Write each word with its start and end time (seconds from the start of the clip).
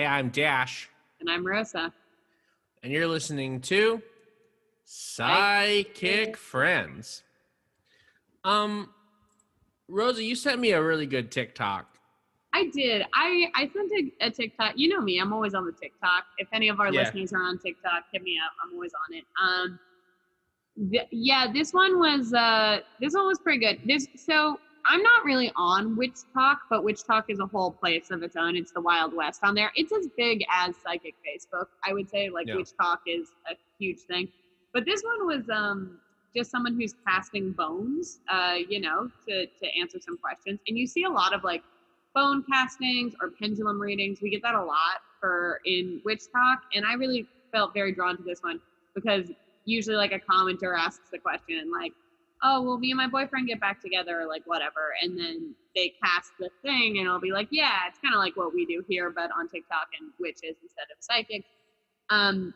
Hey, 0.00 0.06
I'm 0.06 0.30
Dash, 0.30 0.88
And 1.20 1.28
I'm 1.28 1.46
Rosa. 1.46 1.92
and 2.82 2.90
you're 2.90 3.06
listening 3.06 3.60
to 3.60 4.00
Psychic 4.86 6.38
Friends. 6.38 7.22
Um, 8.42 8.88
Rosa, 9.88 10.24
you 10.24 10.34
sent 10.36 10.58
me 10.58 10.70
a 10.70 10.82
really 10.82 11.04
good 11.04 11.30
TikTok. 11.30 11.98
I 12.54 12.70
did. 12.72 13.02
I 13.12 13.48
I 13.54 13.68
sent 13.74 13.92
a, 13.92 14.26
a 14.28 14.30
TikTok. 14.30 14.72
You 14.76 14.88
know 14.88 15.02
me. 15.02 15.18
I'm 15.20 15.34
always 15.34 15.52
on 15.52 15.66
the 15.66 15.72
TikTok. 15.72 16.24
If 16.38 16.48
any 16.54 16.70
of 16.70 16.80
our 16.80 16.90
Yeah. 16.90 17.00
listeners 17.02 17.34
are 17.34 17.42
on 17.42 17.58
TikTok, 17.58 18.04
hit 18.10 18.22
me 18.22 18.38
up. 18.42 18.52
I'm 18.64 18.72
always 18.72 18.92
on 18.94 19.14
it. 19.18 19.24
Um, 19.38 19.78
th- 20.90 21.08
yeah, 21.10 21.52
this 21.52 21.74
one 21.74 21.98
was 21.98 22.32
uh 22.32 22.78
this 23.00 23.12
one 23.12 23.26
was 23.26 23.38
pretty 23.38 23.58
good. 23.58 23.80
This 23.84 24.06
so 24.16 24.58
I'm 24.86 25.02
not 25.02 25.24
really 25.24 25.52
on 25.56 25.96
Witch 25.96 26.18
Talk, 26.34 26.62
but 26.70 26.82
WitchTok 26.82 27.24
is 27.28 27.38
a 27.38 27.46
whole 27.46 27.70
place 27.70 28.10
of 28.10 28.22
its 28.22 28.36
own. 28.36 28.56
It's 28.56 28.72
the 28.72 28.80
Wild 28.80 29.14
West 29.14 29.40
on 29.42 29.54
there. 29.54 29.70
It's 29.76 29.92
as 29.92 30.08
big 30.16 30.44
as 30.52 30.74
Psychic 30.84 31.14
Facebook. 31.26 31.66
I 31.84 31.92
would 31.92 32.08
say 32.08 32.28
like 32.30 32.46
Yeah. 32.46 32.56
Witch 32.56 32.70
Talk 32.80 33.00
is 33.06 33.28
a 33.50 33.54
huge 33.78 34.00
thing. 34.00 34.28
But 34.72 34.84
this 34.84 35.02
one 35.02 35.26
was 35.26 35.48
um 35.50 35.98
just 36.34 36.50
someone 36.50 36.74
who's 36.80 36.94
casting 37.06 37.52
bones, 37.52 38.20
uh, 38.28 38.56
you 38.68 38.80
know, 38.80 39.10
to 39.28 39.46
to 39.46 39.78
answer 39.78 39.98
some 40.00 40.16
questions. 40.18 40.60
And 40.68 40.78
you 40.78 40.86
see 40.86 41.04
a 41.04 41.10
lot 41.10 41.34
of 41.34 41.44
like 41.44 41.62
bone 42.14 42.44
castings 42.50 43.14
or 43.20 43.30
pendulum 43.30 43.80
readings. 43.80 44.20
We 44.20 44.30
get 44.30 44.42
that 44.42 44.54
a 44.54 44.64
lot 44.64 45.02
for 45.20 45.60
in 45.64 46.00
Witch 46.04 46.22
Talk, 46.32 46.62
and 46.74 46.84
I 46.84 46.94
really 46.94 47.26
felt 47.52 47.74
very 47.74 47.92
drawn 47.92 48.16
to 48.16 48.22
this 48.22 48.42
one 48.42 48.60
because 48.94 49.30
usually 49.64 49.96
like 49.96 50.12
a 50.12 50.18
commenter 50.18 50.76
asks 50.76 51.10
the 51.10 51.18
question 51.18 51.70
like, 51.70 51.92
"Oh, 52.42 52.62
well 52.62 52.78
me 52.78 52.90
and 52.90 52.98
my 52.98 53.06
boyfriend 53.06 53.48
get 53.48 53.60
back 53.60 53.80
together?" 53.80 54.24
like 54.28 54.42
whatever, 54.46 54.94
and 55.02 55.18
then 55.18 55.54
they 55.74 55.92
cast 56.02 56.32
the 56.38 56.50
thing, 56.62 56.98
and 56.98 57.08
I'll 57.08 57.20
be 57.20 57.32
like, 57.32 57.48
"Yeah, 57.50 57.78
it's 57.88 57.98
kind 57.98 58.14
of 58.14 58.18
like 58.18 58.36
what 58.36 58.54
we 58.54 58.66
do 58.66 58.84
here, 58.88 59.10
but 59.10 59.30
on 59.36 59.48
TikTok 59.48 59.88
and 59.98 60.10
witches 60.18 60.56
instead 60.62 60.86
of 60.96 60.98
psychics." 61.00 61.48
Um, 62.10 62.54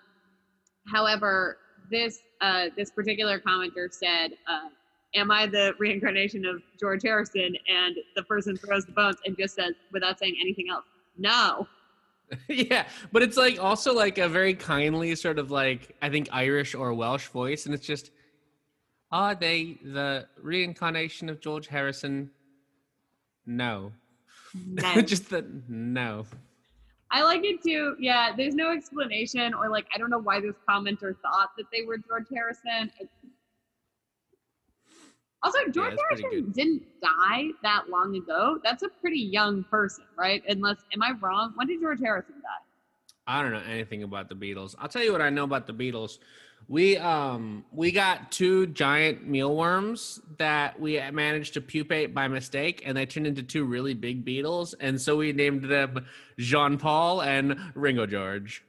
however, 0.93 1.59
this 1.91 2.21
uh, 2.41 2.67
this 2.77 2.91
particular 2.91 3.41
commenter 3.41 3.93
said. 3.93 4.33
Uh, 4.49 4.69
am 5.15 5.31
I 5.31 5.47
the 5.47 5.75
reincarnation 5.79 6.45
of 6.45 6.62
George 6.79 7.03
Harrison? 7.03 7.57
And 7.69 7.97
the 8.17 8.23
person 8.25 8.57
throws 8.57 8.85
the 8.85 8.93
bones 8.93 9.17
and 9.25 9.37
just 9.39 9.55
says, 9.55 9.75
without 9.93 10.19
saying 10.19 10.37
anything 10.41 10.67
else, 10.71 10.85
no. 11.17 11.69
yeah, 12.49 12.87
but 13.12 13.23
it's 13.23 13.37
like 13.37 13.62
also 13.62 13.95
like 13.95 14.19
a 14.19 14.29
very 14.29 14.55
kindly 14.55 15.15
sort 15.15 15.39
of 15.39 15.51
like 15.51 15.95
I 16.03 16.09
think 16.09 16.29
Irish 16.33 16.75
or 16.75 16.93
Welsh 16.95 17.29
voice, 17.29 17.67
and 17.67 17.75
it's 17.75 17.87
just 17.87 18.11
are 19.15 19.34
they 19.37 19.79
the 19.84 20.27
reincarnation 20.43 21.29
of 21.31 21.41
George 21.41 21.69
Harrison? 21.69 22.31
No, 23.47 23.93
No. 24.55 25.01
just 25.03 25.31
the 25.31 25.47
no. 25.69 26.27
I 27.12 27.23
like 27.23 27.45
it 27.45 27.62
too. 27.62 27.95
Yeah, 28.01 28.34
there's 28.37 28.56
no 28.56 28.73
explanation, 28.73 29.55
or 29.55 29.69
like, 29.69 29.87
I 29.95 29.98
don't 29.98 30.11
know 30.11 30.19
why 30.19 30.41
this 30.41 30.56
commenter 30.69 31.15
thought 31.23 31.51
that 31.56 31.67
they 31.73 31.83
were 31.83 31.97
George 31.97 32.27
Harrison. 32.34 32.91
It- 32.98 33.09
also, 35.45 35.59
George 35.71 35.93
it's 35.93 36.03
pretty 36.09 36.23
Harrison 36.23 36.53
didn't 36.53 36.83
die 37.03 37.49
that 37.62 37.89
long 37.91 38.17
ago. 38.17 38.59
That's 38.65 38.83
a 38.83 38.89
pretty 38.89 39.21
young 39.21 39.62
person, 39.65 40.05
right? 40.19 40.43
Unless, 40.49 40.78
am 40.95 41.03
I 41.03 41.12
wrong? 41.21 41.53
When 41.55 41.67
did 41.67 41.81
George 41.83 42.01
Harrison 42.01 42.34
die? 42.41 42.65
I 43.27 43.43
don't 43.43 43.53
know 43.53 43.62
anything 43.71 44.03
about 44.03 44.28
the 44.31 44.34
Beatles. 44.34 44.75
I'll 44.78 44.89
tell 44.89 45.05
you 45.05 45.12
what 45.12 45.21
I 45.21 45.28
know 45.31 45.44
about 45.44 45.67
the 45.67 45.75
Beatles. 45.75 46.19
We 46.69 46.97
um 46.97 47.64
we 47.72 47.92
got 47.92 48.32
two 48.32 48.66
giant 48.69 49.26
mealworms 49.26 50.20
that 50.38 50.80
we 50.80 50.98
managed 51.10 51.54
to 51.54 51.60
pupate 51.60 52.14
by 52.14 52.26
mistake, 52.28 52.82
and 52.86 52.97
they 52.97 53.04
turned 53.06 53.26
into 53.26 53.42
two 53.42 53.64
really 53.64 53.92
big 53.94 54.25
beetles, 54.25 54.75
and 54.75 55.00
so 55.00 55.16
we 55.16 55.32
named 55.32 55.64
them 55.64 56.06
John 56.38 56.78
Paul 56.78 57.20
and 57.22 57.58
Ringo 57.75 58.06
George. 58.06 58.64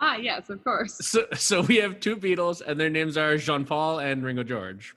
Ah, 0.00 0.16
yes, 0.16 0.50
of 0.50 0.62
course. 0.62 0.94
So 0.98 1.26
so 1.34 1.62
we 1.62 1.76
have 1.76 2.00
two 2.00 2.16
beetles, 2.16 2.60
and 2.60 2.78
their 2.78 2.90
names 2.90 3.16
are 3.16 3.36
John 3.38 3.64
Paul 3.64 4.00
and 4.00 4.22
Ringo 4.22 4.42
George. 4.42 4.94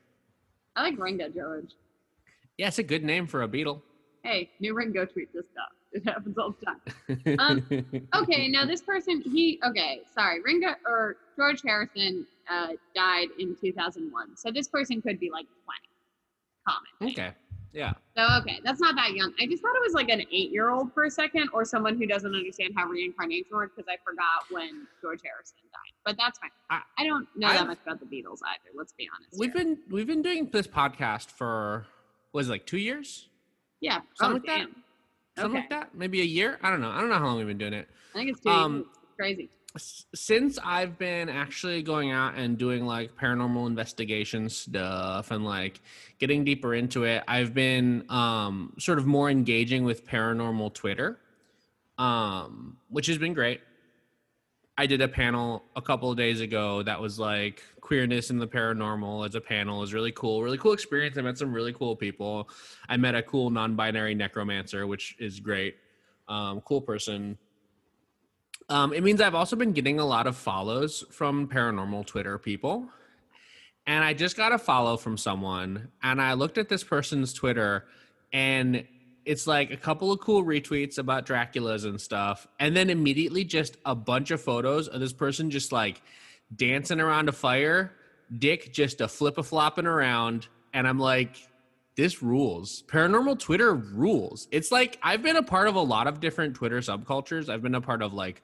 I 0.75 0.83
like 0.83 0.99
Ringo 0.99 1.29
George. 1.29 1.71
Yeah, 2.57 2.67
it's 2.67 2.79
a 2.79 2.83
good 2.83 3.03
name 3.03 3.27
for 3.27 3.43
a 3.43 3.47
beetle. 3.47 3.81
Hey, 4.23 4.49
new 4.59 4.73
Ringo 4.73 5.05
tweet 5.05 5.31
this 5.33 5.45
stuff. 5.53 5.69
It 5.93 6.03
happens 6.05 6.37
all 6.37 6.53
the 6.59 6.65
time. 6.65 7.39
Um, 7.39 8.03
okay, 8.13 8.49
now 8.49 8.65
this 8.65 8.81
person, 8.81 9.21
he 9.21 9.59
okay, 9.65 10.01
sorry, 10.13 10.41
Ringo 10.41 10.75
or 10.85 11.15
George 11.37 11.61
Harrison 11.63 12.25
uh, 12.49 12.69
died 12.95 13.27
in 13.39 13.55
2001, 13.61 14.35
so 14.37 14.51
this 14.51 14.67
person 14.67 15.01
could 15.01 15.19
be 15.19 15.29
like 15.31 15.45
20. 15.65 15.79
Common. 16.67 17.13
okay. 17.13 17.31
Yeah. 17.73 17.93
So 18.17 18.27
okay, 18.41 18.59
that's 18.63 18.79
not 18.81 18.95
that 18.95 19.13
young. 19.13 19.33
I 19.39 19.45
just 19.45 19.61
thought 19.61 19.75
it 19.75 19.81
was 19.83 19.93
like 19.93 20.09
an 20.09 20.21
eight-year-old 20.31 20.93
for 20.93 21.03
a 21.05 21.11
second, 21.11 21.49
or 21.53 21.63
someone 21.63 21.97
who 21.97 22.07
doesn't 22.07 22.33
understand 22.33 22.73
how 22.75 22.87
reincarnation 22.87 23.51
works 23.51 23.73
because 23.75 23.87
I 23.87 23.97
forgot 24.03 24.49
when 24.49 24.87
George 25.01 25.19
Harrison 25.23 25.57
died. 25.71 25.93
But 26.03 26.17
that's 26.17 26.39
fine. 26.39 26.49
I- 26.69 26.81
I, 26.97 27.05
don't 27.05 27.27
know 27.35 27.47
that 27.47 27.59
I've- 27.59 27.67
much 27.67 27.77
about 27.85 27.99
the 27.99 28.05
Beatles 28.05 28.39
either. 28.45 28.71
Let's 28.75 28.93
be 28.93 29.07
honest. 29.15 29.37
We've 29.37 29.53
here. 29.53 29.63
been 29.63 29.77
we've 29.89 30.07
been 30.07 30.21
doing 30.23 30.49
this 30.51 30.65
podcast 30.67 31.27
for 31.29 31.85
was 32.33 32.47
it 32.47 32.51
like 32.51 32.65
two 32.65 32.79
years? 32.79 33.29
yeah, 33.79 33.99
something 34.15 34.41
oh, 34.49 34.51
like 34.53 34.59
that. 34.59 34.67
Something 35.41 35.51
Okay. 35.51 35.59
like 35.59 35.69
that? 35.69 35.95
Maybe 35.95 36.21
a 36.21 36.25
year? 36.25 36.57
I 36.63 36.71
don't 36.71 36.81
know. 36.81 36.89
I 36.89 36.99
don't 36.99 37.09
know 37.09 37.19
how 37.19 37.25
long 37.27 37.37
we've 37.37 37.45
been 37.47 37.59
doing 37.59 37.73
it. 37.73 37.87
I 38.15 38.17
think 38.17 38.31
it's 38.31 38.39
two 38.41 38.49
Um, 38.49 38.75
years. 38.77 38.85
crazy. 39.15 39.49
Since 39.77 40.59
I've 40.63 40.97
been 40.97 41.29
actually 41.29 41.81
going 41.81 42.11
out 42.11 42.35
and 42.35 42.57
doing 42.57 42.85
like 42.85 43.15
paranormal 43.15 43.67
investigation 43.67 44.49
stuff 44.49 45.31
and 45.31 45.45
like 45.45 45.81
getting 46.19 46.43
deeper 46.43 46.73
into 46.73 47.03
it, 47.03 47.23
I've 47.27 47.53
been 47.53 48.05
um 48.09 48.73
sort 48.79 48.99
of 48.99 49.05
more 49.05 49.29
engaging 49.29 49.83
with 49.83 50.05
paranormal 50.05 50.73
Twitter. 50.73 51.19
Um 51.97 52.77
which 52.89 53.07
has 53.07 53.17
been 53.17 53.33
great. 53.33 53.61
I 54.79 54.85
did 54.85 55.01
a 55.01 55.07
panel 55.07 55.63
a 55.75 55.81
couple 55.81 56.11
of 56.11 56.17
days 56.17 56.39
ago 56.39 56.83
that 56.83 57.01
was 57.01 57.17
like 57.17 57.63
queerness 57.81 58.29
in 58.29 58.37
the 58.37 58.47
paranormal 58.47 59.25
as 59.25 59.33
a 59.33 59.41
panel. 59.41 59.79
Was 59.79 59.93
really 59.93 60.11
cool, 60.11 60.43
really 60.43 60.57
cool 60.59 60.73
experience. 60.73 61.17
I 61.17 61.21
met 61.21 61.37
some 61.37 61.51
really 61.51 61.73
cool 61.73 61.95
people. 61.95 62.49
I 62.87 62.97
met 62.97 63.15
a 63.15 63.23
cool 63.23 63.49
non-binary 63.49 64.13
necromancer, 64.13 64.85
which 64.85 65.15
is 65.19 65.39
great. 65.39 65.77
Um, 66.27 66.61
cool 66.61 66.81
person. 66.81 67.37
Um, 68.69 68.93
it 68.93 69.03
means 69.03 69.21
I've 69.21 69.35
also 69.35 69.55
been 69.55 69.71
getting 69.71 69.99
a 69.99 70.05
lot 70.05 70.27
of 70.27 70.35
follows 70.35 71.03
from 71.11 71.47
paranormal 71.47 72.05
Twitter 72.05 72.37
people. 72.37 72.89
And 73.85 74.03
I 74.03 74.13
just 74.13 74.35
got 74.35 74.51
a 74.51 74.57
follow 74.57 74.97
from 74.97 75.17
someone, 75.17 75.87
and 76.03 76.21
I 76.21 76.33
looked 76.33 76.57
at 76.57 76.67
this 76.67 76.83
person's 76.83 77.31
Twitter, 77.31 77.85
and 78.33 78.85
it's 79.23 79.47
like 79.47 79.71
a 79.71 79.77
couple 79.77 80.11
of 80.11 80.19
cool 80.19 80.43
retweets 80.43 80.97
about 80.97 81.25
Draculas 81.25 81.85
and 81.85 81.99
stuff, 81.99 82.45
and 82.59 82.75
then 82.75 82.89
immediately 82.89 83.45
just 83.45 83.77
a 83.85 83.95
bunch 83.95 84.31
of 84.31 84.41
photos 84.41 84.89
of 84.89 84.99
this 84.99 85.13
person 85.13 85.49
just 85.49 85.71
like 85.71 86.01
dancing 86.53 86.99
around 86.99 87.29
a 87.29 87.31
fire, 87.31 87.93
dick 88.37 88.73
just 88.73 88.99
a 88.99 89.07
flip 89.07 89.37
a 89.37 89.43
flopping 89.43 89.87
around, 89.87 90.49
and 90.73 90.85
I'm 90.85 90.99
like, 90.99 91.46
this 91.97 92.21
rules. 92.21 92.83
Paranormal 92.87 93.39
Twitter 93.39 93.73
rules. 93.73 94.47
It's 94.51 94.71
like 94.71 94.97
I've 95.01 95.23
been 95.23 95.35
a 95.35 95.43
part 95.43 95.67
of 95.67 95.75
a 95.75 95.81
lot 95.81 96.07
of 96.07 96.19
different 96.19 96.55
Twitter 96.55 96.79
subcultures. 96.79 97.49
I've 97.49 97.63
been 97.63 97.75
a 97.75 97.81
part 97.81 98.01
of 98.01 98.13
like 98.13 98.43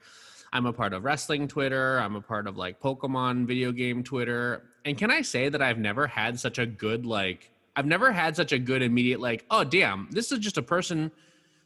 I'm 0.52 0.66
a 0.66 0.72
part 0.72 0.92
of 0.92 1.04
wrestling 1.04 1.48
Twitter, 1.48 1.98
I'm 1.98 2.16
a 2.16 2.20
part 2.20 2.46
of 2.46 2.56
like 2.56 2.80
Pokemon 2.80 3.46
video 3.46 3.72
game 3.72 4.02
Twitter. 4.02 4.64
And 4.84 4.98
can 4.98 5.10
I 5.10 5.22
say 5.22 5.48
that 5.48 5.62
I've 5.62 5.78
never 5.78 6.06
had 6.06 6.38
such 6.38 6.58
a 6.58 6.66
good 6.66 7.06
like 7.06 7.50
I've 7.76 7.86
never 7.86 8.12
had 8.12 8.36
such 8.36 8.52
a 8.52 8.58
good 8.58 8.82
immediate 8.82 9.20
like, 9.20 9.46
oh 9.50 9.64
damn, 9.64 10.08
this 10.10 10.30
is 10.32 10.40
just 10.40 10.58
a 10.58 10.62
person 10.62 11.10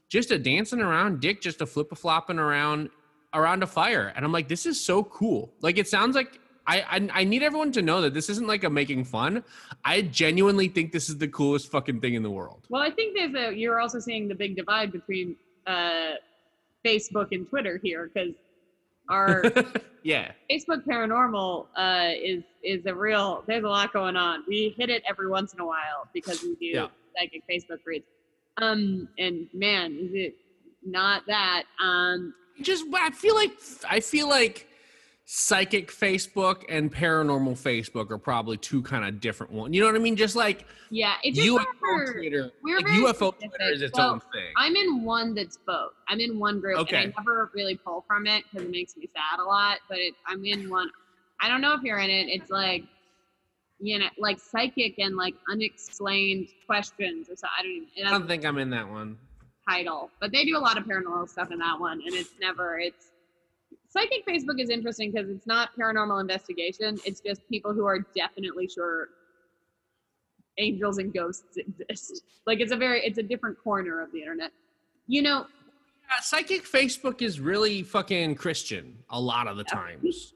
just 0.08 0.30
a 0.30 0.38
dancing 0.38 0.80
around, 0.80 1.20
dick 1.20 1.40
just 1.40 1.60
a 1.60 1.66
flip 1.66 1.90
a 1.90 1.94
flopping 1.96 2.38
around 2.38 2.90
around 3.32 3.62
a 3.62 3.66
fire. 3.66 4.12
And 4.14 4.24
I'm 4.24 4.32
like, 4.32 4.48
this 4.48 4.66
is 4.66 4.78
so 4.78 5.04
cool. 5.04 5.52
Like 5.62 5.78
it 5.78 5.88
sounds 5.88 6.14
like 6.14 6.38
I, 6.68 6.80
I 6.96 7.08
I 7.20 7.24
need 7.24 7.42
everyone 7.42 7.72
to 7.72 7.82
know 7.82 8.02
that 8.02 8.12
this 8.14 8.28
isn't 8.28 8.46
like 8.46 8.62
a 8.64 8.70
making 8.70 9.04
fun. 9.04 9.42
I 9.84 10.02
genuinely 10.02 10.68
think 10.68 10.92
this 10.92 11.08
is 11.08 11.16
the 11.16 11.28
coolest 11.28 11.70
fucking 11.70 12.00
thing 12.00 12.14
in 12.14 12.22
the 12.22 12.30
world. 12.30 12.66
Well, 12.68 12.82
I 12.82 12.90
think 12.90 13.16
there's 13.16 13.34
a. 13.34 13.56
You're 13.56 13.80
also 13.80 13.98
seeing 13.98 14.28
the 14.28 14.34
big 14.34 14.54
divide 14.56 14.92
between 14.92 15.34
uh, 15.66 16.12
Facebook 16.84 17.28
and 17.32 17.48
Twitter 17.48 17.80
here 17.82 18.10
because 18.12 18.34
our 19.08 19.42
yeah. 20.02 20.32
Facebook 20.50 20.84
Paranormal 20.84 21.66
uh, 21.76 22.10
is 22.14 22.42
is 22.62 22.84
a 22.86 22.94
real. 22.94 23.42
There's 23.46 23.64
a 23.64 23.68
lot 23.68 23.92
going 23.94 24.16
on. 24.16 24.44
We 24.46 24.74
hit 24.76 24.90
it 24.90 25.02
every 25.08 25.28
once 25.28 25.54
in 25.54 25.60
a 25.60 25.66
while 25.66 26.06
because 26.12 26.42
we 26.42 26.54
do 26.56 26.66
Yeah. 26.66 26.86
psychic 27.16 27.42
Facebook 27.50 27.78
reads. 27.86 28.04
Um, 28.58 29.08
and 29.18 29.48
man, 29.54 29.92
is 30.00 30.10
it 30.12 30.36
not 30.84 31.22
that? 31.28 31.62
Um, 31.80 32.34
Just 32.60 32.84
I 32.94 33.10
feel 33.10 33.34
like 33.34 33.52
I 33.88 34.00
feel 34.00 34.28
like 34.28 34.67
psychic 35.30 35.92
Facebook 35.92 36.64
and 36.70 36.90
paranormal 36.90 37.52
Facebook 37.52 38.10
are 38.10 38.16
probably 38.16 38.56
two 38.56 38.80
kind 38.80 39.04
of 39.04 39.20
different 39.20 39.52
ones. 39.52 39.74
You 39.74 39.82
know 39.82 39.86
what 39.88 39.94
I 39.94 39.98
mean? 39.98 40.16
Just 40.16 40.34
like 40.34 40.64
yeah, 40.88 41.16
it 41.22 41.34
just 41.34 41.46
UFO 41.46 41.58
never- 41.82 42.12
Twitter, 42.14 42.50
we're 42.62 42.76
like 42.78 42.86
UFO 42.86 43.34
specific. 43.34 43.50
Twitter 43.50 43.72
is 43.74 43.82
its 43.82 43.98
Well, 43.98 44.12
own 44.12 44.20
thing. 44.32 44.52
I'm 44.56 44.74
in 44.74 45.04
one 45.04 45.34
that's 45.34 45.58
both. 45.66 45.92
I'm 46.08 46.18
in 46.18 46.38
one 46.38 46.60
group, 46.60 46.78
Okay. 46.78 46.96
and 47.04 47.12
I 47.14 47.20
never 47.20 47.50
really 47.54 47.76
pull 47.76 48.06
from 48.08 48.26
it 48.26 48.44
because 48.50 48.66
it 48.66 48.70
makes 48.70 48.96
me 48.96 49.06
sad 49.14 49.38
a 49.38 49.44
lot. 49.44 49.80
But 49.90 49.98
it, 49.98 50.14
I'm 50.26 50.42
in 50.46 50.70
one. 50.70 50.88
I 51.42 51.48
don't 51.48 51.60
know 51.60 51.74
if 51.74 51.82
you're 51.82 51.98
in 51.98 52.08
it. 52.08 52.28
It's 52.30 52.50
like, 52.50 52.84
you 53.80 53.98
know, 53.98 54.06
like 54.18 54.38
psychic 54.40 54.94
and 54.98 55.14
like 55.14 55.34
unexplained 55.50 56.48
questions 56.66 57.28
or 57.28 57.36
so. 57.36 57.46
I 57.58 57.62
don't 57.62 57.72
even. 57.72 58.06
I 58.06 58.10
don't 58.12 58.26
think 58.26 58.46
I'm 58.46 58.56
in 58.56 58.70
that 58.70 58.88
one. 58.88 59.18
title, 59.68 60.10
but 60.22 60.32
they 60.32 60.46
do 60.46 60.56
a 60.56 60.58
lot 60.58 60.78
of 60.78 60.84
paranormal 60.84 61.28
stuff 61.28 61.50
in 61.52 61.58
that 61.58 61.78
one, 61.78 62.00
and 62.06 62.14
it's 62.14 62.30
never 62.40 62.78
it's 62.78 63.10
psychic 63.88 64.26
Facebook 64.26 64.60
is 64.60 64.70
interesting 64.70 65.10
because 65.12 65.28
it's 65.30 65.46
not 65.46 65.70
paranormal 65.78 66.20
investigation. 66.20 66.98
It's 67.04 67.20
just 67.20 67.46
people 67.48 67.72
who 67.72 67.86
are 67.86 68.00
definitely 68.14 68.68
sure 68.68 69.08
angels 70.58 70.98
and 70.98 71.12
ghosts 71.12 71.56
exist. 71.56 72.22
Like 72.46 72.60
it's 72.60 72.72
a 72.72 72.76
very 72.76 73.00
it's 73.04 73.18
a 73.18 73.22
different 73.22 73.58
corner 73.62 74.02
of 74.02 74.12
the 74.12 74.20
internet. 74.20 74.52
You 75.06 75.22
know, 75.22 75.46
Yeah, 76.10 76.20
psychic 76.20 76.64
Facebook 76.64 77.22
is 77.22 77.40
really 77.40 77.82
fucking 77.82 78.34
Christian 78.34 78.98
a 79.10 79.20
lot 79.20 79.46
of 79.46 79.56
the 79.56 79.64
times. 79.64 80.34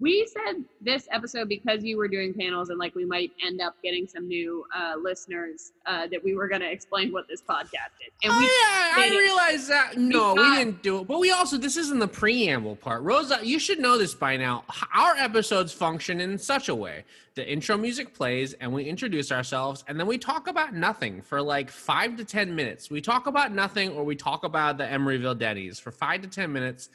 We 0.00 0.28
said 0.32 0.62
this 0.80 1.08
episode 1.10 1.48
because 1.48 1.82
you 1.82 1.96
were 1.96 2.06
doing 2.06 2.32
panels 2.32 2.68
and 2.68 2.78
like 2.78 2.94
we 2.94 3.04
might 3.04 3.32
end 3.44 3.60
up 3.60 3.74
getting 3.82 4.06
some 4.06 4.28
new 4.28 4.64
uh, 4.76 4.94
listeners 4.96 5.72
uh, 5.86 6.06
that 6.06 6.22
we 6.22 6.34
were 6.34 6.46
going 6.46 6.60
to 6.60 6.70
explain 6.70 7.12
what 7.12 7.26
this 7.28 7.42
podcast 7.42 7.92
is. 8.06 8.12
And 8.22 8.32
we 8.32 8.44
oh, 8.44 8.94
yeah, 8.96 9.02
I 9.02 9.08
realized 9.10 9.68
that. 9.68 9.96
No, 9.96 10.34
we 10.34 10.56
didn't 10.56 10.82
do 10.82 11.00
it. 11.00 11.08
But 11.08 11.18
we 11.18 11.32
also, 11.32 11.58
this 11.58 11.76
isn't 11.76 11.98
the 11.98 12.08
preamble 12.08 12.76
part. 12.76 13.02
Rosa, 13.02 13.40
you 13.42 13.58
should 13.58 13.80
know 13.80 13.98
this 13.98 14.14
by 14.14 14.36
now. 14.36 14.64
Our 14.94 15.16
episodes 15.16 15.72
function 15.72 16.20
in 16.20 16.38
such 16.38 16.68
a 16.68 16.74
way 16.74 17.04
the 17.34 17.48
intro 17.48 17.76
music 17.76 18.14
plays 18.14 18.52
and 18.54 18.72
we 18.72 18.82
introduce 18.84 19.30
ourselves 19.30 19.84
and 19.86 19.98
then 19.98 20.08
we 20.08 20.18
talk 20.18 20.48
about 20.48 20.74
nothing 20.74 21.22
for 21.22 21.40
like 21.40 21.70
five 21.70 22.16
to 22.16 22.24
10 22.24 22.54
minutes. 22.54 22.90
We 22.90 23.00
talk 23.00 23.28
about 23.28 23.52
nothing 23.52 23.90
or 23.90 24.02
we 24.02 24.16
talk 24.16 24.44
about 24.44 24.76
the 24.76 24.84
Emeryville 24.84 25.38
Denny's 25.38 25.78
for 25.78 25.92
five 25.92 26.22
to 26.22 26.28
10 26.28 26.52
minutes 26.52 26.88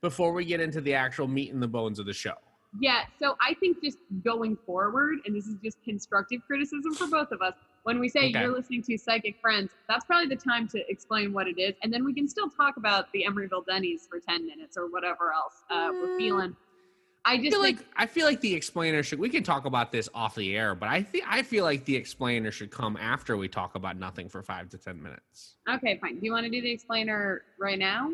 before 0.00 0.32
we 0.32 0.44
get 0.46 0.60
into 0.60 0.80
the 0.80 0.94
actual 0.94 1.28
meat 1.28 1.52
and 1.52 1.62
the 1.62 1.68
bones 1.68 1.98
of 1.98 2.06
the 2.06 2.14
show. 2.14 2.32
Yeah, 2.78 3.02
so 3.18 3.36
I 3.40 3.54
think 3.54 3.82
just 3.82 3.98
going 4.22 4.56
forward, 4.64 5.18
and 5.26 5.34
this 5.34 5.46
is 5.46 5.56
just 5.62 5.82
constructive 5.82 6.40
criticism 6.46 6.94
for 6.96 7.08
both 7.08 7.32
of 7.32 7.42
us, 7.42 7.54
when 7.82 7.98
we 7.98 8.08
say 8.08 8.28
Okay. 8.28 8.40
you're 8.40 8.52
listening 8.52 8.82
to 8.84 8.96
Psychic 8.96 9.36
Friends, 9.40 9.70
that's 9.88 10.04
probably 10.04 10.28
the 10.28 10.40
time 10.40 10.68
to 10.68 10.88
explain 10.90 11.32
what 11.32 11.48
it 11.48 11.58
is, 11.58 11.74
and 11.82 11.92
then 11.92 12.04
we 12.04 12.14
can 12.14 12.28
still 12.28 12.48
talk 12.48 12.76
about 12.76 13.10
the 13.12 13.24
Emeryville 13.28 13.66
Denny's 13.66 14.06
for 14.08 14.20
10 14.20 14.46
minutes 14.46 14.76
or 14.76 14.86
whatever 14.88 15.32
else 15.32 15.64
uh, 15.70 15.90
we're 16.00 16.08
Mm. 16.08 16.16
feeling. 16.18 16.56
I 17.24 17.34
I 17.34 17.36
just 17.38 17.50
feel 17.50 17.62
think, 17.62 17.78
like 17.80 17.86
I 17.96 18.06
feel 18.06 18.26
like 18.26 18.40
the 18.40 18.54
explainer 18.54 19.02
should. 19.02 19.18
We 19.18 19.28
can 19.28 19.42
talk 19.42 19.64
about 19.66 19.92
this 19.92 20.08
off 20.14 20.36
the 20.36 20.56
air, 20.56 20.74
but 20.74 20.88
I 20.88 21.02
think 21.02 21.24
I 21.28 21.42
feel 21.42 21.64
like 21.64 21.84
the 21.84 21.94
explainer 21.96 22.50
should 22.50 22.70
come 22.70 22.96
after 22.96 23.36
we 23.36 23.46
talk 23.48 23.74
about 23.74 23.98
nothing 23.98 24.28
for 24.28 24.42
five 24.42 24.70
to 24.70 24.78
ten 24.78 25.02
minutes. 25.02 25.56
okay, 25.68 25.98
fine. 25.98 26.18
Do 26.18 26.24
you 26.24 26.32
want 26.32 26.44
to 26.44 26.50
do 26.50 26.62
the 26.62 26.70
explainer 26.70 27.42
right 27.58 27.78
now? 27.78 28.12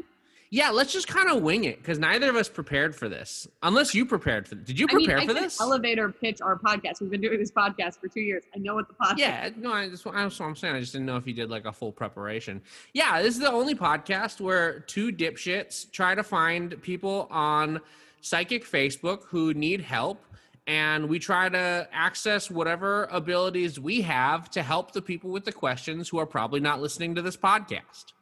Yeah, 0.50 0.70
let's 0.70 0.92
just 0.92 1.08
kind 1.08 1.28
of 1.28 1.42
wing 1.42 1.64
it 1.64 1.78
because 1.78 1.98
neither 1.98 2.30
of 2.30 2.36
us 2.36 2.48
prepared 2.48 2.94
for 2.94 3.08
this. 3.08 3.48
Unless 3.62 3.94
you 3.94 4.06
prepared 4.06 4.46
for. 4.46 4.54
Did 4.54 4.78
you 4.78 4.86
I 4.90 4.94
mean, 4.94 5.06
prepare 5.06 5.22
I 5.22 5.26
for 5.26 5.34
this? 5.34 5.60
elevator 5.60 6.10
pitch 6.10 6.40
our 6.40 6.56
podcast. 6.58 7.00
We've 7.00 7.10
been 7.10 7.20
doing 7.20 7.38
this 7.38 7.50
podcast 7.50 7.98
for 8.00 8.08
two 8.08 8.20
years. 8.20 8.44
I 8.54 8.58
know 8.58 8.74
what 8.76 8.86
the 8.88 8.94
podcast 8.94 9.18
Yeah, 9.18 9.50
no, 9.56 9.72
I 9.72 9.88
just 9.88 10.04
that's 10.04 10.38
what 10.38 10.46
I'm 10.46 10.54
saying. 10.56 10.76
I 10.76 10.80
just 10.80 10.92
didn't 10.92 11.06
know 11.06 11.16
if 11.16 11.26
you 11.26 11.34
did 11.34 11.50
like 11.50 11.64
a 11.64 11.72
full 11.72 11.92
preparation. 11.92 12.62
Yeah, 12.94 13.20
this 13.22 13.34
is 13.34 13.40
the 13.40 13.50
only 13.50 13.74
podcast 13.74 14.40
where 14.40 14.80
two 14.80 15.10
dipshits 15.12 15.90
try 15.90 16.14
to 16.14 16.22
find 16.22 16.80
people 16.80 17.26
on 17.30 17.80
psychic 18.20 18.64
Facebook 18.64 19.24
who 19.24 19.52
need 19.54 19.80
help. 19.80 20.22
And 20.68 21.08
we 21.08 21.20
try 21.20 21.48
to 21.48 21.88
access 21.92 22.50
whatever 22.50 23.04
abilities 23.12 23.78
we 23.78 24.00
have 24.02 24.50
to 24.50 24.62
help 24.64 24.92
the 24.92 25.02
people 25.02 25.30
with 25.30 25.44
the 25.44 25.52
questions 25.52 26.08
who 26.08 26.18
are 26.18 26.26
probably 26.26 26.58
not 26.58 26.80
listening 26.80 27.14
to 27.14 27.22
this 27.22 27.36
podcast. 27.36 28.12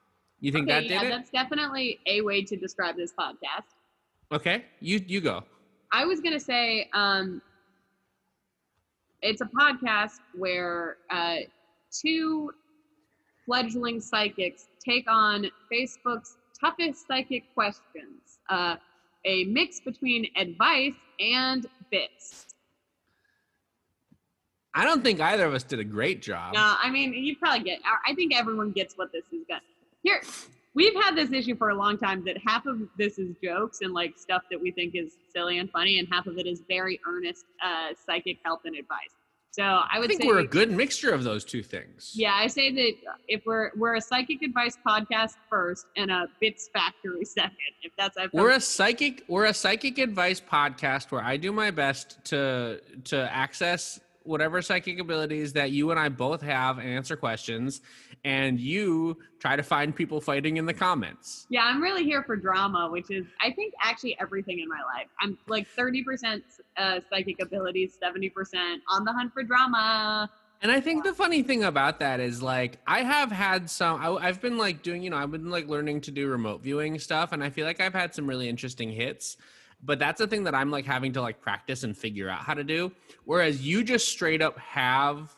You 0.44 0.52
think 0.52 0.68
Okay, 0.68 0.86
that 0.88 0.92
yeah, 0.92 1.02
it? 1.04 1.08
that's 1.08 1.30
definitely 1.30 2.00
a 2.06 2.20
way 2.20 2.42
to 2.44 2.54
describe 2.54 2.96
this 2.96 3.14
podcast. 3.18 3.64
Okay, 4.30 4.66
you 4.78 5.02
you 5.06 5.22
go. 5.22 5.42
I 5.90 6.04
was 6.04 6.20
gonna 6.20 6.38
say, 6.38 6.90
um, 6.92 7.40
it's 9.22 9.40
a 9.40 9.46
podcast 9.46 10.18
where 10.34 10.98
uh, 11.08 11.36
two 11.90 12.50
fledgling 13.46 14.02
psychics 14.02 14.66
take 14.86 15.06
on 15.08 15.46
Facebook's 15.72 16.36
toughest 16.60 17.06
psychic 17.08 17.44
questions. 17.54 18.40
Uh, 18.50 18.76
a 19.24 19.44
mix 19.44 19.80
between 19.80 20.26
advice 20.36 20.92
and 21.20 21.66
bits. 21.90 22.48
I 24.74 24.84
don't 24.84 25.02
think 25.02 25.22
either 25.22 25.46
of 25.46 25.54
us 25.54 25.62
did 25.62 25.78
a 25.78 25.84
great 25.84 26.20
job. 26.20 26.52
No, 26.52 26.74
I 26.82 26.90
mean 26.90 27.14
you 27.14 27.34
probably 27.36 27.64
get. 27.64 27.78
I 27.86 28.12
I 28.12 28.14
think 28.14 28.34
everyone 28.34 28.72
gets 28.72 28.98
what 28.98 29.10
this 29.10 29.24
is. 29.32 29.46
Gonna. 29.48 29.62
Here, 30.04 30.20
we've 30.74 30.94
had 30.94 31.16
this 31.16 31.32
issue 31.32 31.56
for 31.56 31.70
a 31.70 31.74
long 31.74 31.96
time. 31.96 32.24
That 32.26 32.36
half 32.46 32.66
of 32.66 32.78
this 32.98 33.18
is 33.18 33.34
jokes 33.42 33.78
and 33.80 33.92
like 33.92 34.16
stuff 34.18 34.42
that 34.50 34.60
we 34.60 34.70
think 34.70 34.94
is 34.94 35.14
silly 35.34 35.58
and 35.58 35.70
funny, 35.70 35.98
and 35.98 36.06
half 36.12 36.26
of 36.26 36.36
it 36.36 36.46
is 36.46 36.62
very 36.68 37.00
earnest 37.08 37.46
uh, 37.64 37.94
psychic 38.06 38.38
help 38.44 38.60
and 38.66 38.76
advice. 38.76 39.08
So 39.50 39.62
I 39.62 39.86
I 39.92 39.98
would 40.00 40.08
think 40.08 40.20
say 40.20 40.28
we're 40.28 40.40
a 40.40 40.46
good 40.46 40.70
mixture 40.70 41.10
of 41.10 41.24
those 41.24 41.42
two 41.42 41.62
things. 41.62 42.12
Yeah, 42.14 42.34
I 42.34 42.48
say 42.48 42.70
that 42.72 42.92
if 43.28 43.46
we're 43.46 43.70
we're 43.76 43.94
a 43.94 44.00
psychic 44.00 44.42
advice 44.42 44.76
podcast 44.86 45.36
first 45.48 45.86
and 45.96 46.10
a 46.10 46.26
bits 46.38 46.68
factory 46.74 47.24
second. 47.24 47.52
If 47.82 47.92
that's 47.96 48.18
I've 48.18 48.32
We're 48.34 48.50
a 48.50 48.60
psychic 48.60 49.24
we're 49.26 49.46
a 49.46 49.54
psychic 49.54 49.96
advice 49.96 50.40
podcast 50.40 51.12
where 51.12 51.22
I 51.22 51.38
do 51.38 51.50
my 51.50 51.70
best 51.70 52.22
to 52.26 52.82
to 53.04 53.32
access 53.32 54.00
whatever 54.24 54.60
psychic 54.60 54.98
abilities 54.98 55.52
that 55.52 55.70
you 55.70 55.90
and 55.90 56.00
I 56.00 56.08
both 56.08 56.42
have 56.42 56.78
and 56.78 56.88
answer 56.88 57.16
questions 57.16 57.80
and 58.24 58.58
you 58.58 59.18
try 59.38 59.54
to 59.56 59.62
find 59.62 59.94
people 59.94 60.20
fighting 60.20 60.56
in 60.56 60.64
the 60.64 60.72
comments. 60.72 61.46
Yeah, 61.50 61.64
I'm 61.64 61.82
really 61.82 62.04
here 62.04 62.22
for 62.22 62.36
drama, 62.36 62.88
which 62.90 63.10
is 63.10 63.26
I 63.40 63.50
think 63.52 63.74
actually 63.82 64.16
everything 64.20 64.60
in 64.60 64.68
my 64.68 64.80
life. 64.96 65.08
I'm 65.20 65.38
like 65.46 65.68
30% 65.76 66.42
uh, 66.76 67.00
psychic 67.10 67.40
abilities, 67.42 67.98
70% 68.02 68.30
on 68.88 69.04
the 69.04 69.12
hunt 69.12 69.32
for 69.32 69.42
drama. 69.42 70.30
And 70.62 70.72
I 70.72 70.80
think 70.80 71.04
the 71.04 71.12
funny 71.12 71.42
thing 71.42 71.64
about 71.64 72.00
that 72.00 72.20
is 72.20 72.42
like 72.42 72.78
I 72.86 73.02
have 73.02 73.30
had 73.30 73.68
some 73.68 74.00
I, 74.00 74.28
I've 74.28 74.40
been 74.40 74.56
like 74.56 74.82
doing 74.82 75.02
you 75.02 75.10
know 75.10 75.18
I've 75.18 75.30
been 75.30 75.50
like 75.50 75.68
learning 75.68 76.00
to 76.02 76.10
do 76.10 76.26
remote 76.26 76.62
viewing 76.62 76.98
stuff 76.98 77.32
and 77.32 77.44
I 77.44 77.50
feel 77.50 77.66
like 77.66 77.80
I've 77.80 77.92
had 77.92 78.14
some 78.14 78.26
really 78.26 78.48
interesting 78.48 78.90
hits 78.90 79.36
but 79.82 79.98
that's 79.98 80.20
the 80.20 80.26
thing 80.26 80.44
that 80.44 80.54
I'm 80.54 80.70
like 80.70 80.86
having 80.86 81.12
to 81.14 81.20
like 81.20 81.42
practice 81.42 81.82
and 81.82 81.94
figure 81.94 82.30
out 82.30 82.38
how 82.40 82.54
to 82.54 82.64
do 82.64 82.92
whereas 83.26 83.66
you 83.66 83.84
just 83.84 84.08
straight 84.08 84.40
up 84.40 84.58
have 84.58 85.36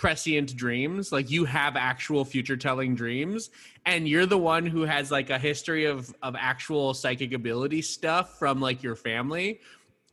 prescient 0.00 0.56
dreams 0.56 1.12
like 1.12 1.30
you 1.30 1.44
have 1.44 1.76
actual 1.76 2.24
future 2.24 2.56
telling 2.56 2.94
dreams 2.94 3.50
and 3.84 4.08
you're 4.08 4.24
the 4.24 4.38
one 4.38 4.64
who 4.64 4.80
has 4.80 5.10
like 5.10 5.28
a 5.28 5.38
history 5.38 5.84
of 5.84 6.14
of 6.22 6.34
actual 6.38 6.94
psychic 6.94 7.34
ability 7.34 7.82
stuff 7.82 8.38
from 8.38 8.62
like 8.62 8.82
your 8.82 8.96
family 8.96 9.60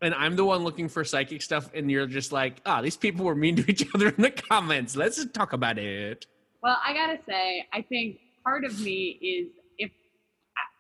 and 0.02 0.14
I'm 0.14 0.36
the 0.36 0.46
one 0.46 0.64
looking 0.64 0.90
for 0.90 1.04
psychic 1.04 1.42
stuff, 1.42 1.72
and 1.74 1.90
you're 1.90 2.06
just 2.06 2.32
like, 2.32 2.62
ah, 2.66 2.82
these 2.82 2.96
people 2.98 3.26
were 3.26 3.34
mean 3.34 3.56
to 3.56 3.72
each 3.72 3.84
other 3.96 4.10
in 4.10 4.22
the 4.22 4.30
comments. 4.30 4.96
Let's 4.96 5.26
talk 5.32 5.54
about 5.54 5.80
it. 5.80 6.28
Well, 6.62 6.78
I 6.86 6.94
gotta 6.94 7.18
say, 7.28 7.66
I 7.74 7.82
think 7.82 8.20
part 8.44 8.64
of 8.64 8.80
me 8.80 9.18
is 9.22 9.48
if, 9.78 9.90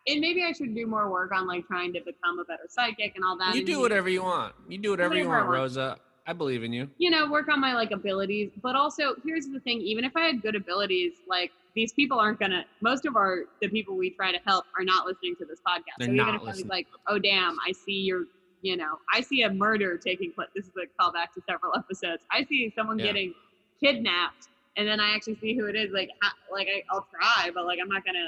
and 0.07 0.19
maybe 0.19 0.43
I 0.43 0.51
should 0.51 0.75
do 0.75 0.85
more 0.85 1.09
work 1.09 1.31
on 1.33 1.47
like 1.47 1.65
trying 1.65 1.93
to 1.93 1.99
become 1.99 2.39
a 2.39 2.45
better 2.45 2.67
psychic 2.69 3.13
and 3.15 3.25
all 3.25 3.37
that. 3.39 3.55
You 3.55 3.65
do 3.65 3.79
whatever 3.79 4.09
you 4.09 4.23
want. 4.23 4.53
You 4.67 4.77
do 4.77 4.91
whatever 4.91 5.15
you 5.15 5.27
Whatever 5.27 5.35
I 5.35 5.39
want, 5.39 5.49
want. 5.49 5.59
Rosa. 5.59 5.97
I 6.27 6.33
believe 6.33 6.63
in 6.63 6.73
you. 6.73 6.89
you 6.97 7.09
know, 7.09 7.29
work 7.31 7.47
on 7.47 7.59
my 7.61 7.73
like 7.73 7.91
abilities. 7.91 8.51
But 8.61 8.75
also, 8.75 9.15
here's 9.25 9.47
the 9.47 9.59
thing: 9.61 9.79
even 9.81 10.03
if 10.03 10.11
I 10.15 10.21
had 10.25 10.41
good 10.41 10.55
abilities, 10.55 11.13
like 11.27 11.51
these 11.75 11.93
people 11.93 12.19
aren't 12.19 12.39
gonna. 12.39 12.65
Most 12.81 13.05
of 13.05 13.15
our 13.15 13.45
the 13.61 13.69
people 13.69 13.95
we 13.95 14.09
try 14.11 14.31
to 14.33 14.39
help 14.45 14.65
are 14.77 14.83
not 14.83 15.05
listening 15.05 15.35
to 15.37 15.45
this 15.45 15.59
podcast. 15.65 15.97
They're 15.99 16.07
so 16.09 16.13
even 16.13 16.17
not 16.17 16.35
if 16.35 16.41
I 16.41 16.43
was 16.45 16.47
listening. 16.57 16.69
like, 16.69 16.87
oh 17.07 17.17
damn, 17.17 17.55
I 17.65 17.71
see 17.71 17.93
your, 18.01 18.25
you 18.61 18.75
know, 18.75 18.97
I 19.13 19.21
see 19.21 19.43
a 19.43 19.49
murder 19.49 19.97
taking 19.97 20.33
place. 20.33 20.49
This 20.53 20.65
is 20.65 20.73
a 20.75 21.01
callback 21.01 21.31
to 21.35 21.41
several 21.49 21.73
episodes. 21.77 22.23
I 22.31 22.43
see 22.43 22.71
someone 22.75 22.99
Yeah. 22.99 23.05
getting 23.05 23.33
kidnapped, 23.81 24.49
and 24.75 24.85
then 24.87 24.99
I 24.99 25.15
actually 25.15 25.35
see 25.35 25.55
who 25.55 25.65
it 25.67 25.75
is. 25.77 25.91
Like, 25.93 26.09
like 26.51 26.67
I, 26.67 26.83
I'll 26.91 27.07
try, 27.13 27.51
but 27.55 27.65
like 27.65 27.79
I'm 27.81 27.89
not 27.89 28.03
gonna. 28.05 28.19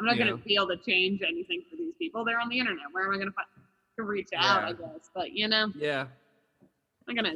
I'm 0.00 0.06
not 0.06 0.16
Yeah. 0.16 0.26
gonna 0.26 0.38
feel 0.38 0.66
to 0.68 0.76
change 0.76 1.22
anything 1.22 1.62
for 1.70 1.76
these 1.76 1.94
people. 1.98 2.24
They're 2.24 2.40
on 2.40 2.48
the 2.48 2.58
internet. 2.58 2.84
Where 2.92 3.06
am 3.06 3.14
I 3.14 3.18
gonna 3.18 3.30
find 3.32 3.46
to 3.96 4.02
reach 4.04 4.30
out? 4.36 4.64
I 4.64 4.72
guess, 4.72 5.10
but 5.14 5.32
you 5.32 5.46
know, 5.48 5.72
Yeah. 5.76 6.06
I'm 7.08 7.14
gonna. 7.14 7.34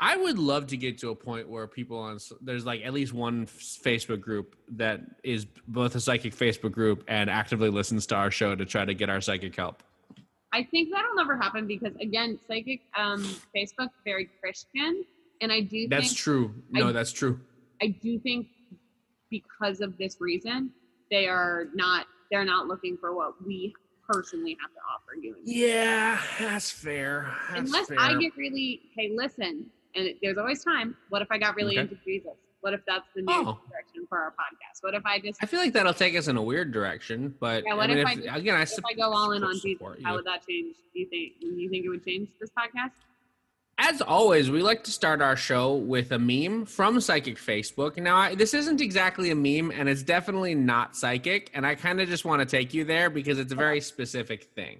I 0.00 0.16
would 0.16 0.38
love 0.38 0.66
to 0.68 0.76
get 0.76 0.98
to 0.98 1.10
a 1.10 1.14
point 1.14 1.48
where 1.48 1.66
people 1.66 1.98
on 1.98 2.18
there's 2.40 2.66
like 2.66 2.82
at 2.84 2.92
least 2.92 3.12
one 3.12 3.46
Facebook 3.46 4.20
group 4.20 4.56
that 4.72 5.00
is 5.22 5.46
both 5.68 5.94
a 5.94 6.00
psychic 6.00 6.34
Facebook 6.34 6.72
group 6.72 7.04
and 7.06 7.30
actively 7.30 7.70
listens 7.70 8.06
to 8.08 8.14
our 8.16 8.30
show 8.30 8.54
to 8.54 8.64
try 8.64 8.84
to 8.84 8.94
get 8.94 9.08
our 9.08 9.20
psychic 9.20 9.54
help. 9.54 9.82
I 10.52 10.62
think 10.62 10.90
that'll 10.92 11.14
never 11.16 11.36
happen 11.36 11.66
because 11.66 11.94
again, 12.00 12.38
psychic 12.46 12.80
um, 12.96 13.22
Facebook 13.56 13.88
very 14.04 14.28
Christian, 14.40 15.04
and 15.40 15.52
I 15.52 15.60
do 15.60 15.88
That's 15.88 16.08
think 16.08 16.18
true. 16.18 16.54
No, 16.70 16.88
I- 16.88 16.92
that's 16.92 17.12
true. 17.12 17.40
I 17.82 17.88
do 17.88 18.18
think 18.18 18.46
because 19.30 19.80
of 19.80 19.98
this 19.98 20.16
reason, 20.20 20.70
they 21.10 21.26
are 21.26 21.66
not 21.74 22.06
they're 22.30 22.44
not 22.44 22.66
looking 22.66 22.96
for 22.96 23.14
what 23.14 23.34
we 23.44 23.74
personally 24.08 24.56
have 24.60 24.70
to 24.72 24.80
offer 24.92 25.16
you. 25.20 25.36
Yeah, 25.44 26.20
that's 26.38 26.70
fair. 26.70 27.32
That's 27.50 27.60
Unless 27.60 27.88
fair. 27.88 28.00
I 28.00 28.14
get 28.18 28.36
really 28.36 28.82
hey 28.96 29.12
listen, 29.14 29.66
and 29.94 30.06
it- 30.06 30.18
there's 30.22 30.38
always 30.38 30.62
time. 30.64 30.96
What 31.08 31.22
if 31.22 31.28
I 31.30 31.38
got 31.38 31.56
really 31.56 31.78
Okay. 31.78 31.82
into 31.92 31.96
Jesus? 32.04 32.32
What 32.60 32.72
if 32.72 32.80
that's 32.86 33.06
the 33.14 33.20
new 33.22 33.32
Oh. 33.32 33.60
direction 33.68 34.06
for 34.08 34.18
our 34.18 34.30
podcast? 34.30 34.82
What 34.82 34.94
if 34.94 35.04
I 35.04 35.18
just 35.18 35.42
I 35.42 35.46
feel 35.46 35.60
like 35.60 35.74
that'll 35.74 35.92
take 35.92 36.16
us 36.16 36.28
in 36.28 36.36
a 36.38 36.42
weird 36.42 36.72
direction, 36.72 37.34
but 37.38 37.62
Yeah, 37.66 37.74
what 37.74 37.90
I 37.90 37.94
mean, 37.94 37.98
if 38.06 38.18
if, 38.24 38.32
I- 38.32 38.36
again, 38.38 38.54
I 38.54 38.62
if 38.62 38.72
I 38.88 38.94
go 38.94 39.12
all 39.12 39.32
in 39.32 39.44
on 39.44 39.52
Jesus? 39.54 39.72
support 39.72 40.00
How 40.02 40.14
would 40.14 40.24
that 40.24 40.46
change? 40.48 40.76
Do 40.94 41.00
you 41.00 41.06
think? 41.06 41.40
Do 41.40 41.46
you 41.48 41.68
think 41.68 41.84
it 41.84 41.88
would 41.90 42.04
change 42.04 42.28
this 42.40 42.50
podcast? 42.56 42.92
As 43.78 44.00
always, 44.00 44.50
we 44.50 44.62
like 44.62 44.84
to 44.84 44.92
start 44.92 45.20
our 45.20 45.36
show 45.36 45.74
with 45.74 46.12
a 46.12 46.18
meme 46.18 46.64
from 46.64 47.00
Psychic 47.00 47.36
Facebook. 47.36 47.96
Now, 47.96 48.16
I, 48.16 48.34
this 48.34 48.54
isn't 48.54 48.80
exactly 48.80 49.30
a 49.30 49.34
meme, 49.34 49.72
and 49.72 49.88
it's 49.88 50.02
definitely 50.02 50.54
not 50.54 50.96
psychic. 50.96 51.50
And 51.54 51.66
I 51.66 51.74
kind 51.74 52.00
of 52.00 52.08
just 52.08 52.24
want 52.24 52.40
to 52.40 52.46
take 52.46 52.72
you 52.72 52.84
there 52.84 53.10
because 53.10 53.38
it's 53.38 53.52
a 53.52 53.56
very 53.56 53.80
specific 53.80 54.44
thing. 54.54 54.78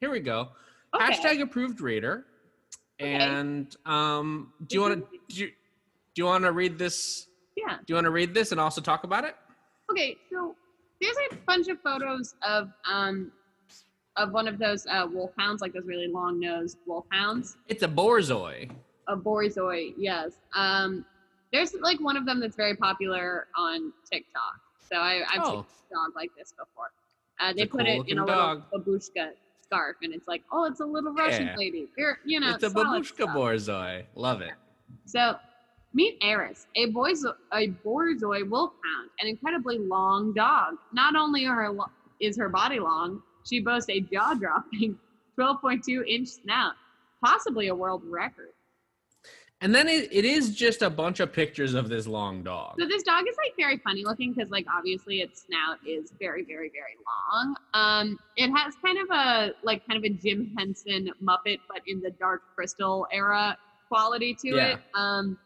Here 0.00 0.10
we 0.10 0.20
go. 0.20 0.50
Okay. 0.94 1.04
Hashtag 1.04 1.40
approved 1.40 1.80
reader. 1.80 2.26
Okay. 3.00 3.14
And 3.14 3.74
um, 3.86 4.52
do 4.66 4.76
you 4.76 4.82
want 4.82 4.94
to 4.94 5.18
do 5.34 5.44
you, 5.44 5.46
do 5.48 6.22
you 6.22 6.24
want 6.26 6.44
to 6.44 6.52
read 6.52 6.78
this? 6.78 7.26
Yeah. 7.56 7.76
Do 7.78 7.84
you 7.88 7.94
want 7.94 8.04
to 8.04 8.10
read 8.10 8.34
this 8.34 8.52
and 8.52 8.60
also 8.60 8.80
talk 8.80 9.04
about 9.04 9.24
it? 9.24 9.34
Okay, 9.90 10.16
so 10.30 10.54
there's 11.00 11.16
a 11.32 11.36
bunch 11.46 11.68
of 11.68 11.80
photos 11.80 12.34
of 12.46 12.70
um 12.90 13.32
of 14.16 14.32
one 14.32 14.46
of 14.48 14.58
those 14.58 14.86
uh, 14.86 15.06
wolfhounds, 15.10 15.60
like 15.60 15.72
those 15.72 15.86
really 15.86 16.06
long 16.08 16.38
nosed 16.40 16.78
wolfhounds. 16.86 17.56
It's 17.68 17.82
a 17.82 17.88
borzoi. 17.88 18.70
A 19.08 19.16
borzoi, 19.16 19.94
yes. 19.98 20.32
Um, 20.54 21.04
there's 21.52 21.74
like 21.80 22.00
one 22.00 22.16
of 22.16 22.24
them 22.26 22.40
that's 22.40 22.56
very 22.56 22.76
popular 22.76 23.48
on 23.56 23.92
TikTok. 24.10 24.54
So 24.90 24.96
I, 24.96 25.22
I've 25.28 25.44
seen 25.44 25.54
Oh. 25.56 25.66
a 25.90 25.94
dog 25.94 26.12
like 26.14 26.30
this 26.36 26.52
before. 26.52 26.90
Uh, 27.40 27.52
they 27.52 27.66
put 27.66 27.86
it 27.86 28.02
in 28.08 28.18
a 28.18 28.24
little 28.24 28.62
babushka 28.72 29.30
scarf, 29.62 29.96
and 30.02 30.14
it's 30.14 30.28
like, 30.28 30.42
oh, 30.52 30.64
it's 30.64 30.80
a 30.80 30.84
little 30.86 31.12
Russian 31.12 31.48
Yeah. 31.48 31.56
lady. 31.56 31.88
You're, 31.98 32.18
you 32.24 32.38
know, 32.40 32.54
it's 32.54 32.64
a 32.64 32.70
babushka 32.70 33.14
stuff. 33.14 33.30
borzoi. 33.30 34.04
Love 34.14 34.40
it. 34.40 34.52
So, 35.06 35.36
meet 35.92 36.16
Eris, 36.22 36.66
a 36.76 36.86
boys 36.86 37.24
a 37.24 37.68
borzoi 37.84 38.48
wolfhound, 38.48 39.10
an 39.20 39.26
incredibly 39.26 39.78
long 39.78 40.32
dog. 40.32 40.74
Not 40.92 41.16
only 41.16 41.46
are 41.46 41.54
her 41.56 41.70
lo- 41.70 41.90
is 42.20 42.36
her 42.38 42.48
body 42.48 42.78
long, 42.78 43.20
she 43.44 43.60
boasts 43.60 43.88
a 43.90 44.00
jaw-dropping 44.00 44.98
12.2 45.38 46.06
inch 46.08 46.28
snout, 46.28 46.72
possibly 47.24 47.68
a 47.68 47.74
world 47.74 48.02
record. 48.04 48.50
And 49.60 49.74
then 49.74 49.88
it, 49.88 50.08
it 50.12 50.24
is 50.26 50.54
just 50.54 50.82
a 50.82 50.90
bunch 50.90 51.20
of 51.20 51.32
pictures 51.32 51.72
of 51.74 51.88
this 51.88 52.06
long 52.06 52.42
dog. 52.42 52.74
So 52.78 52.86
this 52.86 53.02
dog 53.02 53.24
is 53.26 53.34
like 53.42 53.54
very 53.56 53.78
funny 53.78 54.04
looking 54.04 54.34
because 54.34 54.50
like 54.50 54.66
obviously 54.70 55.20
its 55.20 55.44
snout 55.46 55.78
is 55.86 56.12
very 56.20 56.44
very 56.44 56.70
very 56.70 56.96
long. 57.06 57.56
Um, 57.72 58.18
it 58.36 58.50
has 58.50 58.74
kind 58.84 58.98
of 58.98 59.08
a 59.10 59.52
like 59.62 59.86
kind 59.88 59.96
of 59.96 60.04
a 60.04 60.12
Jim 60.12 60.52
Henson 60.58 61.08
Muppet, 61.22 61.60
but 61.68 61.80
in 61.86 62.00
the 62.00 62.10
Dark 62.10 62.42
Crystal 62.54 63.06
era 63.10 63.56
quality 63.88 64.34
to 64.42 64.48
Yeah. 64.56 64.66
it. 64.74 64.80
Um, 64.94 65.38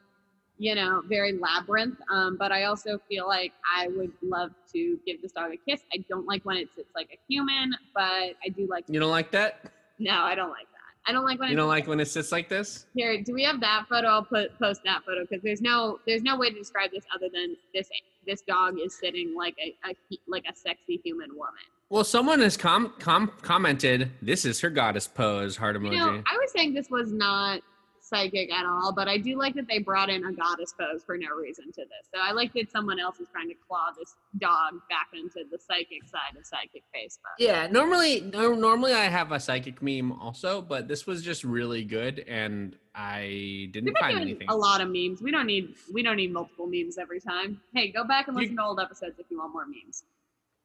you 0.59 0.75
know, 0.75 1.03
very 1.09 1.39
labyrinth. 1.39 1.99
Um, 2.13 2.37
but 2.37 2.53
I 2.53 2.65
also 2.65 2.99
feel 3.09 3.27
like 3.27 3.53
I 3.77 3.89
would 3.89 4.13
love 4.23 4.51
to 4.73 4.99
give 5.07 5.23
this 5.23 5.33
dog 5.33 5.53
a 5.53 5.57
kiss. 5.71 5.83
I 5.95 5.99
don't 6.09 6.27
like 6.27 6.45
when 6.45 6.57
it 6.57 6.69
sits 6.77 6.91
like 6.95 7.09
a 7.13 7.19
human, 7.33 7.75
but 7.95 8.03
I 8.45 8.49
do 8.57 8.67
like. 8.69 8.85
You 8.89 9.01
don't 9.01 9.11
like 9.11 9.31
that? 9.33 9.71
No, 9.99 10.13
I 10.23 10.35
don't 10.35 10.51
like 10.51 10.67
that. 10.73 10.79
I 11.07 11.13
don't 11.13 11.25
like 11.25 11.39
when 11.39 11.49
You 11.49 11.55
it 11.55 11.57
don't 11.57 11.69
like 11.69 11.87
when 11.87 12.01
it 12.01 12.09
sits 12.09 12.33
like 12.33 12.49
this? 12.51 12.85
here, 12.95 13.23
do 13.23 13.33
we 13.33 13.43
have 13.45 13.61
that 13.61 13.87
photo? 13.89 14.09
I'll 14.09 14.25
put 14.25 14.59
post 14.59 14.83
that 14.85 15.05
photo 15.07 15.23
because 15.23 15.43
there's 15.43 15.63
no 15.63 16.01
there's 16.07 16.23
no 16.23 16.37
way 16.37 16.51
to 16.51 16.55
describe 16.59 16.91
this 16.91 17.05
other 17.15 17.29
than 17.33 17.57
this 17.73 17.89
this 18.27 18.43
dog 18.43 18.79
is 18.79 18.99
sitting 18.99 19.35
like 19.35 19.57
a, 19.65 19.75
a 19.89 19.95
like 20.27 20.45
a 20.51 20.55
sexy 20.55 21.01
human 21.03 21.31
woman. 21.31 21.55
Well, 21.89 22.05
someone 22.05 22.41
has 22.41 22.59
com- 22.59 22.93
com- 22.99 23.33
commented, 23.41 24.11
"This 24.21 24.45
is 24.45 24.61
her 24.61 24.69
goddess 24.69 25.09
pose." 25.09 25.57
Heart 25.57 25.77
emoji. 25.77 25.93
You 25.93 25.99
know, 25.99 26.23
I 26.31 26.37
was 26.37 26.53
saying 26.55 26.75
this 26.75 26.91
was 26.91 27.11
not 27.11 27.63
psychic 28.09 28.53
at 28.53 28.65
all, 28.67 28.93
but 28.93 29.09
I 29.09 29.19
do 29.19 29.37
like 29.37 29.55
that 29.55 29.67
they 29.69 29.79
brought 29.79 30.09
in 30.09 30.25
a 30.25 30.33
goddess 30.33 30.73
pose 30.79 31.03
for 31.05 31.17
no 31.19 31.29
reason 31.37 31.67
to 31.73 31.81
this. 31.83 32.09
So 32.15 32.21
I 32.21 32.33
like 32.33 32.53
that 32.55 32.71
someone 32.71 32.99
else 32.99 33.21
is 33.21 33.27
trying 33.33 33.49
to 33.49 33.55
claw 33.69 33.89
this 33.99 34.15
dog 34.39 34.75
back 34.89 35.09
into 35.15 35.45
the 35.51 35.59
psychic 35.59 36.05
side 36.05 36.39
of 36.39 36.47
psychic 36.47 36.83
Facebook. 36.95 37.35
yeah, 37.39 37.67
normally, 37.67 38.21
no, 38.33 38.55
normally 38.55 38.93
I 38.95 39.05
have 39.07 39.33
a 39.33 39.41
psychic 39.41 39.83
meme 39.83 40.13
also, 40.13 40.63
but 40.63 40.89
this 40.89 41.07
was 41.07 41.23
just 41.23 41.45
really 41.45 41.85
good, 41.85 42.25
and 42.27 42.77
I 42.95 43.69
didn't 43.73 43.87
We've 43.87 43.99
find 43.99 44.19
anything. 44.21 44.49
a 44.49 44.57
lot 44.57 44.81
of 44.81 44.89
memes. 44.91 45.21
We 45.23 45.31
don't 45.31 45.47
need 45.47 45.75
we 45.93 46.03
don't 46.03 46.17
need 46.17 46.33
multiple 46.33 46.67
memes 46.67 46.99
every 46.99 47.21
time. 47.21 47.61
Hey, 47.75 47.93
go 47.93 48.05
back 48.05 48.29
and 48.29 48.37
You- 48.37 48.43
listen 48.43 48.57
to 48.57 48.65
old 48.65 48.81
episodes 48.81 49.19
if 49.19 49.27
you 49.31 49.39
want 49.39 49.53
more 49.53 49.67
memes. 49.67 50.03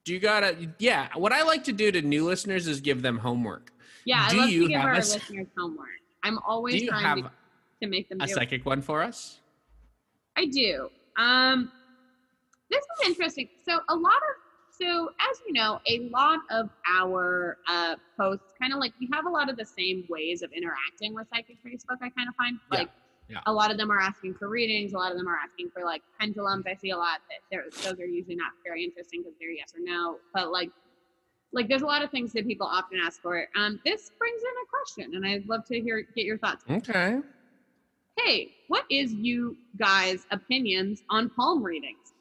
Do 0.05 0.13
you 0.13 0.19
gotta? 0.19 0.69
Yeah, 0.79 1.09
what 1.15 1.31
I 1.31 1.43
like 1.43 1.63
to 1.65 1.71
do 1.71 1.91
to 1.91 2.01
new 2.01 2.25
listeners 2.25 2.67
is 2.67 2.81
give 2.81 3.01
them 3.03 3.19
homework. 3.19 3.71
Yeah, 4.05 4.27
Do 4.29 4.37
I 4.37 4.39
love 4.41 4.49
you 4.49 4.61
to 4.63 4.67
give 4.67 4.77
have 4.79 4.87
our 4.87 4.93
a 4.95 4.97
listeners 4.97 5.47
homework. 5.57 5.87
I'm 6.23 6.35
Do 6.35 6.41
always 6.47 6.81
you 6.81 6.89
trying 6.89 7.03
have 7.03 7.17
to, 7.17 7.31
to 7.81 7.87
make 7.87 8.09
them 8.09 8.21
a 8.21 8.25
do 8.25 8.31
it. 8.31 8.35
psychic 8.35 8.65
one 8.65 8.81
for 8.81 9.01
us? 9.03 9.39
I 10.37 10.45
do. 10.45 10.89
Um, 11.17 11.71
this 12.71 12.81
is 12.83 13.07
interesting. 13.07 13.49
So 13.67 13.79
a 13.89 13.95
lot 13.95 14.15
of 14.15 14.35
so 14.75 15.09
as 15.31 15.37
you 15.45 15.53
know, 15.53 15.79
a 15.87 15.99
lot 16.09 16.39
of 16.49 16.69
our 16.97 17.57
uh, 17.67 17.95
posts 18.19 18.53
kind 18.59 18.73
of 18.73 18.79
like 18.79 18.91
we 18.99 19.07
have 19.13 19.27
a 19.27 19.29
lot 19.29 19.47
of 19.49 19.55
the 19.55 19.65
same 19.65 20.03
ways 20.09 20.41
of 20.41 20.51
interacting 20.51 21.13
with 21.13 21.27
psychic 21.31 21.57
Facebook. 21.63 21.97
I 22.01 22.09
kind 22.09 22.27
of 22.27 22.35
find 22.35 22.57
Yeah, 22.71 22.79
like 22.79 22.89
yeah. 23.29 23.39
a 23.45 23.53
lot 23.53 23.69
of 23.69 23.77
them 23.77 23.91
are 23.91 23.99
asking 23.99 24.33
for 24.33 24.49
readings. 24.49 24.93
A 24.93 24.97
lot 24.97 25.11
of 25.11 25.17
them 25.19 25.27
are 25.27 25.37
asking 25.37 25.69
for 25.71 25.83
like 25.85 26.01
pendulums. 26.19 26.65
I 26.67 26.73
see 26.73 26.89
a 26.89 26.97
lot 26.97 27.19
that 27.51 27.63
those 27.83 27.99
are 27.99 28.05
usually 28.07 28.35
not 28.35 28.53
very 28.65 28.83
interesting 28.83 29.21
because 29.21 29.37
they're 29.39 29.51
yes 29.51 29.73
or 29.75 29.81
no. 29.83 30.17
But 30.33 30.51
like 30.51 30.71
like 31.53 31.67
there's 31.69 31.83
a 31.83 31.85
lot 31.85 32.03
of 32.03 32.09
things 32.09 32.33
that 32.33 32.45
people 32.47 32.67
often 32.67 32.99
ask 32.99 33.21
for. 33.21 33.47
Um, 33.55 33.79
this 33.85 34.11
brings 34.17 34.41
in 34.41 34.49
a 34.49 34.67
question, 34.69 35.15
and 35.15 35.25
I'd 35.25 35.47
love 35.47 35.65
to 35.67 35.79
hear 35.79 36.05
get 36.15 36.25
your 36.25 36.37
thoughts. 36.39 36.65
Okay. 36.69 37.19
Hey, 38.17 38.51
what 38.67 38.85
is 38.89 39.13
you 39.13 39.55
guys' 39.77 40.25
opinions 40.31 41.03
on 41.09 41.29
palm 41.29 41.63
readings? 41.63 42.13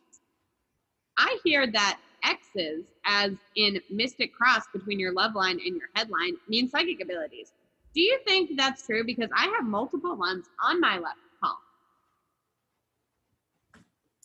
I 1.19 1.39
hear 1.45 1.71
that 1.73 1.99
X's, 2.25 2.85
as 3.05 3.33
in 3.57 3.81
mystic 3.91 4.33
cross 4.33 4.63
between 4.73 4.99
your 5.01 5.13
love 5.13 5.35
line 5.35 5.59
and 5.65 5.77
your 5.77 5.89
headline, 5.95 6.35
mean 6.49 6.69
psychic 6.69 7.03
abilities. 7.03 7.53
Do 7.95 8.01
you 8.01 8.19
think 8.27 8.53
that's 8.57 8.87
true? 8.87 9.05
Because 9.05 9.29
I 9.37 9.53
have 9.57 9.67
multiple 9.67 10.17
ones 10.17 10.47
on 10.63 10.81
my 10.81 10.99
left 10.99 11.19
palm. 11.43 11.57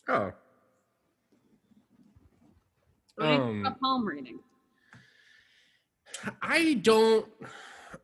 Oh. 0.08 0.32
What 3.16 3.26
do 3.26 3.32
you 3.32 3.38
think 3.38 3.40
Um, 3.42 3.60
about 3.66 3.80
palm 3.80 4.06
reading? 4.06 4.38
I 6.42 6.74
don't. 6.74 7.26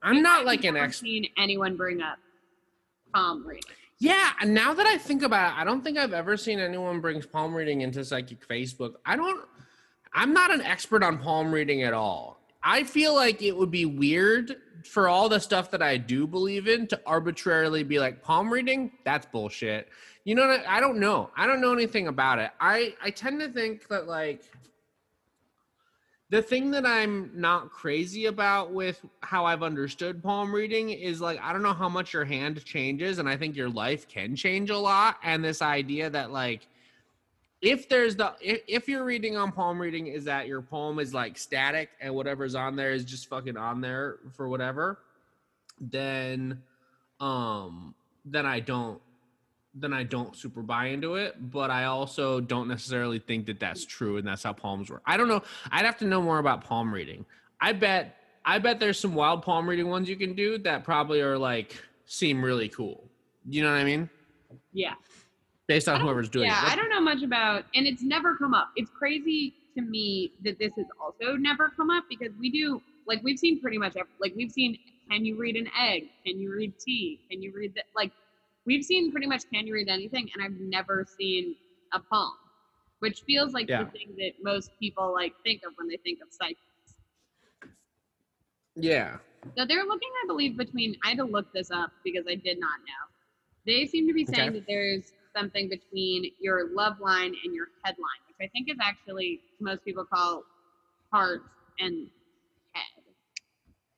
I'm 0.03 0.23
not 0.23 0.45
like 0.45 0.65
an 0.65 0.77
expert. 0.77 1.07
seen 1.07 1.27
anyone 1.37 1.77
bring 1.77 2.01
up 2.03 2.19
palm 3.15 3.47
reading. 3.47 3.63
Yeah, 3.99 4.33
and 4.41 4.53
now 4.53 4.75
that 4.75 4.87
I 4.87 4.99
think 4.99 5.23
about 5.23 5.53
it, 5.53 5.61
I 5.61 5.65
don't 5.65 5.83
think 5.83 5.97
I've 5.97 6.13
ever 6.13 6.37
seen 6.37 6.59
anyone 6.59 7.01
bring 7.01 7.23
palm 7.23 7.55
reading 7.55 7.81
into 7.81 8.05
psychic 8.05 8.47
Facebook. 8.47 8.95
I 9.07 9.17
don't. 9.17 9.45
I'm 10.13 10.33
not 10.33 10.53
an 10.53 10.61
expert 10.61 11.03
on 11.03 11.19
palm 11.19 11.53
reading 11.53 11.83
at 11.83 11.93
all. 11.93 12.41
I 12.63 12.85
feel 12.85 13.15
like 13.15 13.43
it 13.43 13.57
would 13.57 13.71
be 13.71 13.85
weird 13.85 14.57
for 14.85 15.09
all 15.09 15.29
the 15.29 15.39
stuff 15.39 15.71
that 15.71 15.83
I 15.83 15.97
do 15.97 16.27
believe 16.27 16.69
in 16.69 16.87
to 16.89 17.01
arbitrarily 17.07 17.83
be 17.83 17.99
like 17.99 18.23
palm 18.23 18.53
reading. 18.53 18.93
That's 19.05 19.27
bullshit. 19.27 19.89
You 20.25 20.35
know, 20.35 20.49
what? 20.49 20.67
I 20.67 20.81
don't 20.81 20.99
know. 20.99 21.31
I 21.37 21.47
don't 21.47 21.61
know 21.61 21.73
anything 21.73 22.09
about 22.09 22.39
it. 22.39 22.51
I 22.61 22.95
I 23.03 23.11
tend 23.11 23.41
to 23.41 23.49
think 23.49 23.89
that 23.89 24.07
like 24.07 24.43
the 26.35 26.43
thing 26.43 26.73
that 26.73 26.85
I'm 26.85 27.31
not 27.33 27.71
crazy 27.71 28.27
about 28.27 28.73
with 28.73 29.01
how 29.21 29.45
I've 29.45 29.63
understood 29.63 30.21
palm 30.21 30.53
reading 30.53 30.91
is 30.91 31.21
like 31.21 31.39
I 31.41 31.53
don't 31.53 31.63
know 31.63 31.73
how 31.73 31.89
much 31.89 32.13
your 32.13 32.25
hand 32.25 32.65
changes 32.65 33.21
and 33.21 33.29
I 33.29 33.37
think 33.37 33.55
your 33.55 33.69
life 33.69 34.09
can 34.09 34.35
change 34.35 34.69
a 34.71 34.77
lot 34.77 35.19
and 35.23 35.45
this 35.45 35.63
idea 35.63 36.11
that 36.11 36.33
like 36.33 36.67
if 37.63 37.89
there's 37.89 38.17
the 38.17 38.35
if, 38.41 38.63
if 38.67 38.89
your 38.89 39.05
reading 39.05 39.37
on 39.37 39.53
palm 39.53 39.81
reading 39.81 40.09
is 40.09 40.25
that 40.25 40.49
your 40.49 40.61
palm 40.61 40.99
is 40.99 41.15
like 41.15 41.39
static 41.39 41.91
and 42.01 42.13
whatever's 42.13 42.57
on 42.57 42.75
there 42.75 42.91
is 42.91 43.05
just 43.05 43.29
fucking 43.29 43.57
on 43.57 43.81
there 43.81 44.17
for 44.33 44.49
whatever 44.49 44.99
then 45.81 46.61
um 47.21 47.95
then 48.25 48.45
I 48.45 48.59
don't 48.59 49.01
then 49.75 49.93
I 49.93 50.05
don't 50.05 50.37
super 50.37 50.63
buy 50.63 50.87
into 50.87 51.17
it, 51.17 51.51
but 51.51 51.71
I 51.71 51.85
also 51.85 52.41
don't 52.41 52.69
necessarily 52.69 53.19
think 53.19 53.47
that 53.47 53.59
that's 53.59 53.85
true 53.85 54.19
and 54.19 54.27
that's 54.27 54.43
how 54.43 54.53
palms 54.53 54.91
work. 54.91 55.03
I 55.05 55.17
don't 55.17 55.29
know. 55.29 55.43
I'd 55.71 55.85
have 55.85 55.99
to 55.99 56.05
know 56.05 56.23
more 56.23 56.39
about 56.39 56.65
palm 56.65 56.93
reading. 56.93 57.25
I 57.61 57.73
bet 57.73 58.17
I 58.45 58.59
bet 58.59 58.79
there's 58.79 58.99
some 58.99 59.15
wild 59.15 59.43
palm 59.43 59.69
reading 59.69 59.89
ones 59.89 60.09
you 60.09 60.17
can 60.17 60.35
do 60.35 60.59
that 60.59 60.85
probably 60.85 61.21
are 61.21 61.39
like 61.39 61.75
seem 62.05 62.45
really 62.45 62.69
cool. 62.69 63.05
You 63.49 63.63
know 63.63 63.71
what 63.71 63.81
I 63.81 63.85
mean? 63.85 64.09
Yeah. 64.73 64.95
Based 65.67 65.89
on 65.89 66.01
whoever's 66.01 66.29
doing 66.29 66.47
yeah, 66.47 66.63
it. 66.63 66.67
Yeah, 66.67 66.73
I 66.73 66.77
don't 66.77 66.91
know 66.91 67.01
much 67.01 67.23
about, 67.23 67.65
and 67.75 67.87
it's 67.87 68.03
never 68.03 68.37
come 68.37 68.53
up. 68.53 68.71
It's 68.77 68.91
crazy 68.91 69.55
to 69.75 69.83
me 69.83 70.33
that 70.45 70.59
this 70.59 70.73
has 70.77 70.87
also 71.01 71.37
never 71.37 71.71
come 71.75 71.91
up 71.91 72.05
because 72.09 72.33
we 72.39 72.51
do, 72.51 72.83
like, 73.07 73.23
we've 73.23 73.39
seen 73.39 73.61
pretty 73.61 73.79
much, 73.79 73.97
ev- 73.97 74.07
like, 74.21 74.35
we've 74.37 74.53
seen, 74.53 74.79
can 75.11 75.25
you 75.25 75.39
read 75.39 75.57
an 75.57 75.69
egg? 75.79 76.05
Can 76.27 76.39
you 76.39 76.53
read 76.53 76.79
tea? 76.79 77.21
Can 77.31 77.43
you 77.43 77.53
read 77.55 77.75
that? 77.77 77.85
Like, 77.97 78.13
we've 78.67 78.85
seen 78.85 79.11
pretty 79.11 79.27
much, 79.27 79.43
can 79.53 79.67
you 79.67 79.75
read 79.75 79.89
anything? 79.89 80.29
And 80.35 80.43
I've 80.43 80.59
never 80.61 81.05
seen 81.07 81.55
a 81.93 82.01
palm, 82.01 82.35
which 83.01 83.23
feels 83.27 83.53
like 83.53 83.69
Yeah. 83.69 83.85
the 83.85 83.91
thing 83.91 84.15
that 84.19 84.33
most 84.43 84.71
people, 84.81 85.13
like, 85.13 85.35
think 85.45 85.63
of 85.67 85.73
when 85.77 85.89
they 85.89 85.99
think 85.99 86.21
of 86.23 86.29
psychics. 86.31 86.59
Yeah. 88.77 89.19
So 89.57 89.65
they're 89.67 89.85
looking, 89.85 90.09
I 90.25 90.27
believe, 90.27 90.57
between, 90.57 90.97
I 91.05 91.11
had 91.11 91.19
to 91.19 91.25
look 91.25 91.47
this 91.53 91.71
up 91.71 91.93
because 92.03 92.25
I 92.29 92.35
did 92.35 92.59
not 92.59 92.79
know. 92.81 93.15
They 93.67 93.87
seem 93.87 94.07
to 94.09 94.15
be 94.15 94.25
saying 94.25 94.51
Okay. 94.51 94.59
that 94.59 94.65
there's 94.67 95.13
something 95.37 95.69
between 95.69 96.31
your 96.39 96.69
love 96.75 96.99
line 97.01 97.35
and 97.45 97.55
your 97.55 97.69
headline, 97.85 98.21
which 98.29 98.37
I 98.47 98.49
think 98.53 98.71
is 98.71 98.77
actually 98.83 99.41
most 99.61 99.85
people 99.85 100.05
call 100.05 100.45
heart 101.13 101.43
and 101.79 102.09
head, 102.73 103.03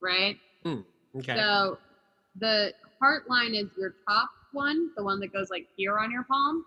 right? 0.01 0.37
Hmm. 0.65 0.81
Okay. 1.17 1.37
So 1.37 1.79
the 2.39 2.73
heart 3.01 3.29
line 3.29 3.55
is 3.55 3.67
your 3.77 3.95
top 4.09 4.31
one, 4.57 4.91
the 4.97 5.05
one 5.05 5.21
that 5.21 5.33
goes 5.33 5.51
like 5.51 5.69
here 5.77 5.99
on 5.99 6.11
your 6.11 6.25
palm, 6.25 6.65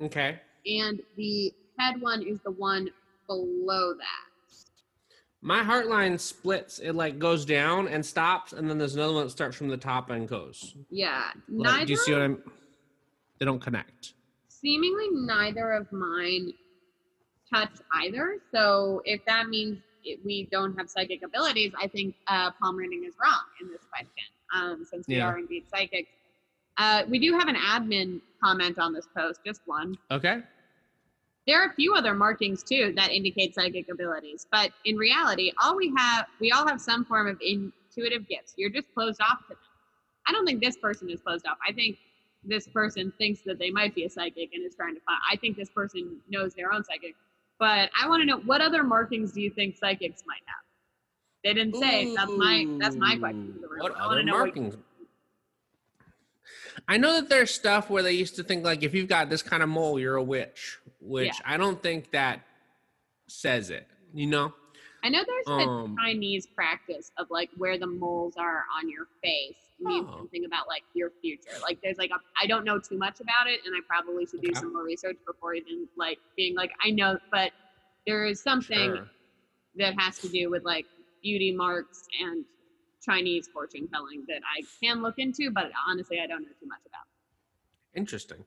Okay. 0.00 0.38
and 0.66 1.00
the 1.16 1.52
head 1.78 2.00
one 2.00 2.22
is 2.22 2.38
the 2.44 2.50
one 2.52 2.88
below 3.26 3.94
that. 3.94 4.54
My 5.42 5.62
heart 5.62 5.86
line 5.88 6.18
splits. 6.18 6.78
It 6.78 6.92
like 6.94 7.18
goes 7.18 7.44
down 7.44 7.88
and 7.88 8.04
stops, 8.04 8.52
and 8.52 8.68
then 8.68 8.78
there's 8.78 8.94
another 8.94 9.14
one 9.14 9.24
that 9.24 9.30
starts 9.30 9.56
from 9.56 9.68
the 9.68 9.76
top 9.76 10.10
and 10.10 10.28
goes. 10.28 10.74
Yeah, 10.90 11.30
Like, 11.48 11.72
neither. 11.72 11.86
do 11.86 11.92
you 11.92 11.96
see 11.98 12.12
what 12.12 12.22
I'm? 12.22 12.42
They 13.38 13.44
don't 13.46 13.60
connect. 13.60 14.12
seemingly 14.48 15.08
neither 15.12 15.72
of 15.72 15.90
mine 15.92 16.52
touch 17.52 17.70
either. 17.94 18.38
So 18.52 19.02
if 19.04 19.24
that 19.26 19.48
means 19.48 19.78
it, 20.02 20.18
we 20.24 20.48
don't 20.50 20.76
have 20.76 20.88
psychic 20.90 21.22
abilities, 21.22 21.72
I 21.80 21.86
think 21.86 22.14
uh, 22.26 22.50
palm 22.60 22.74
reading 22.76 23.04
is 23.06 23.14
wrong 23.22 23.44
in 23.60 23.68
this 23.68 23.82
question, 23.92 24.24
um, 24.54 24.84
since 24.90 25.06
we 25.06 25.16
Yeah. 25.16 25.26
are 25.28 25.38
indeed 25.38 25.64
psychics. 25.72 26.08
Uh, 26.78 27.02
we 27.08 27.18
do 27.18 27.32
have 27.38 27.48
an 27.48 27.56
admin 27.56 28.20
comment 28.42 28.78
on 28.78 28.92
this 28.92 29.06
post, 29.16 29.40
just 29.44 29.60
one. 29.66 29.96
Okay. 30.10 30.42
There 31.46 31.62
are 31.62 31.70
a 31.70 31.74
few 31.74 31.94
other 31.94 32.14
markings 32.14 32.62
too 32.62 32.92
that 32.96 33.10
indicate 33.12 33.54
psychic 33.54 33.88
abilities, 33.88 34.46
but 34.50 34.72
in 34.84 34.96
reality, 34.96 35.52
all 35.62 35.76
we 35.76 35.92
have, 35.96 36.26
we 36.40 36.50
all 36.50 36.66
have 36.66 36.80
some 36.80 37.04
form 37.04 37.28
of 37.28 37.40
intuitive 37.40 38.28
gifts. 38.28 38.54
You're 38.56 38.70
just 38.70 38.92
closed 38.94 39.20
off 39.20 39.38
to 39.42 39.48
them. 39.50 39.58
I 40.26 40.32
don't 40.32 40.44
think 40.44 40.60
this 40.60 40.76
person 40.76 41.08
is 41.08 41.20
closed 41.20 41.46
off. 41.46 41.56
I 41.66 41.72
think 41.72 41.98
this 42.42 42.66
person 42.68 43.12
thinks 43.16 43.42
that 43.46 43.58
they 43.58 43.70
might 43.70 43.94
be 43.94 44.04
a 44.04 44.10
psychic 44.10 44.50
and 44.54 44.64
is 44.66 44.74
trying 44.74 44.94
to 44.96 45.00
find. 45.02 45.18
I 45.30 45.36
think 45.36 45.56
this 45.56 45.70
person 45.70 46.16
knows 46.28 46.52
their 46.54 46.72
own 46.72 46.82
psychic, 46.84 47.14
but 47.60 47.90
I 48.00 48.08
want 48.08 48.22
to 48.22 48.26
know 48.26 48.38
what 48.38 48.60
other 48.60 48.82
markings 48.82 49.32
do 49.32 49.40
you 49.40 49.50
think 49.50 49.76
psychics 49.76 50.24
might 50.26 50.42
have? 50.46 50.64
They 51.44 51.54
didn't 51.54 51.76
say. 51.76 52.12
That's 52.14 52.32
my 52.32 52.66
that's 52.80 52.96
my 52.96 53.16
question 53.18 53.54
to 53.54 53.60
the 53.60 53.68
room. 53.68 53.78
What 53.80 53.94
other 53.94 54.22
know 54.24 54.32
what- 54.32 54.38
markings? 54.46 54.76
I 56.88 56.98
know 56.98 57.14
that 57.14 57.28
there's 57.28 57.50
stuff 57.50 57.90
where 57.90 58.02
they 58.02 58.12
used 58.12 58.36
to 58.36 58.44
think 58.44 58.64
like 58.64 58.82
if 58.82 58.94
you've 58.94 59.08
got 59.08 59.28
this 59.28 59.42
kind 59.42 59.62
of 59.62 59.68
mole, 59.68 59.98
you're 59.98 60.16
a 60.16 60.22
witch, 60.22 60.78
which 61.00 61.26
Yeah. 61.26 61.32
I 61.44 61.56
don't 61.56 61.82
think 61.82 62.10
that 62.12 62.46
says 63.28 63.70
it. 63.70 63.88
You 64.14 64.26
know? 64.28 64.54
I 65.02 65.08
know 65.08 65.24
there's 65.26 65.46
Um, 65.68 65.96
a 65.98 66.02
Chinese 66.02 66.46
practice 66.46 67.10
of 67.18 67.26
like 67.30 67.50
where 67.56 67.78
the 67.78 67.86
moles 67.86 68.36
are 68.36 68.64
on 68.76 68.88
your 68.88 69.06
face 69.22 69.56
means 69.80 70.06
Oh. 70.10 70.18
something 70.18 70.44
about 70.44 70.68
like 70.68 70.82
your 70.94 71.10
future. 71.20 71.58
Like 71.60 71.80
there's 71.82 71.98
like 71.98 72.10
a 72.10 72.20
I 72.40 72.46
don't 72.46 72.64
know 72.64 72.78
too 72.78 72.96
much 72.98 73.20
about 73.20 73.46
it, 73.48 73.60
and 73.66 73.74
I 73.74 73.80
probably 73.86 74.24
should 74.26 74.40
do 74.40 74.50
Okay. 74.50 74.60
some 74.60 74.72
more 74.72 74.84
research 74.84 75.18
before 75.26 75.54
even 75.54 75.88
like 75.96 76.18
being 76.36 76.54
like 76.54 76.70
I 76.82 76.90
know, 76.90 77.18
but 77.30 77.52
there 78.06 78.24
is 78.26 78.40
something 78.40 78.94
Sure. 78.96 79.10
that 79.76 79.98
has 80.00 80.18
to 80.20 80.28
do 80.28 80.50
with 80.50 80.64
like 80.64 80.86
beauty 81.22 81.52
marks 81.52 82.06
and 82.20 82.44
Chinese 83.06 83.48
fortune 83.48 83.88
telling 83.88 84.24
that 84.28 84.40
I 84.44 84.62
can 84.82 85.02
look 85.02 85.14
into, 85.18 85.50
but 85.50 85.70
honestly 85.88 86.20
I 86.20 86.26
don't 86.26 86.42
know 86.42 86.48
too 86.60 86.66
much 86.66 86.80
about. 86.86 87.06
Interesting. 87.94 88.44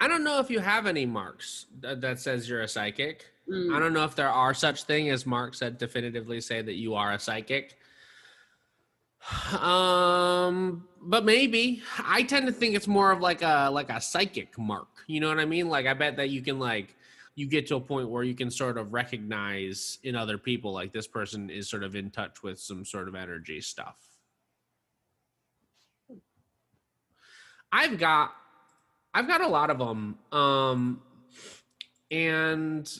I 0.00 0.06
don't 0.06 0.22
know 0.22 0.38
if 0.38 0.50
you 0.50 0.60
have 0.60 0.86
any 0.86 1.06
marks 1.06 1.66
that, 1.80 2.00
that 2.00 2.20
says 2.20 2.48
you're 2.48 2.62
a 2.62 2.68
psychic. 2.68 3.26
Mm. 3.50 3.74
I 3.74 3.80
don't 3.80 3.92
know 3.92 4.04
if 4.04 4.14
there 4.14 4.28
are 4.28 4.54
such 4.54 4.84
thing 4.84 5.10
as 5.10 5.26
marks 5.26 5.58
that 5.58 5.78
definitively 5.78 6.40
say 6.40 6.62
that 6.62 6.74
you 6.74 6.94
are 6.94 7.12
a 7.12 7.18
psychic. 7.18 7.76
Um, 9.60 10.86
but 11.02 11.24
maybe 11.24 11.82
I 11.98 12.22
tend 12.22 12.46
to 12.46 12.52
think 12.52 12.76
it's 12.76 12.86
more 12.86 13.10
of 13.10 13.20
like 13.20 13.42
a 13.42 13.68
like 13.70 13.90
a 13.90 14.00
psychic 14.00 14.56
mark. 14.58 14.88
You 15.06 15.20
know 15.20 15.28
what 15.28 15.40
I 15.40 15.44
mean? 15.44 15.68
Like 15.68 15.86
I 15.86 15.94
bet 15.94 16.16
that 16.16 16.30
you 16.30 16.40
can 16.40 16.58
like 16.58 16.94
you 17.38 17.46
get 17.46 17.68
to 17.68 17.76
a 17.76 17.80
point 17.80 18.10
where 18.10 18.24
you 18.24 18.34
can 18.34 18.50
sort 18.50 18.76
of 18.76 18.92
recognize 18.92 20.00
in 20.02 20.16
other 20.16 20.36
people 20.36 20.72
like 20.72 20.92
this 20.92 21.06
person 21.06 21.48
is 21.50 21.70
sort 21.70 21.84
of 21.84 21.94
in 21.94 22.10
touch 22.10 22.42
with 22.42 22.58
some 22.58 22.84
sort 22.84 23.06
of 23.06 23.14
energy 23.14 23.60
stuff. 23.60 23.96
I've 27.70 27.96
got 27.96 28.32
I've 29.14 29.28
got 29.28 29.40
a 29.40 29.46
lot 29.46 29.70
of 29.70 29.78
them. 29.78 30.18
Um 30.32 31.00
and 32.10 32.90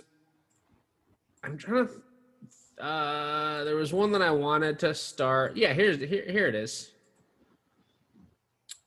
I'm 1.42 1.58
trying 1.58 1.88
to 1.88 2.84
uh 2.84 3.64
there 3.64 3.74
was 3.74 3.92
one 3.92 4.12
that 4.12 4.22
I 4.22 4.30
wanted 4.30 4.78
to 4.78 4.94
start. 4.94 5.56
Yeah, 5.56 5.72
here's 5.72 5.98
here 5.98 6.24
here 6.30 6.46
it 6.46 6.54
is. 6.54 6.92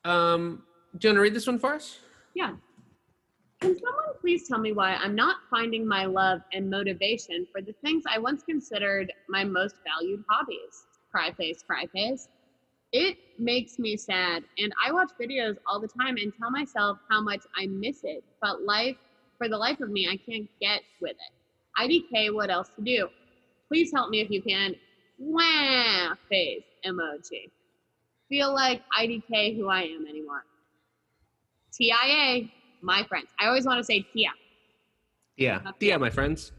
Um 0.05 0.63
do 0.97 1.09
you 1.09 1.09
want 1.09 1.17
to 1.17 1.21
read 1.23 1.33
this 1.33 1.47
one 1.47 1.59
for 1.59 1.73
us? 1.73 1.99
Yeah. 2.33 2.53
Can 3.61 3.77
someone 3.77 4.15
please 4.19 4.47
tell 4.47 4.57
me 4.57 4.71
why 4.71 4.95
I'm 4.95 5.13
not 5.13 5.35
finding 5.51 5.87
my 5.87 6.05
love 6.05 6.41
and 6.51 6.67
motivation 6.67 7.45
for 7.51 7.61
the 7.61 7.73
things 7.83 8.03
I 8.09 8.17
once 8.17 8.41
considered 8.41 9.13
my 9.29 9.43
most 9.43 9.75
valued 9.85 10.23
hobbies? 10.27 10.87
Cry 11.11 11.31
face, 11.33 11.61
cry 11.61 11.85
face. 11.93 12.27
It 12.91 13.17
makes 13.37 13.77
me 13.77 13.95
sad, 13.97 14.43
and 14.57 14.73
I 14.83 14.91
watch 14.91 15.11
videos 15.21 15.57
all 15.67 15.79
the 15.79 15.87
time 15.87 16.17
and 16.17 16.33
tell 16.39 16.49
myself 16.49 16.97
how 17.11 17.21
much 17.21 17.41
I 17.55 17.67
miss 17.67 18.03
it. 18.03 18.23
But 18.41 18.63
life, 18.63 18.97
for 19.37 19.47
the 19.47 19.57
life 19.57 19.79
of 19.79 19.91
me, 19.91 20.07
I 20.11 20.17
can't 20.17 20.49
get 20.59 20.81
with 20.99 21.11
it. 21.11 21.79
IDK, 21.79 22.33
what 22.33 22.49
else 22.49 22.69
to 22.77 22.83
do? 22.83 23.09
Please 23.67 23.91
help 23.93 24.09
me 24.09 24.21
if 24.21 24.31
you 24.31 24.41
can. 24.41 24.73
Wah 25.19 26.15
face 26.29 26.63
emoji. 26.83 27.51
Feel 28.27 28.55
like 28.55 28.81
IDK 28.99 29.55
who 29.55 29.69
I 29.69 29.83
am 29.83 30.07
anymore. 30.07 30.45
TIA, 31.71 32.49
my 32.81 33.03
friends. 33.03 33.29
I 33.39 33.47
always 33.47 33.65
want 33.65 33.79
to 33.79 33.83
say 33.83 34.01
Tia. 34.13 34.29
Yeah. 35.37 35.61
Yeah, 35.79 35.97
my 35.97 36.09
friends. 36.09 36.51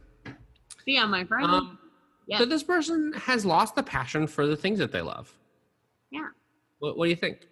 Tia, 0.85 1.07
my 1.07 1.25
friend. 1.25 1.47
Um 1.47 1.79
Yeah. 2.27 2.39
so 2.39 2.47
this 2.47 2.63
person 2.63 3.13
has 3.15 3.45
lost 3.45 3.75
the 3.75 3.83
passion 3.83 4.27
for 4.27 4.47
the 4.47 4.57
things 4.57 4.79
that 4.79 4.93
they 4.93 5.03
love. 5.03 5.33
Yeah. 6.11 6.29
What 6.79 6.97
what 6.97 7.07
do 7.07 7.11
you 7.11 7.17
think? 7.17 7.47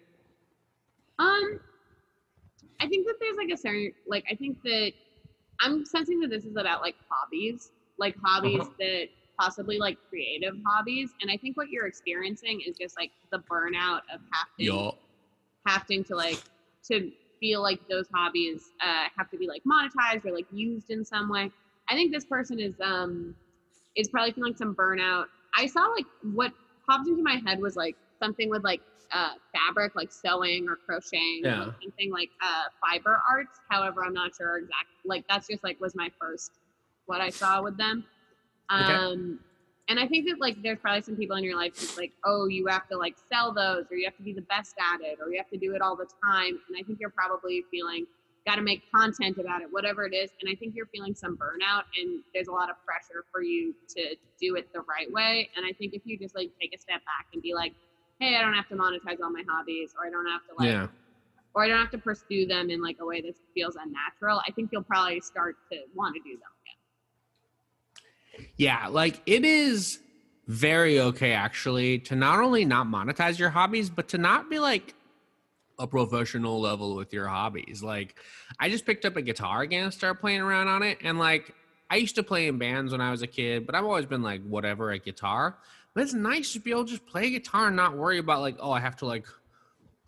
Um, 1.19 1.59
I 2.79 2.87
think 2.87 3.05
that 3.05 3.15
there's 3.19 3.37
like 3.37 3.49
a 3.53 3.57
certain 3.57 3.91
like 4.07 4.25
I 4.31 4.35
think 4.35 4.61
that 4.63 4.91
I'm 5.59 5.85
sensing 5.85 6.19
that 6.21 6.29
this 6.29 6.45
is 6.45 6.55
about 6.55 6.81
like 6.81 6.95
hobbies, 7.09 7.71
like 7.99 8.15
hobbies 8.23 8.61
Uh-huh. 8.61 8.69
that 8.79 9.07
possibly 9.39 9.77
like 9.77 9.97
creative 10.09 10.55
hobbies, 10.65 11.11
and 11.21 11.29
I 11.31 11.37
think 11.37 11.57
what 11.57 11.69
you're 11.69 11.85
experiencing 11.87 12.61
is 12.65 12.75
just 12.77 12.97
like 12.97 13.11
the 13.31 13.39
burnout 13.39 14.01
of 14.13 14.21
having 14.31 14.91
having 15.67 16.03
to 16.05 16.15
like 16.15 16.41
to 16.87 17.11
feel 17.41 17.63
like 17.63 17.81
those 17.89 18.07
hobbies 18.15 18.73
uh, 18.81 19.05
have 19.17 19.29
to 19.31 19.37
be 19.37 19.49
like 19.49 19.63
monetized 19.69 20.25
or 20.25 20.33
like 20.33 20.47
used 20.51 20.91
in 20.91 21.05
some 21.05 21.29
way. 21.29 21.51
I 21.89 21.95
think 21.95 22.13
this 22.13 22.25
person 22.25 22.59
is 22.61 22.75
um 22.81 23.35
is 23.95 24.09
probably 24.09 24.33
feeling 24.33 24.55
some 24.57 24.75
burnout. 24.75 25.25
I 25.55 25.67
saw 25.67 25.81
like 25.87 26.07
what 26.21 26.53
popped 26.89 27.07
into 27.09 27.23
my 27.23 27.41
head 27.47 27.59
was 27.61 27.75
like 27.75 27.97
something 28.23 28.49
with 28.49 28.63
like 28.65 28.83
uh, 29.13 29.31
fabric, 29.53 29.93
like 29.95 30.11
sewing 30.11 30.67
or 30.69 30.79
crocheting, 30.87 31.45
or 31.47 31.49
Yeah. 31.49 31.65
like 31.65 31.73
something 31.83 32.11
like 32.11 32.31
uh, 32.41 32.65
fiber 32.81 33.21
arts. 33.29 33.61
However, 33.69 34.03
I'm 34.05 34.13
not 34.13 34.31
sure 34.35 34.57
exactly. 34.57 34.87
Like 35.05 35.25
that's 35.29 35.47
just 35.47 35.63
like 35.63 35.79
was 35.81 35.95
my 35.95 36.09
first 36.19 36.51
what 37.07 37.21
I 37.21 37.31
saw 37.31 37.63
with 37.63 37.77
them. 37.77 38.05
Okay. 38.79 38.97
And 39.87 39.99
I 39.99 40.07
think 40.07 40.27
that 40.29 40.39
like 40.39 40.61
there's 40.61 40.79
probably 40.79 41.01
some 41.01 41.15
people 41.15 41.35
in 41.37 41.43
your 41.43 41.55
life 41.55 41.77
who's 41.77 41.97
like, 41.97 42.13
oh, 42.25 42.47
you 42.47 42.67
have 42.67 42.87
to 42.89 42.97
like 42.97 43.15
sell 43.31 43.53
those, 43.53 43.85
or 43.91 43.97
you 43.97 44.05
have 44.05 44.15
to 44.17 44.23
be 44.23 44.33
the 44.33 44.41
best 44.43 44.75
at 44.79 45.01
it, 45.01 45.19
or 45.21 45.29
you 45.29 45.37
have 45.37 45.49
to 45.49 45.57
do 45.57 45.75
it 45.75 45.81
all 45.81 45.95
the 45.95 46.07
time. 46.23 46.59
And 46.67 46.77
I 46.79 46.83
think 46.83 46.99
you're 46.99 47.09
probably 47.09 47.65
feeling 47.71 48.05
got 48.45 48.55
to 48.55 48.61
make 48.61 48.81
content 48.91 49.37
about 49.37 49.61
it, 49.61 49.67
whatever 49.71 50.05
it 50.05 50.15
is. 50.15 50.31
And 50.41 50.49
I 50.49 50.55
think 50.55 50.73
you're 50.75 50.87
feeling 50.87 51.13
some 51.13 51.37
burnout, 51.37 51.83
and 51.99 52.21
there's 52.33 52.47
a 52.47 52.51
lot 52.51 52.69
of 52.69 52.75
pressure 52.85 53.25
for 53.31 53.43
you 53.43 53.75
to 53.89 54.15
do 54.39 54.55
it 54.55 54.71
the 54.73 54.81
right 54.81 55.11
way. 55.11 55.49
And 55.55 55.65
I 55.65 55.73
think 55.73 55.93
if 55.93 56.01
you 56.05 56.17
just 56.17 56.35
like 56.35 56.49
take 56.59 56.73
a 56.75 56.79
step 56.79 57.01
back 57.05 57.27
and 57.33 57.41
be 57.41 57.53
like, 57.53 57.73
hey, 58.19 58.35
I 58.37 58.41
don't 58.41 58.53
have 58.53 58.67
to 58.69 58.75
monetize 58.75 59.21
all 59.21 59.31
my 59.31 59.43
hobbies, 59.47 59.93
or 59.97 60.07
I 60.07 60.09
don't 60.09 60.25
have 60.25 60.41
to 60.47 60.53
like 60.57 60.69
yeah. 60.69 60.87
or 61.53 61.63
I 61.63 61.67
don't 61.67 61.79
have 61.79 61.91
to 61.91 61.97
pursue 61.97 62.45
them 62.45 62.69
in 62.69 62.81
like 62.81 62.97
a 62.99 63.05
way 63.05 63.21
that 63.21 63.35
feels 63.53 63.75
unnatural, 63.75 64.41
I 64.47 64.51
think 64.51 64.69
you'll 64.71 64.83
probably 64.83 65.19
start 65.21 65.57
to 65.71 65.79
want 65.95 66.15
to 66.15 66.21
do 66.21 66.37
them. 66.37 66.49
Yeah, 68.57 68.87
like 68.87 69.21
it 69.25 69.45
is 69.45 69.99
very 70.47 70.99
okay 70.99 71.31
actually 71.31 71.99
to 71.99 72.15
not 72.15 72.39
only 72.39 72.65
not 72.65 72.87
monetize 72.87 73.39
your 73.39 73.49
hobbies, 73.49 73.89
but 73.89 74.09
to 74.09 74.17
not 74.17 74.49
be 74.49 74.59
like 74.59 74.93
a 75.79 75.87
professional 75.87 76.61
level 76.61 76.95
with 76.95 77.13
your 77.13 77.27
hobbies. 77.27 77.81
Like 77.81 78.15
I 78.59 78.69
just 78.69 78.85
picked 78.85 79.05
up 79.05 79.15
a 79.15 79.21
guitar 79.21 79.61
again 79.61 79.85
and 79.85 79.93
started 79.93 80.19
playing 80.19 80.41
around 80.41 80.67
on 80.67 80.83
it. 80.83 80.99
And 81.03 81.17
like 81.17 81.53
I 81.89 81.95
used 81.95 82.15
to 82.15 82.23
play 82.23 82.47
in 82.47 82.57
bands 82.57 82.91
when 82.91 83.01
I 83.01 83.11
was 83.11 83.21
a 83.21 83.27
kid, 83.27 83.65
but 83.65 83.75
I've 83.75 83.85
always 83.85 84.05
been 84.05 84.21
like 84.21 84.43
whatever 84.43 84.91
at 84.91 85.03
guitar. 85.03 85.57
But 85.93 86.03
it's 86.03 86.13
nice 86.13 86.53
to 86.53 86.59
be 86.59 86.71
able 86.71 86.85
to 86.85 86.91
just 86.91 87.05
play 87.05 87.29
guitar 87.31 87.67
and 87.67 87.75
not 87.75 87.97
worry 87.97 88.17
about 88.17 88.41
like, 88.41 88.55
oh, 88.59 88.71
I 88.71 88.79
have 88.79 88.95
to 88.97 89.05
like 89.05 89.25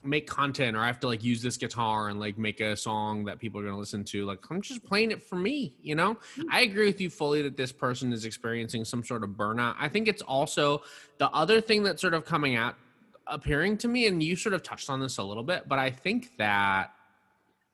make 0.04 0.28
content 0.28 0.76
or 0.76 0.82
I 0.82 0.88
have 0.88 1.00
to 1.02 1.08
like 1.08 1.24
use 1.24 1.42
this 1.42 1.58
guitar 1.58 2.10
and 2.10 2.20
like 2.20 2.38
make 2.38 2.60
a 2.60 2.76
song 2.76 3.26
that 3.26 3.39
people 3.39 3.60
are 3.60 3.63
going 3.63 3.74
to 3.74 3.80
listen 3.80 4.04
to. 4.06 4.26
Like 4.26 4.39
I'm 4.50 4.62
just 4.62 4.84
playing 4.84 5.12
it 5.12 5.24
for 5.24 5.36
me, 5.36 5.74
you 5.82 5.96
know? 5.96 6.18
Hmm. 6.36 6.44
I 6.52 6.62
agree 6.62 6.86
with 6.86 7.00
you 7.00 7.10
fully 7.10 7.42
that 7.44 7.58
this 7.58 7.72
person 7.72 8.12
is 8.13 8.26
experiencing 8.26 8.86
some 8.86 9.04
sort 9.04 9.24
of 9.24 9.32
burnout. 9.32 9.76
I 9.80 9.89
think 9.89 10.08
it's 10.08 10.22
also 10.22 10.84
the 11.18 11.30
other 11.30 11.62
thing 11.62 11.84
that's 11.84 12.02
sort 12.02 12.13
of 12.13 12.26
coming 12.26 12.56
out 12.56 12.76
appearing 13.28 13.78
to 13.78 13.88
me 13.88 14.08
and 14.08 14.22
you 14.22 14.36
sort 14.36 14.54
of 14.54 14.63
touched 14.63 14.89
on 14.89 15.00
this 15.00 15.18
a 15.18 15.24
little 15.24 15.44
bit, 15.44 15.68
but 15.68 15.80
I 15.80 15.89
think 15.89 16.38
that 16.38 16.92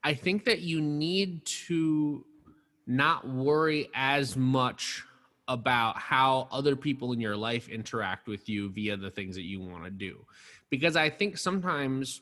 I 0.03 0.13
think 0.13 0.45
that 0.45 0.61
you 0.61 0.79
need 0.79 1.45
to 1.67 2.23
not 2.87 3.27
worry 3.27 3.89
as 3.93 4.37
much 4.37 5.03
about 5.47 5.97
how 5.97 6.47
other 6.51 6.75
people 6.75 7.11
in 7.11 7.19
your 7.19 7.35
life 7.35 7.67
interact 7.69 8.27
with 8.27 8.47
you 8.47 8.69
via 8.69 8.95
the 8.95 9.09
things 9.09 9.35
that 9.35 9.43
you 9.43 9.59
want 9.59 9.83
to 9.83 9.89
do. 9.89 10.25
Because 10.69 10.95
I 10.95 11.09
think 11.09 11.37
sometimes 11.37 12.21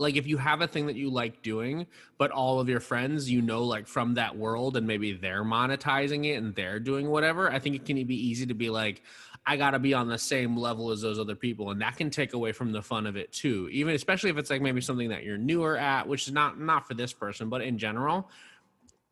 like 0.00 0.16
if 0.16 0.26
you 0.26 0.38
have 0.38 0.62
a 0.62 0.66
thing 0.66 0.86
that 0.86 0.96
you 0.96 1.10
like 1.10 1.42
doing 1.42 1.86
but 2.18 2.30
all 2.30 2.58
of 2.58 2.68
your 2.68 2.80
friends 2.80 3.30
you 3.30 3.42
know 3.42 3.62
like 3.62 3.86
from 3.86 4.14
that 4.14 4.36
world 4.36 4.76
and 4.76 4.86
maybe 4.86 5.12
they're 5.12 5.44
monetizing 5.44 6.24
it 6.24 6.36
and 6.36 6.54
they're 6.54 6.80
doing 6.80 7.08
whatever 7.08 7.52
i 7.52 7.58
think 7.58 7.76
it 7.76 7.84
can 7.84 8.02
be 8.06 8.28
easy 8.28 8.46
to 8.46 8.54
be 8.54 8.70
like 8.70 9.02
i 9.46 9.56
got 9.56 9.70
to 9.72 9.78
be 9.78 9.94
on 9.94 10.08
the 10.08 10.18
same 10.18 10.56
level 10.56 10.90
as 10.90 11.00
those 11.00 11.18
other 11.18 11.34
people. 11.34 11.70
And 11.70 11.80
that 11.80 11.96
can 11.96 12.10
take 12.10 12.32
away 12.32 12.52
from 12.52 12.72
the 12.72 12.82
fun 12.82 13.06
of 13.06 13.16
it 13.16 13.32
too 13.32 13.68
even 13.70 13.94
especially 13.94 14.30
if 14.30 14.38
it's 14.38 14.50
like 14.50 14.62
maybe 14.62 14.80
something 14.80 15.10
that 15.10 15.22
you're 15.22 15.38
newer 15.38 15.76
at 15.76 16.08
which 16.08 16.26
is 16.26 16.32
not 16.32 16.58
not 16.58 16.88
for 16.88 16.94
this 16.94 17.12
person 17.12 17.48
but 17.48 17.60
in 17.62 17.78
general. 17.78 18.28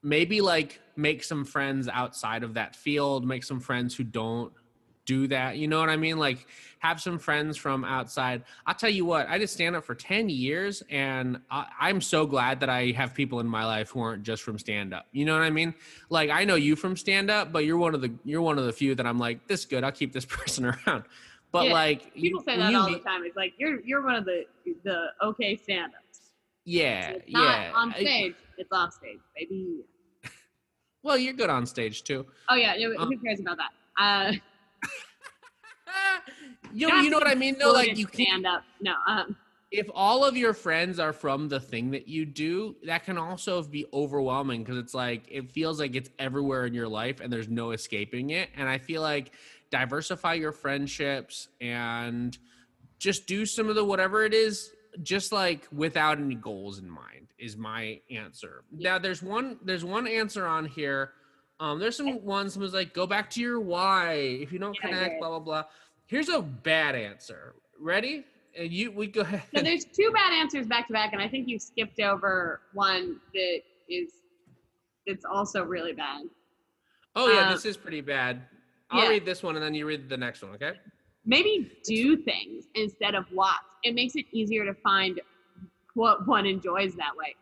Maybe 0.00 0.40
like 0.40 0.80
make 0.96 1.24
some 1.24 1.44
friends 1.44 1.88
outside 1.88 2.44
of 2.44 2.54
that 2.54 2.76
field 2.76 3.26
make 3.26 3.42
some 3.44 3.60
friends 3.60 3.94
who 3.94 4.04
don't 4.04 4.52
do 5.08 5.26
that 5.26 5.56
you 5.56 5.66
know 5.66 5.80
what 5.80 5.88
i 5.88 5.96
mean 5.96 6.18
like 6.18 6.46
have 6.78 7.00
some 7.00 7.18
friends 7.18 7.56
from 7.56 7.84
outside. 7.84 8.42
I'll 8.66 8.74
tell 8.74 8.90
you 8.90 9.04
what, 9.04 9.28
I 9.28 9.38
did 9.38 9.48
stand 9.48 9.76
up 9.76 9.84
for 9.84 9.94
10 9.94 10.28
years 10.28 10.82
and 10.90 11.40
I, 11.50 11.90
am 11.90 12.00
so 12.00 12.26
glad 12.26 12.60
that 12.60 12.68
I 12.68 12.92
have 12.92 13.14
people 13.14 13.40
in 13.40 13.46
my 13.46 13.64
life 13.64 13.90
who 13.90 14.00
aren't 14.00 14.22
just 14.22 14.42
from 14.42 14.58
stand 14.58 14.94
up. 14.94 15.06
You 15.12 15.24
know 15.24 15.34
what 15.34 15.42
I 15.42 15.50
mean? 15.50 15.74
Like 16.08 16.30
I 16.30 16.44
know 16.44 16.54
you 16.54 16.76
from 16.76 16.96
stand 16.96 17.30
up, 17.30 17.52
but 17.52 17.64
you're 17.64 17.78
one 17.78 17.94
of 17.94 18.00
the 18.00 18.12
you're 18.24 18.42
one 18.42 18.58
of 18.58 18.64
the 18.64 18.72
few 18.72 18.94
that 18.94 19.06
I'm 19.06 19.18
like, 19.18 19.46
this 19.46 19.64
good, 19.64 19.84
I'll 19.84 19.92
keep 19.92 20.12
this 20.12 20.24
person 20.24 20.66
around. 20.66 21.04
But 21.50 21.66
yeah, 21.66 21.72
like 21.72 22.14
people 22.14 22.40
you, 22.40 22.44
say 22.44 22.58
that 22.58 22.74
all 22.74 22.90
the 22.90 22.98
time. 22.98 23.22
It's 23.24 23.36
like 23.36 23.54
you're 23.58 23.80
you're 23.80 24.04
one 24.04 24.14
of 24.14 24.24
the 24.24 24.44
the 24.84 25.06
okay 25.22 25.56
stand 25.56 25.92
ups. 25.94 26.32
Yeah, 26.64 27.12
so 27.12 27.20
yeah. 27.26 27.72
on 27.74 27.92
stage, 27.92 28.34
it's 28.58 28.70
off 28.70 28.92
stage, 28.92 29.18
baby. 29.34 29.80
well, 31.02 31.16
you're 31.16 31.32
good 31.32 31.48
on 31.48 31.64
stage 31.64 32.04
too. 32.04 32.26
Oh 32.50 32.54
yeah, 32.54 32.76
who 32.76 32.98
um, 32.98 33.10
cares 33.24 33.40
about 33.40 33.56
that? 33.56 33.70
Uh 33.98 34.32
you, 36.72 36.88
you 36.88 37.11
know 37.11 37.18
what 37.18 37.28
I 37.28 37.35
mean? 37.35 37.57
No, 37.59 37.72
like 37.72 37.96
you 37.96 38.07
stand 38.12 38.46
up. 38.46 38.64
No. 38.81 38.94
Um, 39.07 39.37
if 39.70 39.88
all 39.94 40.24
of 40.24 40.37
your 40.37 40.54
friends 40.54 40.98
are 40.98 41.12
from 41.12 41.48
the 41.48 41.61
thing 41.61 41.90
that 41.90 42.09
you 42.09 42.24
do, 42.24 42.76
that 42.85 43.04
can 43.04 43.18
also 43.18 43.62
be 43.62 43.87
overwhelming 43.92 44.62
because 44.62 44.78
it's 44.78 44.94
like 44.94 45.24
it 45.31 45.50
feels 45.50 45.78
like 45.78 45.94
it's 45.94 46.09
everywhere 46.18 46.64
in 46.64 46.72
your 46.72 46.88
life 46.88 47.20
and 47.20 47.33
there's 47.33 47.48
no 47.48 47.72
escaping 47.72 48.31
it. 48.31 48.48
And 48.57 48.68
I 48.68 48.78
feel 48.78 49.02
like 49.02 49.33
diversify 49.70 50.35
your 50.35 50.52
friendships 50.52 51.48
and 51.61 52.37
just 52.98 53.26
do 53.26 53.44
some 53.44 53.68
of 53.68 53.74
the 53.74 53.85
whatever 53.85 54.24
it 54.24 54.33
is, 54.33 54.70
just 55.02 55.33
like 55.33 55.66
without 55.70 56.18
any 56.18 56.35
goals 56.35 56.78
in 56.78 56.88
mind 56.88 57.28
is 57.38 57.57
my 57.57 58.00
answer. 58.11 58.64
Yeah. 58.76 58.92
Now 58.92 58.98
there's 58.98 59.22
one 59.22 59.59
there's 59.62 59.85
one 59.85 60.07
answer 60.07 60.46
on 60.46 60.64
here. 60.64 61.12
Um, 61.61 61.78
there's 61.78 61.96
some 61.96 62.24
ones 62.24 62.57
was 62.57 62.72
like 62.72 62.94
go 62.94 63.07
back 63.07 63.28
to 63.31 63.40
your 63.40 63.61
why 63.61 64.12
if 64.12 64.50
you 64.50 64.59
don't 64.59 64.76
yeah, 64.83 64.88
connect, 64.88 65.20
blah 65.20 65.28
blah 65.28 65.38
blah. 65.40 65.64
Here's 66.08 66.28
a 66.28 66.42
bad 66.42 66.94
answer. 66.94 67.54
Ready? 67.78 68.24
And 68.58 68.72
you 68.72 68.90
we 68.90 69.06
go 69.06 69.20
ahead. 69.20 69.42
So 69.54 69.62
there's 69.62 69.84
two 69.84 70.10
bad 70.12 70.32
answers 70.32 70.66
back 70.66 70.88
to 70.88 70.92
back, 70.92 71.12
and 71.12 71.22
I 71.22 71.28
think 71.28 71.46
you 71.46 71.58
skipped 71.58 72.00
over 72.00 72.62
one 72.72 73.20
that 73.34 73.60
is 73.88 74.10
it's 75.06 75.24
also 75.24 75.64
really 75.64 75.92
bad. 75.92 76.22
Oh 77.14 77.30
yeah, 77.30 77.46
um, 77.46 77.52
this 77.52 77.64
is 77.64 77.76
pretty 77.76 78.00
bad. 78.00 78.42
I'll 78.90 79.04
yeah. 79.04 79.10
read 79.10 79.26
this 79.26 79.42
one 79.42 79.54
and 79.54 79.62
then 79.62 79.74
you 79.74 79.86
read 79.86 80.08
the 80.08 80.16
next 80.16 80.42
one, 80.42 80.52
okay? 80.52 80.72
Maybe 81.26 81.70
do 81.84 82.16
things 82.16 82.64
instead 82.74 83.14
of 83.14 83.26
watch. 83.32 83.56
It 83.82 83.94
makes 83.94 84.16
it 84.16 84.24
easier 84.32 84.64
to 84.64 84.74
find 84.74 85.20
what 85.94 86.26
one 86.26 86.46
enjoys 86.46 86.94
that 86.94 87.14
way. 87.16 87.34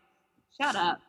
Shut 0.61 0.75
up. 0.75 1.01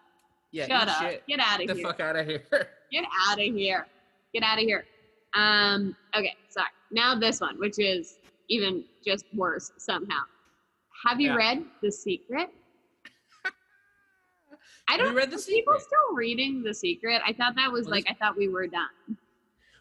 Yeah, 0.51 0.67
Shut 0.67 0.87
up. 0.87 1.01
Shit. 1.01 1.23
Get 1.27 1.39
out 1.39 1.55
of 1.55 1.61
here. 1.61 1.75
The 1.75 1.81
fuck 1.81 1.99
out 1.99 2.15
of 2.17 2.27
here. 2.27 2.43
Get 2.91 3.05
out 3.27 3.39
of 3.39 3.45
here. 3.45 3.87
Get 4.33 4.43
out 4.43 4.59
of 4.59 4.63
here. 4.63 4.85
Um, 5.33 5.95
okay, 6.15 6.35
sorry. 6.49 6.69
Now 6.91 7.15
this 7.15 7.41
one, 7.41 7.59
which 7.59 7.79
is 7.79 8.19
even 8.49 8.83
just 9.05 9.25
worse 9.33 9.71
somehow. 9.77 10.21
Have 11.05 11.19
you 11.19 11.29
yeah. 11.29 11.35
read 11.35 11.65
The 11.81 11.91
Secret? 11.91 12.49
I 14.87 14.97
don't. 14.97 15.13
read 15.13 15.31
The 15.31 15.37
Secret? 15.37 15.65
People 15.65 15.79
still 15.79 16.15
reading 16.15 16.63
The 16.63 16.73
Secret? 16.73 17.21
I 17.25 17.33
thought 17.33 17.55
that 17.55 17.71
was 17.71 17.85
well, 17.85 17.95
like 17.95 18.05
I 18.09 18.13
thought 18.13 18.37
we 18.37 18.47
were 18.47 18.67
done. 18.67 19.17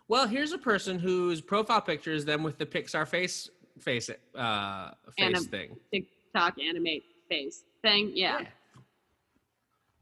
Well, 0.08 0.26
here's 0.26 0.52
a 0.52 0.58
person 0.58 0.98
whose 0.98 1.40
profile 1.40 1.80
picture 1.80 2.12
is 2.12 2.24
them 2.24 2.42
with 2.42 2.58
the 2.58 2.66
Pixar 2.66 3.08
face 3.08 3.50
face 3.80 4.10
uh 4.34 4.90
face 5.16 5.46
thing. 5.46 5.76
TikTok 5.92 6.58
animate 6.58 7.04
face 7.28 7.64
thing. 7.82 8.12
Yeah. 8.14 8.40
yeah. 8.40 8.48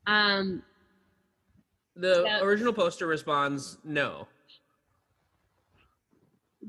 Um. 0.07 0.63
The 1.97 2.15
so, 2.15 2.45
original 2.45 2.73
poster 2.73 3.07
responds 3.07 3.79
no 3.85 4.27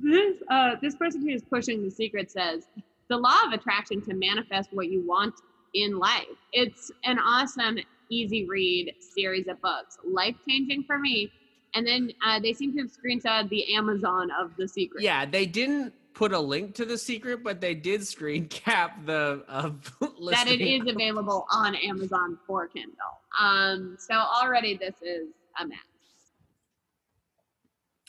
this 0.02 0.38
uh, 0.50 0.76
this 0.82 0.96
person 0.96 1.22
who 1.22 1.30
is 1.30 1.44
pushing 1.44 1.84
the 1.84 1.92
secret 1.92 2.32
says 2.32 2.68
the 3.10 3.18
law 3.18 3.38
of 3.46 3.54
attraction 3.54 4.02
to 4.02 4.14
manifest 4.14 4.70
what 4.72 4.88
you 4.90 5.06
want 5.06 5.36
in 5.74 5.98
life. 6.00 6.26
It's 6.54 6.92
an 7.04 7.20
awesome, 7.20 7.78
easy 8.10 8.46
read 8.46 8.94
series 9.00 9.48
of 9.48 9.62
books, 9.62 9.98
life 10.04 10.36
changing 10.48 10.84
for 10.84 10.98
me. 10.98 11.32
And 11.76 11.86
then 11.86 12.12
uh, 12.26 12.40
they 12.40 12.54
seem 12.54 12.74
to 12.74 12.80
have 12.80 12.92
screenshot 12.92 13.50
the 13.50 13.76
Amazon 13.76 14.30
of 14.40 14.52
the 14.58 14.68
secret. 14.68 15.04
Yeah, 15.04 15.26
they 15.26 15.46
didn't 15.46 15.94
put 16.14 16.32
a 16.32 16.40
link 16.40 16.74
to 16.76 16.86
the 16.86 16.98
secret, 16.98 17.44
but 17.44 17.60
they 17.60 17.76
did 17.76 18.08
screen 18.08 18.48
cap 18.50 19.06
the 19.06 19.44
uh, 19.48 19.72
that 20.32 20.48
it 20.48 20.62
is 20.62 20.90
available 20.90 21.46
on 21.52 21.76
Amazon 21.76 22.38
for 22.48 22.68
Kindle. 22.68 22.94
Um, 23.40 23.98
so 24.00 24.16
already 24.16 24.78
this 24.78 24.96
is 25.02 25.28
a 25.62 25.68
mess 25.68 25.78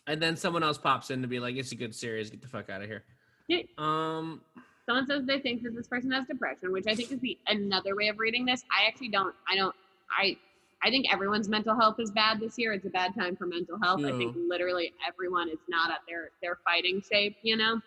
and 0.06 0.20
then 0.22 0.36
someone 0.36 0.62
else 0.62 0.78
pops 0.78 1.10
in 1.10 1.22
to 1.22 1.28
be 1.28 1.40
like, 1.40 1.56
"It's 1.56 1.72
a 1.72 1.76
good 1.76 1.94
series. 1.94 2.30
Get 2.30 2.42
the 2.42 2.48
fuck 2.48 2.70
out 2.70 2.82
of 2.82 2.88
here." 2.88 3.04
Yeah. 3.48 3.62
Um. 3.78 4.40
Someone 4.86 5.06
says 5.06 5.24
they 5.26 5.40
think 5.40 5.62
that 5.64 5.74
this 5.74 5.88
person 5.88 6.12
has 6.12 6.26
depression, 6.26 6.70
which 6.70 6.86
I 6.86 6.94
think 6.94 7.10
is 7.10 7.20
the 7.20 7.36
another 7.48 7.96
way 7.96 8.08
of 8.08 8.18
reading 8.18 8.44
this. 8.44 8.62
I 8.70 8.86
actually 8.86 9.08
don't. 9.08 9.34
I 9.50 9.56
don't. 9.56 9.74
I. 10.16 10.36
I 10.82 10.90
think 10.90 11.12
everyone's 11.12 11.48
mental 11.48 11.74
health 11.74 11.96
is 11.98 12.10
bad 12.10 12.38
this 12.38 12.58
year. 12.58 12.72
It's 12.72 12.86
a 12.86 12.90
bad 12.90 13.14
time 13.14 13.34
for 13.34 13.46
mental 13.46 13.78
health. 13.82 14.00
Yeah. 14.00 14.08
I 14.08 14.18
think 14.18 14.36
literally 14.36 14.92
everyone 15.06 15.48
is 15.48 15.58
not 15.68 15.90
at 15.90 16.00
their 16.08 16.30
their 16.42 16.58
fighting 16.64 17.02
shape. 17.02 17.36
You 17.42 17.56
know. 17.56 17.80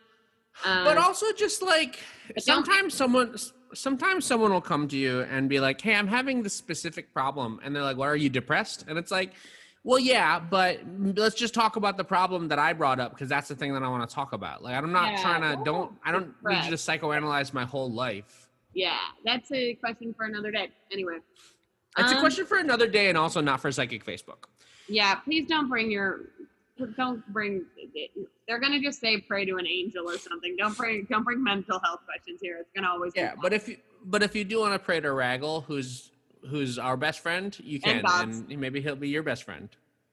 Um, 0.66 0.84
but 0.84 0.98
also 0.98 1.32
just 1.32 1.62
like 1.62 2.00
sometimes 2.38 2.94
someone 2.94 3.38
sometimes 3.74 4.26
someone 4.26 4.52
will 4.52 4.62
come 4.62 4.88
to 4.90 4.98
you 4.98 5.22
and 5.22 5.48
be 5.48 5.60
like, 5.60 5.80
"Hey, 5.80 5.96
I'm 5.96 6.08
having 6.08 6.44
this 6.44 6.54
specific 6.54 7.14
problem," 7.14 7.60
and 7.64 7.76
they're 7.76 7.84
like, 7.84 7.98
"Why 7.98 8.08
are 8.08 8.16
you 8.16 8.30
depressed?" 8.30 8.86
And 8.88 8.98
it's 8.98 9.12
like 9.12 9.34
well, 9.84 10.00
yeah, 10.00 10.40
but 10.40 10.82
let's 11.16 11.36
just 11.36 11.54
talk 11.54 11.76
about 11.76 11.98
the 11.98 12.04
problem 12.04 12.50
that 12.50 12.60
I 12.60 12.74
brought 12.74 13.00
up 13.00 13.12
because 13.12 13.30
that's 13.30 13.48
the 13.48 13.56
thing 13.56 13.74
that 13.74 13.84
I 13.84 13.88
want 13.88 14.08
to 14.08 14.14
talk 14.14 14.34
about. 14.34 14.62
Like, 14.62 14.76
I'm 14.76 14.92
not 14.92 15.14
yeah, 15.14 15.22
trying 15.22 15.42
to 15.42 15.64
don't 15.64 15.94
I 16.04 16.12
don't 16.12 16.34
need 16.44 16.66
you 16.66 16.72
to 16.72 16.76
psychoanalyze 16.76 17.54
my 17.54 17.66
whole 17.66 17.92
life. 17.92 18.50
Yeah, 18.74 18.98
that's 19.24 19.52
a 19.52 19.76
question 19.76 20.14
for 20.14 20.26
another 20.26 20.52
day. 20.52 20.70
Anyway, 20.92 21.18
it's 21.98 22.12
um, 22.12 22.18
a 22.18 22.20
question 22.20 22.46
for 22.46 22.58
another 22.58 22.88
day, 22.88 23.10
and 23.10 23.18
also 23.18 23.42
not 23.42 23.62
for 23.62 23.72
psychic 23.72 24.06
Facebook. 24.06 24.46
Yeah, 24.88 25.16
please 25.16 25.48
don't 25.48 25.70
bring 25.70 25.90
your 25.90 26.22
don't 26.98 27.26
bring. 27.32 27.66
They're 28.48 28.60
gonna 28.60 28.82
just 28.82 29.00
say 29.00 29.20
pray 29.22 29.46
to 29.46 29.58
an 29.58 29.68
angel 29.68 30.10
or 30.10 30.18
something. 30.18 30.56
Don't 30.58 30.76
pray. 30.76 31.04
Don't 31.04 31.24
bring 31.24 31.44
mental 31.44 31.80
health 31.80 32.02
questions 32.06 32.40
here. 32.42 32.58
It's 32.60 32.72
gonna 32.76 32.90
always. 32.90 33.14
Yeah, 33.16 33.34
but 33.42 33.54
if 33.54 33.68
you 33.68 33.78
but 34.06 34.24
if 34.24 34.36
you 34.36 34.44
do 34.44 34.60
want 34.60 34.74
to 34.74 34.80
pray 34.80 35.00
to 35.00 35.08
Raggle, 35.08 35.64
who's 35.64 36.12
who's 36.48 36.78
our 36.80 36.98
best 36.98 37.20
friend, 37.20 37.58
you 37.60 37.80
can, 37.80 38.04
and, 38.06 38.50
and, 38.50 38.60
maybe 38.60 38.82
he'll 38.82 38.96
be 38.96 39.10
your 39.10 39.24
best 39.24 39.44
friend. 39.44 39.70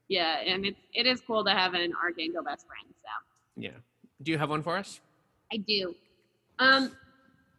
Yeah, 0.09 0.39
and 0.41 0.65
it's 0.65 0.81
it 0.95 1.07
is 1.07 1.21
cool 1.21 1.45
to 1.45 1.51
have 1.51 1.75
an 1.75 1.93
Archangel 2.03 2.43
best 2.43 2.67
friend. 2.67 2.95
So 3.03 3.09
yeah, 3.57 3.71
do 4.23 4.33
you 4.33 4.39
have 4.39 4.51
one 4.51 4.62
for 4.62 4.77
us? 4.77 5.01
I 5.53 5.59
do. 5.59 5.95
Um, 6.59 6.93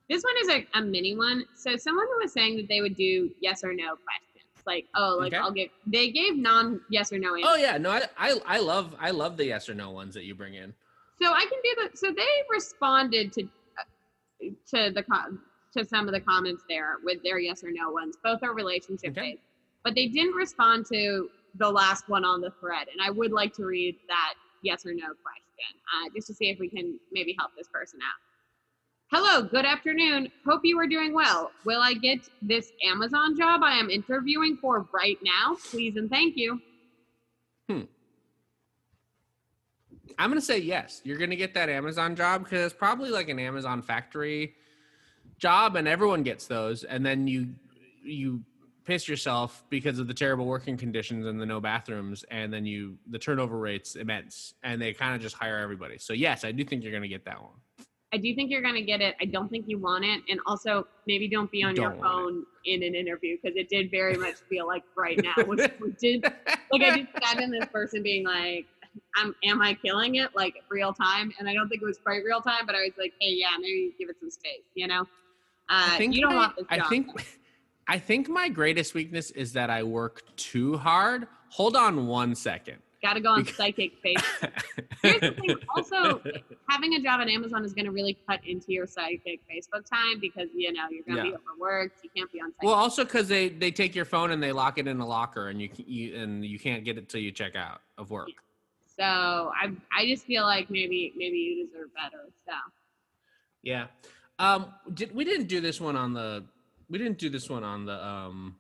this 0.10 0.24
one 0.24 0.34
is 0.42 0.50
a, 0.50 0.80
a 0.80 0.82
mini 0.82 1.16
one. 1.16 1.44
So 1.56 1.76
someone 1.76 2.08
was 2.22 2.32
saying 2.32 2.58
that 2.58 2.68
they 2.68 2.82
would 2.82 2.96
do 2.96 3.30
yes 3.42 3.64
or 3.64 3.74
no 3.74 3.96
questions, 3.96 4.66
like 4.66 4.86
oh, 4.96 5.18
like 5.20 5.34
okay. 5.34 5.38
I'll 5.38 5.52
give. 5.52 5.70
They 5.86 6.12
gave 6.12 6.38
non 6.38 6.82
yes 6.90 7.12
or 7.12 7.20
no 7.20 7.36
answers. 7.36 7.50
Oh 7.52 7.56
yeah, 7.58 7.78
no, 7.78 7.92
I, 7.92 8.04
I 8.18 8.40
I 8.46 8.60
love 8.60 8.96
I 9.00 9.12
love 9.12 9.38
the 9.38 9.46
yes 9.46 9.68
or 9.68 9.74
no 9.74 9.92
ones 9.92 10.14
that 10.14 10.24
you 10.24 10.36
bring 10.36 10.54
in. 10.54 10.74
So 11.22 11.32
I 11.32 11.42
can 11.42 11.60
do 11.64 11.76
the. 11.76 11.98
So 11.98 12.12
they 12.16 12.26
responded 12.50 13.34
to 13.34 13.44
uh, 13.44 14.50
to 14.76 14.92
the 14.94 15.04
to 15.78 15.86
some 15.86 16.08
of 16.08 16.14
the 16.14 16.20
comments 16.20 16.64
there 16.68 16.96
with 17.04 17.24
their 17.24 17.40
yes 17.40 17.64
or 17.64 17.72
no 17.72 17.92
ones. 17.92 18.18
Both 18.24 18.44
are 18.44 18.54
relationship 18.54 19.12
okay. 19.12 19.32
based, 19.32 19.44
but 19.84 19.96
they 19.96 20.08
didn't 20.08 20.36
respond 20.36 20.86
to 20.92 21.30
the 21.56 21.70
last 21.70 22.10
one 22.10 22.26
on 22.26 22.42
the 22.42 22.52
thread. 22.60 22.88
And 22.92 23.02
I 23.02 23.10
would 23.10 23.32
like 23.32 23.54
to 23.56 23.66
read 23.66 23.96
that 24.08 24.34
yes 24.62 24.86
or 24.86 24.94
no 24.94 25.08
question 25.08 25.74
uh, 25.96 26.10
just 26.16 26.28
to 26.28 26.34
see 26.34 26.50
if 26.50 26.60
we 26.60 26.70
can 26.70 27.00
maybe 27.12 27.36
help 27.38 27.52
this 27.58 27.68
person 27.68 28.00
out. 28.02 28.20
Hello, 29.10 29.42
good 29.42 29.66
afternoon. 29.66 30.30
Hope 30.46 30.62
you 30.64 30.78
are 30.80 30.88
doing 30.88 31.14
well. 31.14 31.52
Will 31.66 31.82
I 31.82 31.94
get 31.94 32.28
this 32.42 32.74
Amazon 32.84 33.38
job 33.38 33.62
I 33.64 33.78
am 33.78 33.90
interviewing 33.90 34.58
for 34.58 34.86
right 34.94 35.18
now? 35.24 35.56
Please 35.72 35.96
and 35.96 36.10
thank 36.10 36.36
you. 36.36 36.60
Hmm. 37.70 37.82
I'm 40.20 40.30
going 40.30 40.40
to 40.40 40.46
say 40.46 40.60
yes. 40.60 41.02
You're 41.06 41.18
going 41.18 41.30
to 41.30 41.38
get 41.38 41.54
that 41.54 41.70
Amazon 41.70 42.16
job 42.16 42.44
because 42.44 42.66
it's 42.66 42.74
probably 42.74 43.10
like 43.10 43.30
an 43.30 43.40
Amazon 43.40 43.82
factory 43.82 44.56
job 45.40 45.76
and 45.76 45.88
everyone 45.88 46.24
gets 46.24 46.48
those 46.48 46.84
and 46.84 47.06
then 47.06 47.28
you 47.28 47.50
you 48.04 48.42
piss 48.88 49.08
yourself 49.08 49.66
because 49.70 50.00
of 50.00 50.08
the 50.08 50.14
terrible 50.14 50.46
working 50.46 50.78
conditions 50.78 51.26
and 51.26 51.40
the 51.40 51.46
no 51.46 51.60
bathrooms, 51.60 52.24
and 52.32 52.52
then 52.52 52.66
you 52.66 52.98
the 53.10 53.20
turnover 53.20 53.58
rate's 53.60 53.96
immense, 53.98 54.54
and 54.64 54.82
they 54.82 54.94
kind 54.94 55.14
of 55.14 55.22
just 55.22 55.36
hire 55.36 55.58
everybody. 55.58 55.98
So 55.98 56.14
yes, 56.14 56.46
I 56.46 56.54
do 56.54 56.64
think 56.64 56.84
you're 56.84 56.94
gonna 56.94 57.10
get 57.10 57.26
that 57.26 57.40
one. 57.40 57.52
I 58.14 58.18
do 58.18 58.34
think 58.34 58.50
you're 58.50 58.62
going 58.62 58.76
to 58.76 58.82
get 58.82 59.02
it. 59.02 59.16
I 59.20 59.26
don't 59.26 59.50
think 59.50 59.66
you 59.68 59.80
want 59.80 60.06
it. 60.06 60.22
And 60.30 60.40
also, 60.46 60.88
maybe 61.08 61.28
don't 61.28 61.52
be 61.52 61.62
on 61.62 61.76
your 61.76 61.90
Don't 61.90 62.00
want 62.00 62.14
phone 62.14 62.46
in 62.64 62.82
an 62.82 62.96
interview 62.96 63.36
because 63.36 63.58
it 63.58 63.68
did 63.68 63.92
very 63.92 64.14
much 64.18 64.36
feel 64.50 64.66
like 64.66 64.84
right 64.96 65.22
now. 65.22 65.44
Which, 65.44 65.70
which 65.80 65.98
did, 65.98 66.24
like, 66.24 66.82
I 66.82 67.00
just 67.00 67.10
sat 67.22 67.42
in 67.42 67.52
this 67.52 67.66
person 67.66 68.04
being 68.04 68.24
like, 68.24 68.66
I'm, 69.18 69.36
am 69.44 69.62
I 69.62 69.74
killing 69.74 70.16
it? 70.16 70.34
Like, 70.34 70.56
real 70.70 70.94
time. 70.94 71.34
And 71.38 71.50
I 71.50 71.54
don't 71.54 71.68
think 71.68 71.82
it 71.82 71.86
was 71.86 71.98
quite 71.98 72.24
real 72.24 72.40
time, 72.40 72.66
but 72.66 72.76
I 72.76 72.84
was 72.84 72.94
like, 72.98 73.12
hey, 73.20 73.34
yeah, 73.34 73.50
maybe 73.60 73.94
give 74.00 74.08
it 74.08 74.16
some 74.22 74.32
space, 74.32 74.64
you 74.74 74.88
know? 74.88 75.06
Uh, 75.70 75.90
I 75.94 75.98
think 75.98 76.16
you 76.16 76.22
don't 76.22 76.32
my- 76.36 76.38
want 76.48 76.56
this 76.56 76.66
job. 76.68 76.80
I 76.86 76.90
think 76.90 77.08
I 77.90 78.00
think 78.00 78.28
my 78.30 78.50
greatest 78.50 78.94
weakness 78.94 79.32
is 79.32 79.54
that 79.54 79.70
I 79.70 79.84
work 79.84 80.22
too 80.36 80.78
hard. 80.78 81.28
Hold 81.50 81.76
on 81.76 82.08
one 82.08 82.36
second. 82.36 82.78
Got 83.02 83.14
to 83.14 83.20
go 83.22 83.30
on 83.30 83.42
Because- 83.44 83.56
psychic 83.58 83.98
face. 84.04 84.18
Here's 85.04 85.22
the 85.22 85.32
thing. 85.32 85.56
Also, 85.76 86.22
having 86.68 86.96
a 86.96 87.00
job 87.02 87.22
at 87.22 87.30
Amazon 87.30 87.64
is 87.64 87.74
going 87.74 87.86
to 87.86 87.92
really 87.92 88.18
cut 88.28 88.40
into 88.46 88.74
your 88.74 88.88
psychic 88.88 89.40
Facebook 89.50 89.86
time 89.86 90.20
because, 90.20 90.50
you 90.56 90.74
know, 90.74 90.84
you're 90.90 91.04
going 91.04 91.18
to 91.18 91.24
Yeah. 91.30 91.32
be 91.32 91.38
overworked. 91.52 92.04
You 92.04 92.10
can't 92.16 92.32
be 92.32 92.42
on 92.42 92.52
psychic. 92.54 92.64
well, 92.64 92.74
also 92.74 93.04
because 93.06 93.28
they 93.28 93.50
they 93.50 93.72
take 93.72 93.94
your 93.96 94.06
phone 94.06 94.32
and 94.32 94.42
they 94.42 94.52
lock 94.52 94.78
it 94.80 94.88
in 94.88 95.00
a 95.00 95.06
locker, 95.08 95.50
and 95.50 95.62
you, 95.62 95.70
you 95.78 96.16
and 96.18 96.44
you 96.44 96.58
can't 96.60 96.84
get 96.84 96.98
it 96.98 97.08
till 97.08 97.22
you 97.22 97.32
check 97.32 97.56
out 97.56 97.82
of 97.98 98.10
work. 98.10 98.30
So 99.00 99.04
I 99.04 99.72
I 99.96 100.06
just 100.08 100.26
feel 100.26 100.44
like 100.44 100.70
maybe 100.72 101.14
maybe 101.16 101.38
you 101.38 101.68
deserve 101.68 101.94
better. 101.94 102.24
So 102.48 102.54
Yeah. 103.62 103.88
Um. 104.40 104.74
Did 104.94 105.14
we 105.16 105.24
didn't 105.26 105.48
do 105.48 105.60
this 105.62 105.80
one 105.82 105.96
on 105.96 106.14
the 106.14 106.46
we 106.90 106.98
didn't 106.98 107.18
do 107.18 107.30
this 107.30 107.50
one 107.50 107.64
on 107.64 107.86
the 107.86 108.06
um 108.06 108.56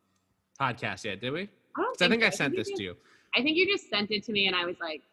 podcast 0.60 1.04
yet, 1.06 1.22
did 1.22 1.32
we? 1.32 1.42
I 1.42 1.82
don't 1.82 1.98
'Cause 1.98 2.02
I 2.06 2.10
think 2.10 2.24
I 2.24 2.30
so. 2.32 2.38
sent 2.38 2.54
you 2.54 2.60
this 2.60 2.68
just- 2.70 2.78
to 2.78 2.84
you. 2.84 2.98
I 3.36 3.42
think 3.44 3.56
you 3.58 3.68
just 3.72 3.90
sent 3.90 4.10
it 4.10 4.24
to 4.24 4.32
me, 4.32 4.48
and 4.48 4.56
I 4.56 4.66
was 4.66 4.78
like, 4.82 5.04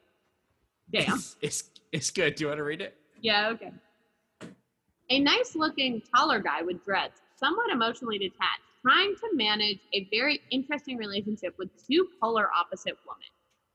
"Damn, 0.90 1.16
It's, 1.18 1.36
it's 1.42 1.70
it's 1.92 2.10
good. 2.10 2.34
Do 2.36 2.44
you 2.44 2.48
want 2.48 2.58
to 2.58 2.64
read 2.64 2.80
it? 2.80 2.96
yeah, 3.20 3.48
okay." 3.50 3.72
A 5.10 5.20
nice-looking, 5.20 6.00
taller 6.14 6.38
guy 6.40 6.62
with 6.62 6.82
dreads, 6.84 7.20
somewhat 7.36 7.70
emotionally 7.70 8.16
detached, 8.18 8.62
trying 8.80 9.14
to 9.16 9.28
manage 9.34 9.80
a 9.92 10.08
very 10.10 10.40
interesting 10.50 10.96
relationship 10.96 11.54
with 11.58 11.68
two 11.86 12.08
polar 12.22 12.48
opposite 12.58 12.96
women. 13.06 13.28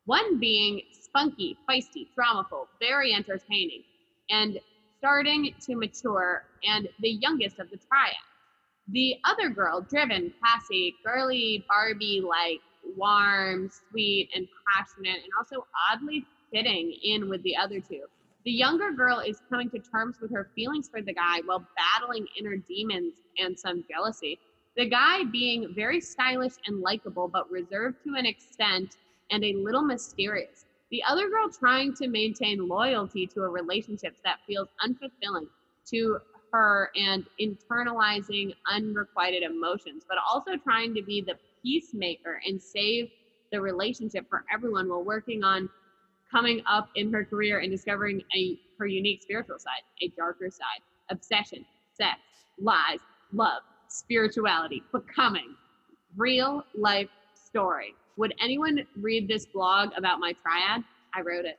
One 0.05 0.39
being 0.39 0.81
spunky, 0.99 1.55
feisty, 1.69 2.07
dramaful, 2.17 2.65
very 2.79 3.13
entertaining, 3.13 3.83
and 4.31 4.59
starting 4.99 5.53
to 5.61 5.75
mature, 5.75 6.43
and 6.65 6.87
the 6.99 7.09
youngest 7.09 7.59
of 7.59 7.69
the 7.69 7.77
triad. 7.77 8.13
The 8.89 9.15
other 9.23 9.49
girl, 9.49 9.81
driven, 9.81 10.33
classy, 10.39 10.95
girly, 11.05 11.65
Barbie 11.69 12.21
like, 12.27 12.59
warm, 12.97 13.69
sweet, 13.69 14.29
and 14.35 14.47
passionate, 14.67 15.23
and 15.23 15.31
also 15.37 15.65
oddly 15.91 16.25
fitting 16.51 16.93
in 17.03 17.29
with 17.29 17.41
the 17.43 17.55
other 17.55 17.79
two. 17.79 18.03
The 18.45 18.51
younger 18.51 18.91
girl 18.91 19.19
is 19.19 19.41
coming 19.49 19.69
to 19.71 19.79
terms 19.79 20.17
with 20.21 20.31
her 20.31 20.49
feelings 20.55 20.89
for 20.89 21.01
the 21.01 21.13
guy 21.13 21.41
while 21.45 21.65
battling 21.77 22.25
inner 22.39 22.57
demons 22.57 23.15
and 23.37 23.57
some 23.57 23.83
jealousy. 23.89 24.39
The 24.75 24.89
guy 24.89 25.23
being 25.25 25.73
very 25.75 26.01
stylish 26.01 26.53
and 26.65 26.81
likable, 26.81 27.27
but 27.27 27.49
reserved 27.51 27.97
to 28.05 28.15
an 28.15 28.25
extent 28.25 28.97
and 29.31 29.43
a 29.43 29.53
little 29.53 29.83
mysterious. 29.83 30.65
The 30.91 31.03
other 31.07 31.29
girl 31.29 31.49
trying 31.49 31.93
to 31.95 32.07
maintain 32.07 32.67
loyalty 32.67 33.27
to 33.27 33.41
a 33.41 33.49
relationship 33.49 34.15
that 34.23 34.39
feels 34.47 34.69
unfulfilling 34.83 35.47
to 35.91 36.19
her 36.51 36.89
and 36.95 37.25
internalizing 37.39 38.53
unrequited 38.71 39.43
emotions, 39.43 40.03
but 40.07 40.17
also 40.27 40.57
trying 40.57 40.95
to 40.95 41.03
be 41.03 41.21
the 41.21 41.35
peacemaker 41.61 42.41
and 42.45 42.61
save 42.61 43.09
the 43.51 43.61
relationship 43.61 44.27
for 44.29 44.43
everyone 44.51 44.89
while 44.89 45.03
working 45.03 45.43
on 45.43 45.69
coming 46.31 46.61
up 46.67 46.89
in 46.95 47.11
her 47.11 47.25
career 47.25 47.59
and 47.59 47.71
discovering 47.71 48.21
a 48.35 48.59
her 48.77 48.87
unique 48.87 49.21
spiritual 49.21 49.59
side, 49.59 49.81
a 50.01 50.07
darker 50.15 50.49
side, 50.49 50.81
obsession, 51.09 51.65
sex, 51.93 52.19
lies, 52.59 52.99
love, 53.33 53.61
spirituality, 53.87 54.81
becoming, 54.91 55.55
real 56.15 56.63
life 56.75 57.09
story. 57.35 57.93
Would 58.17 58.33
anyone 58.41 58.85
read 58.99 59.27
this 59.27 59.45
blog 59.45 59.91
about 59.97 60.19
my 60.19 60.33
triad? 60.33 60.83
I 61.13 61.21
wrote 61.21 61.45
it. 61.45 61.57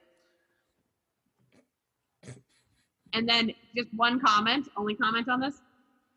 And 3.12 3.28
then 3.28 3.52
just 3.76 3.88
one 3.94 4.20
comment, 4.20 4.68
only 4.76 4.94
comment 4.94 5.28
on 5.28 5.40
this? 5.40 5.60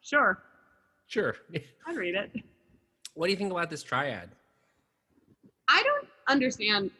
Sure, 0.02 0.38
Sure. 1.08 1.36
I'd 1.88 1.96
read 1.96 2.16
it. 2.16 2.32
What 3.14 3.28
do 3.28 3.32
you 3.32 3.38
think 3.38 3.52
about 3.52 3.70
this 3.70 3.84
triad? 3.84 4.30
I 5.68 5.82
don't 5.84 6.08
understand 6.28 6.92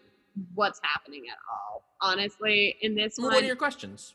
what's 0.56 0.80
happening 0.84 1.24
at 1.32 1.38
all, 1.52 1.84
honestly, 2.02 2.76
in 2.82 2.96
this 2.96 3.16
Well, 3.18 3.28
one. 3.28 3.36
what 3.36 3.44
are 3.44 3.48
your 3.48 3.56
questions? 3.56 4.14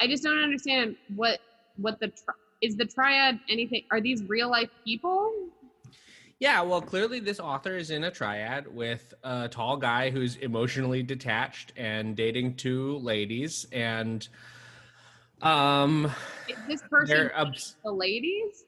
I 0.00 0.06
just 0.06 0.22
don't 0.22 0.38
understand 0.42 0.96
what 1.16 1.40
what 1.76 1.98
the 1.98 2.08
tri- 2.08 2.34
is 2.62 2.76
the 2.76 2.84
triad 2.84 3.38
anything 3.48 3.84
are 3.90 4.00
these 4.00 4.22
real 4.24 4.48
life 4.50 4.70
people? 4.84 5.32
Yeah, 6.40 6.60
well, 6.62 6.82
clearly 6.82 7.20
this 7.20 7.38
author 7.40 7.76
is 7.76 7.90
in 7.90 8.04
a 8.04 8.10
triad 8.10 8.66
with 8.74 9.14
a 9.22 9.48
tall 9.48 9.76
guy 9.76 10.10
who's 10.10 10.36
emotionally 10.36 11.02
detached 11.02 11.72
and 11.76 12.16
dating 12.16 12.56
two 12.56 12.98
ladies, 12.98 13.66
and 13.72 14.26
um, 15.42 16.10
Is 16.48 16.56
this 16.68 16.82
person 16.90 17.30
obs- 17.34 17.76
the 17.84 17.92
ladies? 17.92 18.64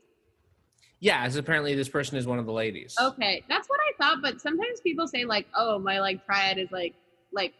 yeah, 1.00 1.22
as 1.24 1.36
apparently 1.36 1.74
this 1.74 1.88
person 1.88 2.16
is 2.16 2.26
one 2.26 2.38
of 2.38 2.46
the 2.46 2.52
ladies. 2.52 2.96
Okay, 3.00 3.42
that's 3.48 3.68
what 3.68 3.80
I 3.80 3.92
thought, 4.02 4.22
but 4.22 4.40
sometimes 4.40 4.80
people 4.80 5.06
say 5.08 5.24
like, 5.24 5.46
"Oh, 5.54 5.78
my 5.78 6.00
like 6.00 6.24
triad 6.24 6.58
is 6.58 6.70
like 6.70 6.94
like 7.32 7.52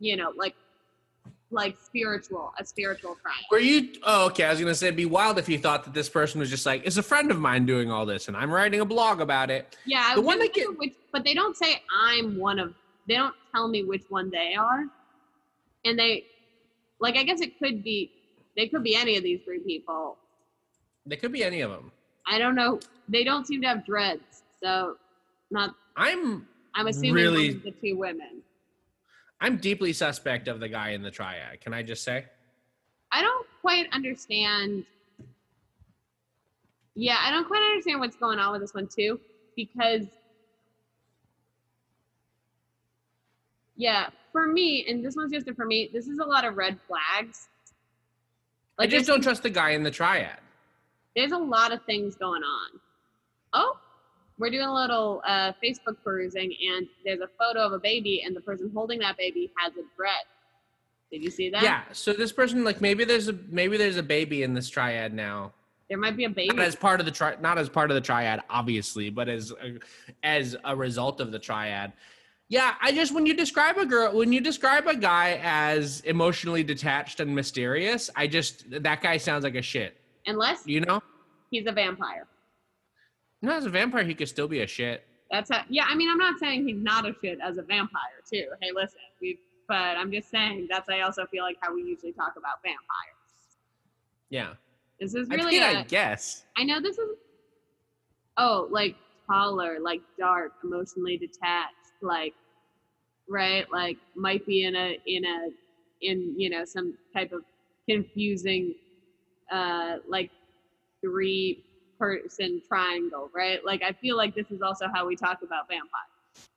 you 0.00 0.16
know, 0.16 0.32
like 0.36 0.54
like 1.52 1.76
spiritual, 1.82 2.52
a 2.58 2.64
spiritual 2.64 3.16
triad." 3.22 3.36
Were 3.50 3.58
you? 3.58 3.92
Oh, 4.02 4.26
okay. 4.26 4.44
I 4.44 4.50
was 4.50 4.60
gonna 4.60 4.74
say, 4.74 4.86
it'd 4.86 4.96
be 4.96 5.04
wild 5.06 5.38
if 5.38 5.48
you 5.48 5.58
thought 5.58 5.84
that 5.84 5.94
this 5.94 6.08
person 6.08 6.40
was 6.40 6.50
just 6.50 6.66
like, 6.66 6.82
it's 6.84 6.96
a 6.96 7.02
friend 7.02 7.30
of 7.30 7.38
mine 7.38 7.66
doing 7.66 7.90
all 7.90 8.06
this, 8.06 8.28
and 8.28 8.36
I'm 8.36 8.50
writing 8.50 8.80
a 8.80 8.84
blog 8.84 9.20
about 9.20 9.50
it. 9.50 9.76
Yeah, 9.84 10.14
The 10.14 10.20
one 10.22 10.38
that 10.40 10.52
get- 10.54 10.76
which, 10.78 10.94
but 11.12 11.24
they 11.24 11.34
don't 11.34 11.56
say 11.56 11.82
I'm 11.94 12.36
one 12.38 12.58
of. 12.58 12.74
They 13.08 13.14
don't 13.14 13.34
tell 13.52 13.68
me 13.68 13.82
which 13.84 14.04
one 14.08 14.30
they 14.30 14.54
are, 14.54 14.84
and 15.84 15.98
they, 15.98 16.24
like, 17.00 17.16
I 17.16 17.24
guess 17.24 17.40
it 17.40 17.58
could 17.58 17.82
be. 17.82 18.12
They 18.56 18.68
could 18.68 18.82
be 18.84 18.94
any 18.94 19.16
of 19.16 19.22
these 19.22 19.40
three 19.44 19.60
people. 19.60 20.18
They 21.06 21.16
could 21.16 21.32
be 21.32 21.42
any 21.42 21.62
of 21.62 21.70
them. 21.70 21.90
I 22.26 22.38
don't 22.38 22.54
know. 22.54 22.78
They 23.08 23.24
don't 23.24 23.46
seem 23.46 23.60
to 23.62 23.68
have 23.68 23.84
dreads, 23.84 24.42
so 24.62 24.96
not. 25.50 25.74
I'm 25.96 26.46
I'm 26.74 26.86
assuming 26.86 27.12
Really- 27.14 27.48
one 27.48 27.56
of 27.56 27.62
the 27.64 27.70
two 27.72 27.96
women. 27.96 28.42
I'm 29.42 29.56
deeply 29.56 29.92
suspect 29.92 30.46
of 30.46 30.60
the 30.60 30.68
guy 30.68 30.90
in 30.90 31.02
the 31.02 31.10
triad. 31.10 31.60
Can 31.60 31.74
I 31.74 31.82
just 31.82 32.04
say? 32.04 32.26
I 33.10 33.20
don't 33.22 33.44
quite 33.60 33.88
understand. 33.92 34.84
Yeah, 36.94 37.18
I 37.20 37.32
don't 37.32 37.48
quite 37.48 37.60
understand 37.60 37.98
what's 37.98 38.14
going 38.14 38.38
on 38.38 38.52
with 38.52 38.60
this 38.60 38.72
one 38.72 38.86
too, 38.86 39.18
because 39.56 40.06
yeah, 43.74 44.10
for 44.30 44.46
me, 44.46 44.86
and 44.88 45.04
this 45.04 45.16
one's 45.16 45.32
just 45.32 45.50
for 45.56 45.64
me. 45.64 45.90
This 45.92 46.06
is 46.06 46.20
a 46.20 46.24
lot 46.24 46.44
of 46.44 46.56
red 46.56 46.78
flags. 46.86 47.48
I 48.78 48.86
just 48.86 49.08
don't 49.08 49.22
trust 49.22 49.42
the 49.42 49.50
guy 49.50 49.70
in 49.70 49.82
the 49.82 49.90
triad. 49.90 50.38
There's 51.16 51.32
a 51.32 51.38
lot 51.38 51.72
of 51.72 51.82
things 51.82 52.14
going 52.14 52.44
on. 52.44 52.80
Oh, 53.52 53.76
we're 54.42 54.50
doing 54.50 54.66
a 54.66 54.74
little 54.74 55.22
uh, 55.24 55.52
Facebook 55.62 55.96
perusing, 56.02 56.52
and 56.74 56.88
there's 57.04 57.20
a 57.20 57.28
photo 57.38 57.60
of 57.60 57.72
a 57.72 57.78
baby, 57.78 58.24
and 58.26 58.34
the 58.34 58.40
person 58.40 58.72
holding 58.74 58.98
that 58.98 59.16
baby 59.16 59.52
has 59.56 59.72
a 59.74 59.84
dread. 59.96 60.24
Did 61.12 61.22
you 61.22 61.30
see 61.30 61.48
that? 61.50 61.62
Yeah. 61.62 61.82
So 61.92 62.12
this 62.12 62.32
person, 62.32 62.64
like, 62.64 62.80
maybe 62.80 63.04
there's 63.04 63.28
a 63.28 63.38
maybe 63.48 63.76
there's 63.76 63.98
a 63.98 64.02
baby 64.02 64.42
in 64.42 64.52
this 64.52 64.68
triad 64.68 65.14
now. 65.14 65.52
There 65.88 65.96
might 65.96 66.16
be 66.16 66.24
a 66.24 66.28
baby. 66.28 66.56
Not 66.56 66.66
as 66.66 66.74
part 66.74 66.98
of 66.98 67.06
the 67.06 67.12
tri- 67.12 67.36
not 67.40 67.56
as 67.56 67.68
part 67.68 67.92
of 67.92 67.94
the 67.94 68.00
triad, 68.00 68.40
obviously, 68.50 69.10
but 69.10 69.28
as 69.28 69.52
a, 69.52 69.78
as 70.24 70.56
a 70.64 70.74
result 70.74 71.20
of 71.20 71.30
the 71.30 71.38
triad. 71.38 71.92
Yeah, 72.48 72.74
I 72.82 72.90
just 72.90 73.14
when 73.14 73.26
you 73.26 73.34
describe 73.34 73.78
a 73.78 73.86
girl, 73.86 74.12
when 74.12 74.32
you 74.32 74.40
describe 74.40 74.88
a 74.88 74.96
guy 74.96 75.38
as 75.44 76.00
emotionally 76.00 76.64
detached 76.64 77.20
and 77.20 77.32
mysterious, 77.32 78.10
I 78.16 78.26
just 78.26 78.68
that 78.70 79.02
guy 79.02 79.18
sounds 79.18 79.44
like 79.44 79.54
a 79.54 79.62
shit. 79.62 79.96
Unless 80.26 80.66
You 80.66 80.80
know, 80.80 81.00
he's 81.52 81.66
a 81.68 81.72
vampire. 81.72 82.26
No, 83.42 83.52
as 83.52 83.66
a 83.66 83.70
vampire, 83.70 84.04
he 84.04 84.14
could 84.14 84.28
still 84.28 84.48
be 84.48 84.60
a 84.60 84.66
shit. 84.66 85.04
That's 85.30 85.50
a, 85.50 85.64
yeah. 85.68 85.84
I 85.88 85.94
mean, 85.94 86.08
I'm 86.10 86.18
not 86.18 86.38
saying 86.38 86.66
he's 86.68 86.82
not 86.82 87.06
a 87.06 87.14
shit 87.22 87.38
as 87.42 87.58
a 87.58 87.62
vampire 87.62 88.20
too. 88.30 88.46
Hey, 88.60 88.70
listen, 88.74 89.00
we. 89.20 89.38
But 89.68 89.96
I'm 89.96 90.10
just 90.12 90.28
saying 90.30 90.66
that's 90.70 90.88
I 90.90 91.00
also 91.00 91.24
feel 91.26 91.44
like 91.44 91.56
how 91.60 91.74
we 91.74 91.82
usually 91.82 92.12
talk 92.12 92.32
about 92.36 92.56
vampires. 92.62 93.56
Yeah, 94.28 94.54
This 95.00 95.14
is 95.14 95.28
I 95.30 95.34
really. 95.36 95.52
mean, 95.52 95.62
a- 95.62 95.80
I 95.80 95.82
guess. 95.84 96.44
I 96.58 96.64
know 96.64 96.80
this 96.80 96.98
is. 96.98 97.08
Oh, 98.36 98.66
like 98.70 98.96
taller, 99.30 99.78
like 99.80 100.00
dark, 100.18 100.52
emotionally 100.64 101.16
detached, 101.16 101.74
like, 102.02 102.34
right, 103.28 103.70
like 103.70 103.96
might 104.16 104.44
be 104.46 104.64
in 104.64 104.74
a 104.74 104.98
in 105.06 105.24
a 105.24 105.48
in 106.02 106.34
you 106.38 106.50
know 106.50 106.64
some 106.64 106.94
type 107.14 107.32
of 107.32 107.42
confusing, 107.88 108.74
uh, 109.50 109.98
like 110.08 110.30
three 111.00 111.62
person 112.02 112.60
triangle, 112.66 113.30
right? 113.32 113.64
Like 113.64 113.82
I 113.84 113.92
feel 113.92 114.16
like 114.16 114.34
this 114.34 114.50
is 114.50 114.60
also 114.60 114.88
how 114.92 115.06
we 115.06 115.14
talk 115.14 115.38
about 115.42 115.68
vampires. 115.68 116.48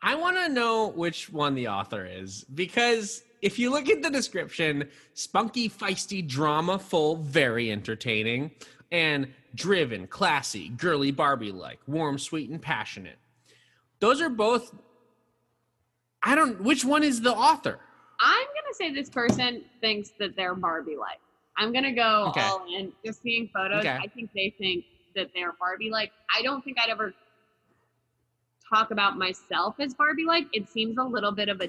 I 0.00 0.14
want 0.14 0.36
to 0.36 0.48
know 0.48 0.88
which 0.88 1.32
one 1.32 1.56
the 1.56 1.66
author 1.66 2.06
is 2.06 2.44
because 2.54 3.24
if 3.42 3.58
you 3.58 3.70
look 3.70 3.88
at 3.88 4.00
the 4.00 4.10
description, 4.10 4.88
spunky, 5.14 5.68
feisty, 5.68 6.26
drama 6.26 6.78
full, 6.78 7.16
very 7.16 7.72
entertaining, 7.72 8.52
and 8.92 9.26
driven, 9.56 10.06
classy, 10.06 10.68
girly 10.68 11.10
Barbie 11.10 11.50
like, 11.50 11.80
warm, 11.88 12.16
sweet, 12.16 12.48
and 12.48 12.62
passionate. 12.62 13.18
Those 13.98 14.20
are 14.20 14.28
both. 14.28 14.72
I 16.22 16.36
don't. 16.36 16.60
Which 16.60 16.84
one 16.84 17.02
is 17.02 17.20
the 17.20 17.34
author? 17.34 17.80
I'm 18.20 18.46
gonna 18.46 18.74
say 18.74 18.92
this 18.92 19.10
person 19.10 19.64
thinks 19.80 20.10
that 20.20 20.36
they're 20.36 20.54
Barbie 20.54 20.96
like. 20.96 21.18
I'm 21.56 21.72
gonna 21.72 21.92
go 21.92 22.26
Okay. 22.28 22.40
all 22.42 22.64
in. 22.76 22.92
Just 23.04 23.22
seeing 23.22 23.48
photos, 23.54 23.80
Okay. 23.80 23.96
I 24.02 24.06
think 24.08 24.30
they 24.34 24.52
think 24.58 24.84
that 25.14 25.28
they're 25.34 25.52
Barbie 25.52 25.90
like. 25.90 26.12
I 26.36 26.42
don't 26.42 26.62
think 26.64 26.78
I'd 26.80 26.90
ever 26.90 27.14
talk 28.68 28.90
about 28.90 29.16
myself 29.16 29.76
as 29.78 29.94
Barbie 29.94 30.24
like. 30.24 30.46
It 30.52 30.68
seems 30.68 30.98
a 30.98 31.02
little 31.04 31.32
bit 31.32 31.48
of 31.48 31.60
a. 31.60 31.68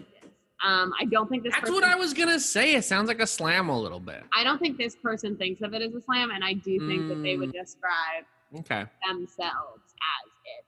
Um, 0.65 0.93
I 1.00 1.06
don't 1.06 1.30
think 1.30 1.43
this. 1.43 1.52
That's 1.54 1.62
person, 1.62 1.76
what 1.76 1.84
I 1.84 1.95
was 1.95 2.13
gonna 2.13 2.39
say. 2.39 2.76
It 2.76 2.84
sounds 2.86 3.08
like 3.08 3.19
a 3.19 3.28
slam 3.28 3.69
a 3.69 3.80
little 3.80 4.00
bit. 4.00 4.24
I 4.34 4.43
don't 4.43 4.58
think 4.58 4.78
this 4.78 4.95
person 4.95 5.36
thinks 5.38 5.62
of 5.62 5.74
it 5.74 5.82
as 5.82 5.93
a 5.93 6.02
slam, 6.02 6.32
and 6.32 6.43
I 6.43 6.54
do 6.54 6.80
think 6.88 7.08
that 7.10 7.21
they 7.21 7.38
would 7.38 7.50
Mm. 7.50 7.62
describe 7.62 8.26
Okay. 8.60 8.86
themselves 9.08 9.84
as 9.84 10.32
it. 10.45 10.65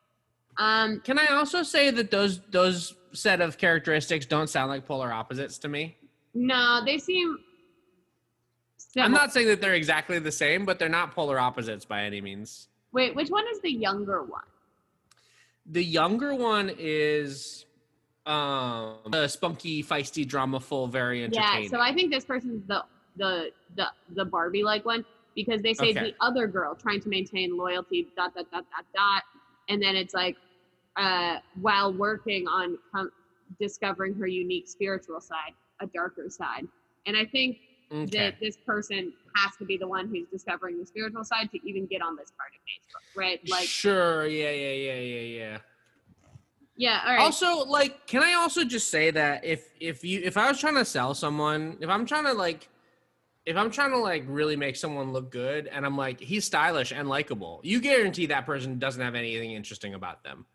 Um, 0.60 0.99
Can 1.01 1.17
I 1.17 1.27
also 1.27 1.63
say 1.63 1.89
that 1.91 2.12
those 2.12 2.41
those 2.49 2.95
set 3.13 3.41
of 3.41 3.58
characteristics 3.58 4.25
don't 4.25 4.47
sound 4.47 4.69
like 4.69 4.86
polar 4.86 5.12
opposites 5.12 5.58
to 5.60 5.69
me? 5.69 5.97
no, 6.34 6.84
they 6.86 6.99
seem. 6.99 7.39
I'm 9.03 9.05
similar. 9.07 9.21
not 9.23 9.33
saying 9.33 9.47
that 9.47 9.62
they're 9.62 9.75
exactly 9.75 10.19
the 10.19 10.31
same, 10.31 10.65
but 10.65 10.79
they're 10.79 10.89
not 10.89 11.13
polar 11.13 11.39
opposites 11.39 11.86
by 11.86 12.03
any 12.03 12.21
means. 12.21 12.67
Wait, 12.91 13.15
which 13.15 13.29
one 13.29 13.45
is 13.51 13.60
the 13.62 13.71
younger 13.71 14.23
one? 14.23 14.41
The 15.67 15.83
younger 15.83 16.33
one 16.33 16.71
is 16.77 17.65
um 18.25 18.97
the 19.12 19.27
spunky, 19.27 19.83
feisty, 19.83 20.27
drama-full, 20.27 20.88
very 20.88 21.23
entertaining. 21.23 21.63
Yeah, 21.63 21.69
so 21.69 21.79
I 21.79 21.93
think 21.93 22.12
this 22.12 22.25
person's 22.25 22.65
the 22.67 22.83
the 23.17 23.51
the 23.75 23.88
the 24.15 24.25
Barbie 24.25 24.63
like 24.63 24.86
one 24.86 25.05
because 25.36 25.62
they 25.62 25.73
say 25.73 25.89
Okay. 25.91 25.99
the 25.99 26.15
other 26.21 26.47
girl 26.47 26.75
trying 26.75 26.99
to 27.01 27.10
maintain 27.10 27.55
loyalty 27.57 28.07
dot 28.15 28.33
dot 28.36 28.49
dot 28.51 28.65
dot 28.75 28.86
dot, 28.95 29.23
and 29.69 29.81
then 29.81 29.95
it's 29.95 30.13
like 30.13 30.36
uh, 30.97 31.38
while 31.62 31.93
working 31.93 32.47
on 32.47 32.77
com- 32.91 33.12
discovering 33.60 34.13
her 34.15 34.27
unique 34.27 34.67
spiritual 34.67 35.21
side, 35.21 35.53
a 35.81 35.88
darker 35.88 36.29
side, 36.29 36.67
and 37.05 37.15
I 37.15 37.25
think 37.25 37.60
okay. 37.91 38.06
that 38.17 38.39
this 38.39 38.58
person 38.58 39.13
has 39.36 39.56
to 39.58 39.65
be 39.65 39.78
the 39.78 39.88
one 39.88 40.08
who's 40.08 40.28
discovering 40.28 40.80
the 40.80 40.86
spiritual 40.86 41.23
side 41.23 41.50
to 41.52 41.60
even 41.67 41.86
get 41.86 42.02
on 42.02 42.15
this 42.15 42.32
part 42.38 42.52
of 42.54 42.62
Facebook, 42.62 43.19
right? 43.19 43.39
Like, 43.50 43.67
sure, 43.67 44.26
yeah, 44.28 44.52
yeah, 44.52 44.71
yeah, 44.71 44.93
yeah, 44.93 45.19
yeah. 45.19 45.58
yeah, 46.76 47.02
all 47.06 47.13
right. 47.13 47.21
Also, 47.21 47.65
like, 47.65 48.08
can 48.08 48.23
I 48.23 48.34
also 48.34 48.63
just 48.63 48.89
say 48.89 49.12
that 49.12 49.45
if 49.45 49.69
if 49.80 50.04
you 50.04 50.21
if 50.23 50.38
I 50.38 50.50
was 50.50 50.60
trying 50.60 50.76
to 50.76 50.86
sell 50.86 51.13
someone, 51.13 51.78
if 51.82 51.89
I'm 51.89 52.06
trying 52.06 52.26
to 52.26 52.34
like 52.34 52.69
if 53.45 53.56
I'm 53.56 53.71
trying 53.71 53.91
to 53.91 53.97
like 53.97 54.26
really 54.28 54.58
make 54.58 54.76
someone 54.76 55.13
look 55.13 55.32
good 55.32 55.67
and 55.67 55.86
I'm 55.86 55.95
like 55.95 56.19
he's 56.19 56.43
stylish 56.45 56.91
and 56.91 57.08
likable, 57.08 57.62
you 57.63 57.80
guarantee 57.80 58.26
that 58.28 58.45
person 58.45 58.78
doesn't 58.78 59.02
have 59.02 59.15
anything 59.15 59.52
interesting 59.52 59.93
about 59.93 60.23
them. 60.23 60.45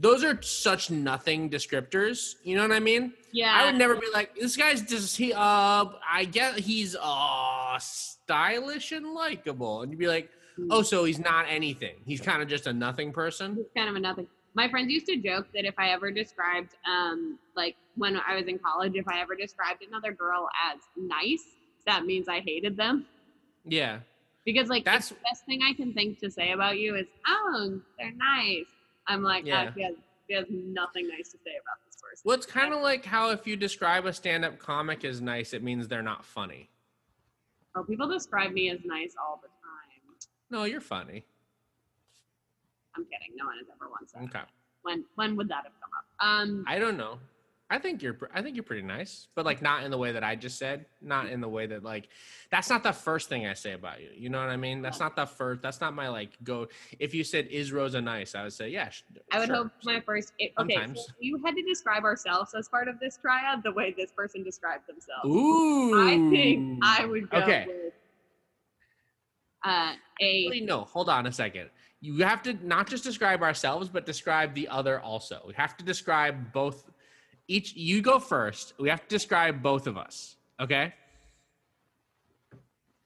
Those 0.00 0.24
are 0.24 0.40
such 0.40 0.90
nothing 0.90 1.50
descriptors. 1.50 2.36
You 2.42 2.56
know 2.56 2.62
what 2.62 2.72
I 2.72 2.80
mean? 2.80 3.12
yeah, 3.32 3.52
I 3.54 3.66
would 3.66 3.76
never 3.76 3.94
be 3.96 4.06
like, 4.12 4.34
this 4.34 4.56
guy's 4.56 4.80
just 4.82 5.16
he. 5.16 5.32
Uh, 5.32 5.84
I 6.10 6.26
guess 6.30 6.56
he's 6.56 6.96
uh 7.00 7.78
stylish 7.78 8.92
and 8.92 9.12
likable, 9.12 9.82
and 9.82 9.92
you'd 9.92 9.98
be 9.98 10.06
like, 10.08 10.30
oh, 10.70 10.82
so 10.82 11.04
he's 11.04 11.18
not 11.18 11.44
anything. 11.48 11.96
He's 12.06 12.20
kind 12.20 12.40
of 12.42 12.48
just 12.48 12.66
a 12.66 12.72
nothing 12.72 13.12
person. 13.12 13.56
it's 13.60 13.72
kind 13.76 13.88
of 13.90 13.94
a 13.96 14.00
nothing. 14.00 14.26
My 14.54 14.68
friends 14.68 14.90
used 14.90 15.06
to 15.06 15.16
joke 15.16 15.46
that 15.54 15.64
if 15.64 15.74
I 15.78 15.90
ever 15.90 16.10
described, 16.10 16.74
um, 16.88 17.38
like 17.54 17.76
when 17.96 18.16
I 18.16 18.34
was 18.36 18.46
in 18.46 18.58
college, 18.58 18.92
if 18.96 19.06
I 19.06 19.20
ever 19.20 19.36
described 19.36 19.84
another 19.86 20.12
girl 20.12 20.48
as 20.72 20.80
nice, 20.96 21.44
that 21.86 22.04
means 22.04 22.26
I 22.28 22.40
hated 22.40 22.76
them. 22.76 23.06
Yeah, 23.64 24.00
Because 24.46 24.68
like 24.68 24.84
That's- 24.84 25.10
the 25.10 25.16
best 25.30 25.44
thing 25.46 25.60
I 25.62 25.74
can 25.74 25.92
think 25.92 26.18
to 26.20 26.30
say 26.30 26.52
about 26.52 26.78
you 26.78 26.96
is, 26.96 27.06
oh, 27.28 27.80
they're 27.98 28.12
nice. 28.12 28.66
I'm 29.10 29.22
like, 29.22 29.44
Yeah. 29.44 29.68
oh, 29.68 29.72
she 29.74 29.82
has, 29.82 29.94
she 30.28 30.34
has 30.36 30.46
nothing 30.50 31.08
nice 31.08 31.30
to 31.32 31.38
say 31.38 31.52
about 31.60 31.84
this 31.84 31.96
person. 32.00 32.22
well, 32.24 32.36
it's 32.36 32.46
kind 32.46 32.72
of 32.72 32.80
like 32.80 33.04
how 33.04 33.30
if 33.30 33.46
you 33.46 33.56
describe 33.56 34.06
a 34.06 34.12
stand-up 34.12 34.58
comic 34.58 35.04
as 35.04 35.20
nice, 35.20 35.52
it 35.52 35.62
means 35.62 35.88
they're 35.88 36.02
not 36.02 36.24
funny. 36.24 36.70
Oh, 37.74 37.82
people 37.82 38.08
describe 38.08 38.52
me 38.52 38.70
as 38.70 38.78
nice 38.84 39.14
all 39.20 39.40
the 39.42 39.48
time. 39.48 39.56
No, 40.50 40.64
you're 40.64 40.80
funny. 40.80 41.24
I'm 42.96 43.04
kidding. 43.04 43.36
No 43.36 43.46
one 43.46 43.56
has 43.58 43.66
ever 43.74 43.90
once 43.90 44.12
said. 44.12 44.22
Okay. 44.24 44.44
When 44.82 45.04
when 45.14 45.36
would 45.36 45.48
that 45.48 45.62
have 45.64 45.72
come 45.80 45.90
up? 45.96 46.26
Um, 46.26 46.64
I 46.66 46.78
don't 46.78 46.96
know. 46.96 47.18
I 47.72 47.78
think 47.78 48.02
you're. 48.02 48.18
I 48.34 48.42
think 48.42 48.56
you're 48.56 48.64
pretty 48.64 48.82
nice, 48.82 49.28
but 49.36 49.44
like 49.44 49.62
not 49.62 49.84
in 49.84 49.92
the 49.92 49.96
way 49.96 50.10
that 50.10 50.24
I 50.24 50.34
just 50.34 50.58
said. 50.58 50.86
Not 51.00 51.28
in 51.28 51.40
the 51.40 51.48
way 51.48 51.66
that 51.66 51.84
like. 51.84 52.08
That's 52.50 52.68
not 52.68 52.82
the 52.82 52.92
first 52.92 53.28
thing 53.28 53.46
I 53.46 53.54
say 53.54 53.74
about 53.74 54.00
you. 54.00 54.08
You 54.12 54.28
know 54.28 54.40
what 54.40 54.48
I 54.48 54.56
mean? 54.56 54.82
That's 54.82 54.98
not 54.98 55.14
the 55.14 55.24
first. 55.24 55.62
That's 55.62 55.80
not 55.80 55.94
my 55.94 56.08
like 56.08 56.30
go. 56.42 56.66
If 56.98 57.14
you 57.14 57.22
said 57.22 57.46
is 57.46 57.72
Rosa 57.72 58.00
nice, 58.00 58.34
I 58.34 58.42
would 58.42 58.52
say 58.52 58.70
yeah. 58.70 58.88
sh- 58.88 59.04
I 59.30 59.38
would 59.38 59.46
sure. 59.46 59.56
hope 59.56 59.70
my 59.84 60.00
first. 60.00 60.32
It, 60.40 60.52
okay, 60.58 60.74
so 60.74 60.80
Sometimes. 60.80 61.12
you 61.20 61.40
had 61.44 61.54
to 61.54 61.62
describe 61.62 62.02
ourselves 62.02 62.54
as 62.54 62.68
part 62.68 62.88
of 62.88 62.98
this 62.98 63.16
triad 63.18 63.62
the 63.62 63.70
way 63.70 63.94
this 63.96 64.10
person 64.10 64.42
described 64.42 64.88
themselves. 64.88 65.26
Ooh. 65.26 66.08
I 66.08 66.16
think 66.28 66.80
I 66.82 67.06
would 67.06 67.30
go 67.30 67.38
Okay. 67.38 67.66
with 67.68 67.92
uh, 69.64 69.92
a. 70.20 70.46
Actually, 70.46 70.62
no, 70.62 70.80
hold 70.80 71.08
on 71.08 71.26
a 71.26 71.32
second. 71.32 71.70
You 72.00 72.24
have 72.24 72.42
to 72.42 72.54
not 72.66 72.88
just 72.88 73.04
describe 73.04 73.42
ourselves, 73.42 73.88
but 73.88 74.06
describe 74.06 74.54
the 74.54 74.66
other 74.66 74.98
also. 75.00 75.42
We 75.46 75.54
have 75.54 75.76
to 75.76 75.84
describe 75.84 76.52
both. 76.52 76.90
Each 77.50 77.74
you 77.74 78.00
go 78.00 78.20
first. 78.20 78.74
We 78.78 78.88
have 78.90 79.02
to 79.02 79.08
describe 79.08 79.60
both 79.60 79.88
of 79.88 79.98
us. 79.98 80.36
Okay. 80.60 80.94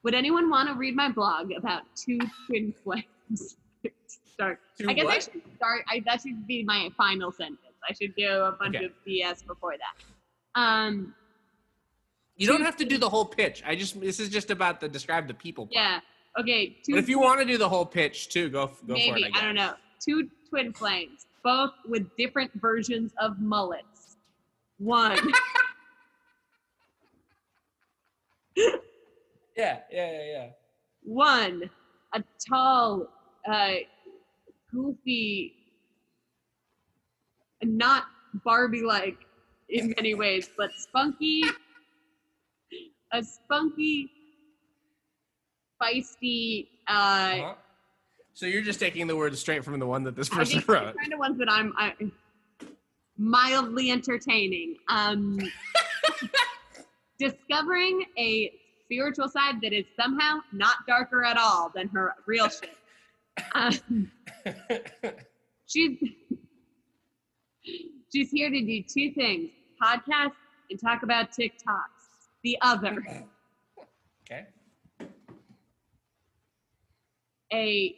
Would 0.03 0.13
anyone 0.13 0.51
want 0.51 0.69
to 0.69 0.75
read 0.75 0.95
my 0.95 1.09
blog 1.11 1.51
about 1.53 1.85
two 1.97 2.19
twin 2.47 2.75
flames? 2.85 3.57
start. 4.31 4.61
Two 4.79 4.91
I 4.91 4.93
guess 4.93 5.07
I 5.07 5.19
should 5.21 5.43
start. 5.57 5.85
I, 5.91 6.03
that 6.05 6.21
should 6.21 6.47
be 6.47 6.63
my 6.63 6.91
final 6.95 7.33
sentence. 7.33 7.59
I 7.89 7.95
should 7.95 8.15
do 8.17 8.29
a 8.29 8.53
bunch 8.53 8.77
Okay. 8.77 8.85
of 8.85 8.93
BS 9.09 9.47
before 9.47 9.77
that. 9.79 10.61
Um. 10.61 11.15
You 12.37 12.47
don't 12.47 12.63
have 12.63 12.77
to 12.77 12.85
do 12.85 12.99
the 12.99 13.09
whole 13.09 13.25
pitch. 13.25 13.63
I 13.67 13.75
just 13.77 13.99
this 13.99 14.21
is 14.21 14.29
just 14.29 14.51
about 14.51 14.79
the 14.79 14.91
describe 14.91 15.27
the 15.27 15.33
people. 15.33 15.69
Part. 15.69 15.75
Yeah. 15.75 16.01
Okay. 16.39 16.77
Two. 16.85 16.93
But 16.93 16.99
if 16.99 17.09
you 17.09 17.19
want 17.19 17.41
to 17.41 17.47
do 17.47 17.57
the 17.57 17.69
whole 17.71 17.87
pitch 17.87 18.29
too, 18.29 18.51
go 18.51 18.67
go 18.87 18.93
maybe 18.93 19.23
for 19.23 19.29
it. 19.29 19.37
I, 19.37 19.39
I, 19.39 19.43
don't 19.43 19.55
know. 19.55 19.73
Two 20.05 20.29
twin 20.51 20.75
flames, 20.75 21.29
both 21.43 21.71
with 21.89 22.15
different 22.19 22.51
versions 22.61 23.15
of 23.19 23.41
mullets. 23.41 23.94
One. 24.79 25.19
Yeah, 29.57 29.79
yeah, 29.89 30.11
yeah, 30.11 30.25
yeah. 30.33 30.47
one 31.05 31.71
a 32.13 32.25
tall 32.49 33.07
uh 33.49 33.75
goofy 34.73 35.53
not 37.63 38.07
barbie 38.45 38.83
like 38.83 39.17
in 39.69 39.95
many 39.97 40.15
ways 40.15 40.51
but 40.59 40.71
spunky 40.77 41.43
a 43.13 43.23
spunky 43.23 44.11
feisty 45.81 46.67
uh 46.89 46.93
Uh-huh. 46.93 47.55
So 48.33 48.47
you're 48.47 48.63
just 48.63 48.81
taking 48.81 49.07
the 49.07 49.15
words 49.15 49.39
straight 49.39 49.65
from 49.65 49.79
the 49.79 49.87
one 49.87 50.03
that 50.03 50.17
this 50.17 50.29
I 50.33 50.37
person 50.39 50.55
think 50.55 50.67
the 50.67 50.73
wrote. 50.73 50.97
kind 50.99 51.13
of 51.13 51.19
ones 51.21 51.39
that 51.39 51.49
i'm 51.51 51.73
I, 51.79 51.93
mildly 53.17 53.91
entertaining. 53.91 54.77
Um 54.89 55.39
discovering 57.19 58.05
a 58.19 58.53
spiritual 58.85 59.29
side 59.29 59.61
that 59.63 59.73
is 59.73 59.85
somehow 59.99 60.39
not 60.53 60.77
darker 60.87 61.25
at 61.25 61.37
all 61.37 61.71
than 61.75 61.89
her 61.89 62.15
real 62.27 62.49
shit. 62.49 62.77
Um, 63.55 64.11
she's 65.67 65.99
she's 68.13 68.31
here 68.31 68.51
to 68.51 68.61
do 68.61 68.83
two 68.83 69.13
things 69.13 69.51
podcast 69.83 70.33
and 70.71 70.81
talk 70.81 71.03
about 71.03 71.31
tiktoks. 71.31 71.51
The 72.43 72.59
other. 72.61 73.03
Okay. 74.31 74.47
a 77.53 77.97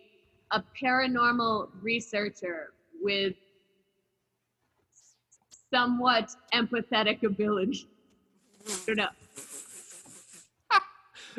a 0.52 0.62
paranormal 0.80 1.68
researcher 1.82 2.72
with 3.02 3.34
somewhat 5.76 6.34
empathetic 6.54 7.22
ability 7.22 7.86
I 8.66 8.72
don't 8.86 8.96
know 8.96 9.08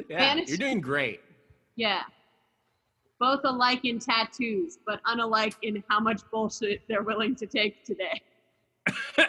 Yeah, 0.10 0.18
Spanish- 0.20 0.50
you're 0.50 0.58
doing 0.58 0.80
great. 0.80 1.22
yeah 1.76 2.04
both 3.20 3.42
alike 3.46 3.84
in 3.84 3.98
tattoos 3.98 4.78
but 4.86 5.02
unalike 5.06 5.56
in 5.64 5.84
how 5.90 6.00
much 6.00 6.22
bullshit 6.32 6.82
they're 6.88 7.02
willing 7.02 7.36
to 7.36 7.48
take 7.48 7.84
today 7.84 8.22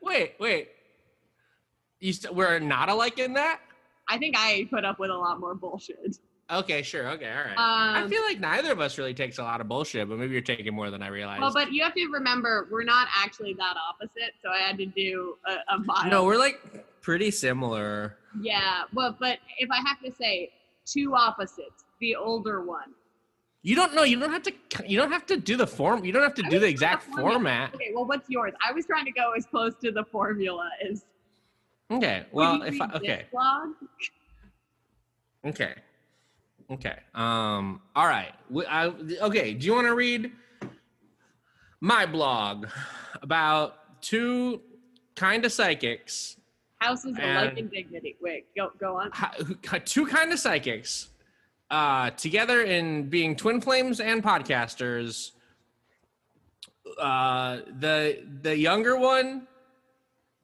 wait, 0.00 0.34
wait. 0.38 0.68
You 1.98 2.12
st- 2.14 2.34
we're 2.34 2.58
not 2.60 2.88
alike 2.88 3.18
in 3.18 3.32
that? 3.34 3.60
i 4.08 4.16
think 4.16 4.34
i 4.38 4.66
put 4.70 4.84
up 4.84 4.98
with 5.00 5.10
a 5.10 5.14
lot 5.26 5.40
more 5.40 5.54
bullshit 5.56 6.18
Okay, 6.52 6.82
sure. 6.82 7.08
Okay, 7.10 7.30
all 7.30 7.44
right. 7.44 7.54
I 7.58 8.02
Um, 8.02 8.10
feel 8.10 8.22
like 8.22 8.40
neither 8.40 8.72
of 8.72 8.80
us 8.80 8.98
really 8.98 9.14
takes 9.14 9.38
a 9.38 9.42
lot 9.42 9.60
of 9.60 9.68
bullshit, 9.68 10.08
but 10.08 10.18
maybe 10.18 10.32
you're 10.32 10.40
taking 10.42 10.74
more 10.74 10.90
than 10.90 11.02
I 11.02 11.06
realized. 11.08 11.40
well, 11.42 11.52
but 11.52 11.72
you 11.72 11.82
have 11.84 11.94
to 11.94 12.06
remember 12.08 12.66
we're 12.70 12.82
not 12.82 13.06
actually 13.16 13.54
that 13.54 13.74
opposite, 13.88 14.34
so 14.42 14.50
I 14.50 14.58
had 14.58 14.76
to 14.78 14.86
do 14.86 15.36
a, 15.46 15.74
a 15.74 15.78
mild. 15.78 16.10
no, 16.10 16.24
we're 16.24 16.38
like 16.38 16.60
pretty 17.02 17.30
similar. 17.30 18.16
Yeah, 18.40 18.82
well, 18.92 19.16
but 19.18 19.38
if 19.58 19.70
I 19.70 19.76
have 19.86 20.00
to 20.04 20.12
say 20.12 20.50
two 20.86 21.14
opposites, 21.14 21.84
the 22.00 22.16
older 22.16 22.62
one. 22.64 22.94
You 23.62 23.76
don't 23.76 23.94
know. 23.94 24.04
You 24.04 24.18
don't 24.18 24.32
have 24.32 24.42
to. 24.44 24.52
You 24.86 24.98
don't 24.98 25.12
have 25.12 25.26
to 25.26 25.36
do 25.36 25.56
the 25.56 25.66
form. 25.66 26.02
You 26.04 26.12
don't 26.12 26.22
have 26.22 26.34
to 26.36 26.46
I 26.46 26.48
do 26.48 26.58
the 26.58 26.66
was 26.72 26.80
trying 26.80 26.90
to 26.92 26.96
exact 26.96 27.02
formula- 27.04 27.32
format. 27.32 27.74
Okay, 27.74 27.90
well, 27.94 28.06
what's 28.06 28.28
yours? 28.30 28.54
I 28.66 28.72
was 28.72 28.86
trying 28.86 29.04
to 29.04 29.12
go 29.12 29.32
as 29.36 29.44
close 29.46 29.74
to 29.82 29.92
the 29.92 30.02
formula 30.04 30.68
as. 30.88 31.04
Okay. 31.90 32.24
Well, 32.32 32.62
if 32.62 32.80
I, 32.80 32.86
okay, 32.94 33.26
blog? 33.30 33.70
okay, 35.44 35.74
okay. 36.70 36.98
Um. 37.14 37.80
All 37.96 38.06
right. 38.06 38.32
We- 38.48 38.66
I, 38.66 38.86
okay. 38.88 39.54
Do 39.54 39.66
you 39.66 39.74
want 39.74 39.86
to 39.86 39.94
read 39.94 40.32
my 41.80 42.06
blog 42.06 42.66
about 43.22 44.00
two 44.02 44.60
kind 45.16 45.44
of 45.44 45.52
psychics? 45.52 46.36
Houses 46.80 47.12
of 47.12 47.18
life 47.18 47.50
And- 47.50 47.58
and 47.58 47.70
dignity. 47.70 48.16
Wait, 48.22 48.46
go 48.56 48.70
go 48.80 48.96
on. 48.96 49.10
two 49.84 50.06
kind 50.06 50.32
of 50.32 50.38
psychics 50.38 51.08
uh, 51.70 52.10
together 52.10 52.62
in 52.62 53.08
being 53.10 53.36
twin 53.36 53.60
flames 53.60 54.00
and 54.00 54.22
podcasters. 54.22 55.32
Uh, 56.98 57.60
the 57.78 58.24
the 58.42 58.56
younger 58.56 58.96
one, 58.96 59.46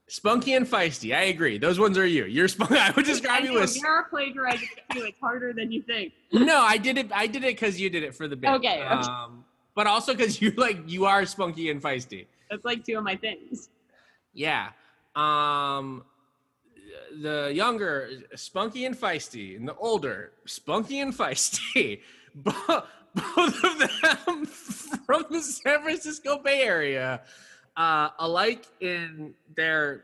spunky 0.08 0.54
and 0.54 0.66
feisty. 0.66 1.14
I 1.14 1.24
agree. 1.24 1.58
Those 1.58 1.78
ones 1.78 1.98
are 1.98 2.06
you. 2.06 2.24
You're 2.26 2.48
spunky. 2.48 2.76
I 2.78 2.90
would 2.92 3.04
describe 3.04 3.42
I 3.42 3.46
you 3.46 3.58
as 3.60 3.76
you're 3.76 4.04
plagiarizing 4.10 4.68
too. 4.92 5.04
It's 5.04 5.18
harder 5.20 5.52
than 5.52 5.72
you 5.72 5.82
think. 5.82 6.12
no. 6.32 6.60
I 6.60 6.78
did 6.78 6.98
it. 6.98 7.10
I 7.12 7.26
did 7.26 7.42
it 7.44 7.54
because 7.56 7.80
you 7.80 7.90
did 7.90 8.02
it 8.02 8.14
for 8.14 8.28
the 8.28 8.36
bit. 8.36 8.50
Okay, 8.50 8.82
okay. 8.82 8.86
Um, 8.86 9.44
but 9.74 9.86
also 9.86 10.14
because 10.14 10.40
you 10.40 10.50
like 10.52 10.78
you 10.86 11.04
are 11.04 11.24
spunky 11.26 11.70
and 11.70 11.82
feisty. 11.82 12.26
That's 12.50 12.64
like 12.64 12.84
two 12.84 12.96
of 12.96 13.04
my 13.04 13.16
things. 13.16 13.68
Yeah. 14.32 14.70
Um 15.14 16.04
the 17.20 17.52
younger 17.54 18.10
spunky 18.34 18.84
and 18.84 18.96
feisty 18.96 19.56
and 19.56 19.66
the 19.68 19.74
older 19.76 20.32
spunky 20.46 21.00
and 21.00 21.16
feisty. 21.16 22.00
Both 22.34 23.64
of 23.64 23.78
them 23.78 24.46
from 25.06 25.24
the 25.30 25.40
San 25.40 25.82
Francisco 25.82 26.38
Bay 26.38 26.60
Area, 26.62 27.22
uh, 27.76 28.10
alike 28.18 28.66
in 28.80 29.34
their 29.56 30.02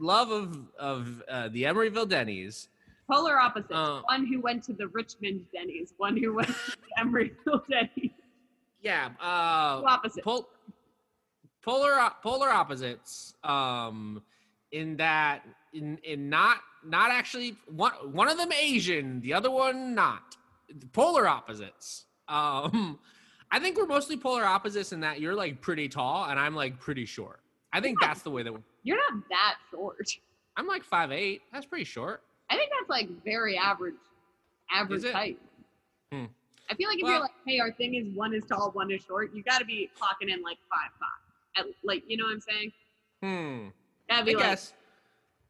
love 0.00 0.30
of 0.30 0.58
of 0.78 1.22
uh, 1.30 1.48
the 1.48 1.64
Emeryville 1.64 2.08
Denny's. 2.08 2.68
Polar 3.10 3.38
opposites. 3.38 3.72
Uh, 3.72 4.00
one 4.08 4.26
who 4.26 4.40
went 4.40 4.62
to 4.64 4.72
the 4.72 4.88
Richmond 4.88 5.44
Denny's. 5.52 5.92
One 5.98 6.16
who 6.16 6.34
went 6.34 6.48
to 6.48 6.54
the 6.54 7.02
Emeryville 7.02 7.62
Denny's. 7.70 8.10
Yeah, 8.80 9.10
uh, 9.20 9.80
Two 9.80 9.86
opposites. 9.86 10.24
pol- 10.24 10.48
polar 11.64 12.10
polar 12.22 12.48
opposites 12.50 13.34
um 13.44 14.20
in 14.72 14.96
that 14.96 15.42
in 15.72 15.96
in 16.02 16.28
not 16.28 16.56
not 16.84 17.10
actually 17.12 17.54
one 17.68 17.92
one 18.10 18.28
of 18.28 18.36
them 18.36 18.50
asian 18.52 19.20
the 19.20 19.32
other 19.32 19.48
one 19.50 19.94
not 19.94 20.36
polar 20.92 21.28
opposites 21.28 22.06
um 22.28 22.98
i 23.52 23.58
think 23.60 23.76
we're 23.76 23.86
mostly 23.86 24.16
polar 24.16 24.44
opposites 24.44 24.92
in 24.92 25.00
that 25.00 25.20
you're 25.20 25.34
like 25.34 25.60
pretty 25.60 25.88
tall 25.88 26.24
and 26.30 26.40
i'm 26.40 26.54
like 26.56 26.80
pretty 26.80 27.04
short 27.04 27.38
i 27.72 27.80
think 27.80 27.98
Yeah. 28.00 28.08
that's 28.08 28.22
the 28.22 28.30
way 28.30 28.42
that 28.42 28.52
we're, 28.52 28.62
You're 28.82 28.96
not 28.96 29.22
that 29.30 29.54
short. 29.70 30.08
i'm 30.56 30.66
like 30.66 30.82
five 30.82 31.12
eight 31.12 31.42
that's 31.52 31.66
pretty 31.66 31.84
short 31.84 32.22
I 32.50 32.56
think 32.56 32.70
that's 32.78 32.90
like 32.90 33.08
very 33.24 33.56
average, 33.56 33.94
average 34.70 35.10
height. 35.10 35.38
Hmm. 36.12 36.26
I 36.70 36.74
feel 36.74 36.86
like 36.86 36.98
if 36.98 37.04
Well- 37.04 37.12
you're 37.12 37.20
like, 37.22 37.30
hey, 37.46 37.60
our 37.60 37.72
thing 37.72 37.94
is 37.94 38.06
one 38.14 38.34
is 38.34 38.44
tall, 38.44 38.70
one 38.72 38.90
is 38.90 39.00
short, 39.02 39.32
you 39.34 39.42
got 39.42 39.60
to 39.60 39.64
be 39.64 39.88
clocking 39.98 40.30
in 40.30 40.42
like 40.42 40.58
five 40.68 40.90
five. 41.00 41.64
At, 41.64 41.72
like, 41.82 42.02
you 42.06 42.18
know 42.18 42.24
what 42.26 42.32
I'm 42.34 42.40
saying? 42.40 42.72
hmm 43.22 43.68
i 44.10 44.20
be 44.22 44.34
like, 44.34 44.44
guess 44.44 44.74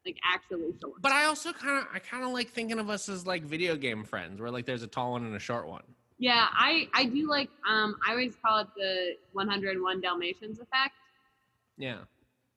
like 0.05 0.15
actually 0.23 0.73
short. 0.81 1.01
but 1.01 1.11
i 1.11 1.25
also 1.25 1.51
kind 1.51 1.79
of 1.79 1.87
i 1.93 1.99
kind 1.99 2.23
of 2.23 2.29
like 2.29 2.47
thinking 2.49 2.79
of 2.79 2.89
us 2.89 3.09
as 3.09 3.27
like 3.27 3.43
video 3.43 3.75
game 3.75 4.05
friends 4.05 4.39
where 4.39 4.51
like 4.51 4.65
there's 4.65 4.83
a 4.83 4.87
tall 4.87 5.11
one 5.13 5.25
and 5.25 5.35
a 5.35 5.39
short 5.39 5.67
one 5.67 5.83
yeah, 6.17 6.47
I 6.51 6.87
I 6.93 7.05
do 7.05 7.29
like. 7.29 7.49
Um, 7.69 7.97
I 8.07 8.11
always 8.11 8.35
call 8.43 8.59
it 8.59 8.67
the 8.75 9.15
101 9.33 10.01
Dalmatians 10.01 10.59
effect. 10.59 10.93
yeah 11.77 11.99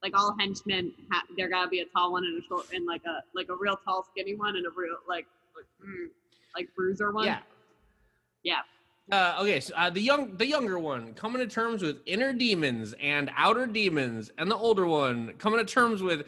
Like 0.03 0.17
all 0.17 0.37
henchmen, 0.39 0.93
ha- 1.11 1.25
there 1.37 1.49
gotta 1.49 1.69
be 1.69 1.81
a 1.81 1.87
tall 1.87 2.13
one 2.13 2.25
and 2.25 2.43
a 2.43 2.47
short, 2.47 2.67
and 2.73 2.87
like 2.87 3.03
a 3.07 3.23
like 3.35 3.49
a 3.49 3.57
real 3.57 3.79
tall 3.85 4.07
skinny 4.11 4.35
one 4.35 4.57
and 4.57 4.67
a 4.67 4.71
real 4.71 4.97
like 5.09 5.27
like, 5.57 5.67
mm, 5.85 6.09
like 6.55 6.69
bruiser 6.77 7.11
one. 7.13 7.27
Yeah. 7.27 7.39
Yeah. 8.43 8.61
Uh, 9.11 9.37
okay, 9.41 9.61
so 9.61 9.73
uh, 9.77 9.89
the 9.89 10.01
young, 10.01 10.37
the 10.37 10.47
younger 10.47 10.81
one 10.81 11.15
coming 11.15 11.39
to 11.39 11.47
terms 11.47 11.81
with 11.81 11.99
inner 12.07 12.33
demons 12.33 12.93
and 13.01 13.31
outer 13.37 13.67
demons, 13.67 14.33
and 14.37 14.51
the 14.51 14.57
older 14.57 14.85
one 14.87 15.33
coming 15.39 15.61
to 15.61 15.65
terms 15.65 16.03
with 16.03 16.27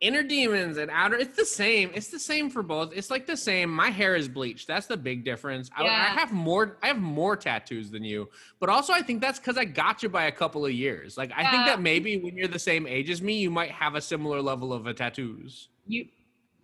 inner 0.00 0.22
demons 0.22 0.76
and 0.76 0.90
outer. 0.90 1.16
It's 1.16 1.36
the 1.36 1.44
same. 1.44 1.90
It's 1.94 2.08
the 2.08 2.18
same 2.18 2.50
for 2.50 2.62
both. 2.62 2.92
It's 2.94 3.10
like 3.10 3.26
the 3.26 3.36
same. 3.36 3.70
My 3.70 3.90
hair 3.90 4.14
is 4.16 4.28
bleached. 4.28 4.66
That's 4.68 4.86
the 4.86 4.96
big 4.96 5.24
difference. 5.24 5.70
I, 5.76 5.84
I 5.84 6.04
have 6.04 6.32
more. 6.32 6.76
I 6.82 6.88
have 6.88 6.98
more 6.98 7.36
tattoos 7.36 7.90
than 7.90 8.04
you, 8.04 8.28
but 8.60 8.68
also 8.68 8.92
I 8.92 9.02
think 9.02 9.20
that's 9.20 9.38
because 9.38 9.56
I 9.58 9.64
got 9.64 10.02
you 10.02 10.08
by 10.08 10.24
a 10.24 10.32
couple 10.32 10.64
of 10.64 10.72
years. 10.72 11.16
Like 11.16 11.32
I 11.36 11.50
think 11.50 11.64
that 11.66 11.80
maybe 11.80 12.16
when 12.18 12.36
you're 12.36 12.48
the 12.48 12.58
same 12.58 12.86
age 12.86 13.10
as 13.10 13.20
me, 13.22 13.38
you 13.38 13.50
might 13.50 13.70
have 13.70 13.94
a 13.94 14.00
similar 14.00 14.40
level 14.40 14.72
of 14.72 14.86
uh, 14.86 14.92
tattoos. 14.92 15.68
You 15.86 16.06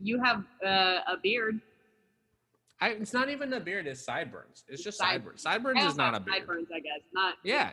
you 0.00 0.22
have 0.22 0.44
uh, 0.64 1.00
a 1.12 1.16
beard. 1.22 1.60
I, 2.80 2.88
it's 2.90 3.12
not 3.14 3.30
even 3.30 3.52
a 3.52 3.60
beard. 3.60 3.86
It's 3.86 4.02
sideburns. 4.04 4.64
It's 4.68 4.82
just 4.82 4.98
Side- 4.98 5.06
sideburns. 5.12 5.42
Sideburns 5.42 5.84
is 5.84 5.96
not 5.96 6.14
a 6.14 6.20
beard. 6.20 6.36
sideburns, 6.38 6.68
I 6.74 6.80
guess. 6.80 7.00
Not 7.14 7.34
Yeah, 7.42 7.70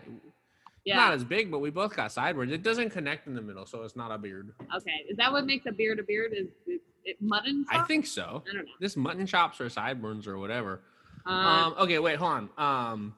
yeah. 0.86 0.96
not 0.96 1.14
as 1.14 1.24
big, 1.24 1.52
but 1.52 1.60
we 1.60 1.70
both 1.70 1.96
got 1.96 2.12
sideburns. 2.12 2.52
It 2.52 2.64
doesn't 2.64 2.90
connect 2.90 3.28
in 3.28 3.34
the 3.36 3.42
middle, 3.42 3.66
so 3.66 3.84
it's 3.84 3.96
not 3.96 4.12
a 4.12 4.18
beard. 4.18 4.52
okay, 4.76 5.06
is 5.10 5.18
that 5.18 5.32
what 5.32 5.46
makes 5.46 5.66
a 5.66 5.72
beard 5.72 6.00
a 6.00 6.04
beard? 6.04 6.34
Is 6.36 6.48
it, 6.68 6.82
it 7.04 7.18
mutton? 7.22 7.66
I 7.70 7.82
think 7.84 8.06
so. 8.06 8.44
I 8.50 8.54
don't 8.54 8.66
know. 8.66 8.72
This 8.80 8.98
mutton 8.98 9.26
chops 9.26 9.62
or 9.62 9.70
sideburns 9.70 10.28
or 10.28 10.38
whatever. 10.38 10.82
Um, 11.26 11.36
Um, 11.36 11.76
okay, 11.80 12.00
wait, 12.00 12.18
hold 12.18 12.32
on. 12.32 12.50
Um, 12.58 13.16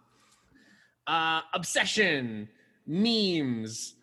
uh, 1.08 1.42
obsession, 1.54 2.50
memes, 2.86 3.96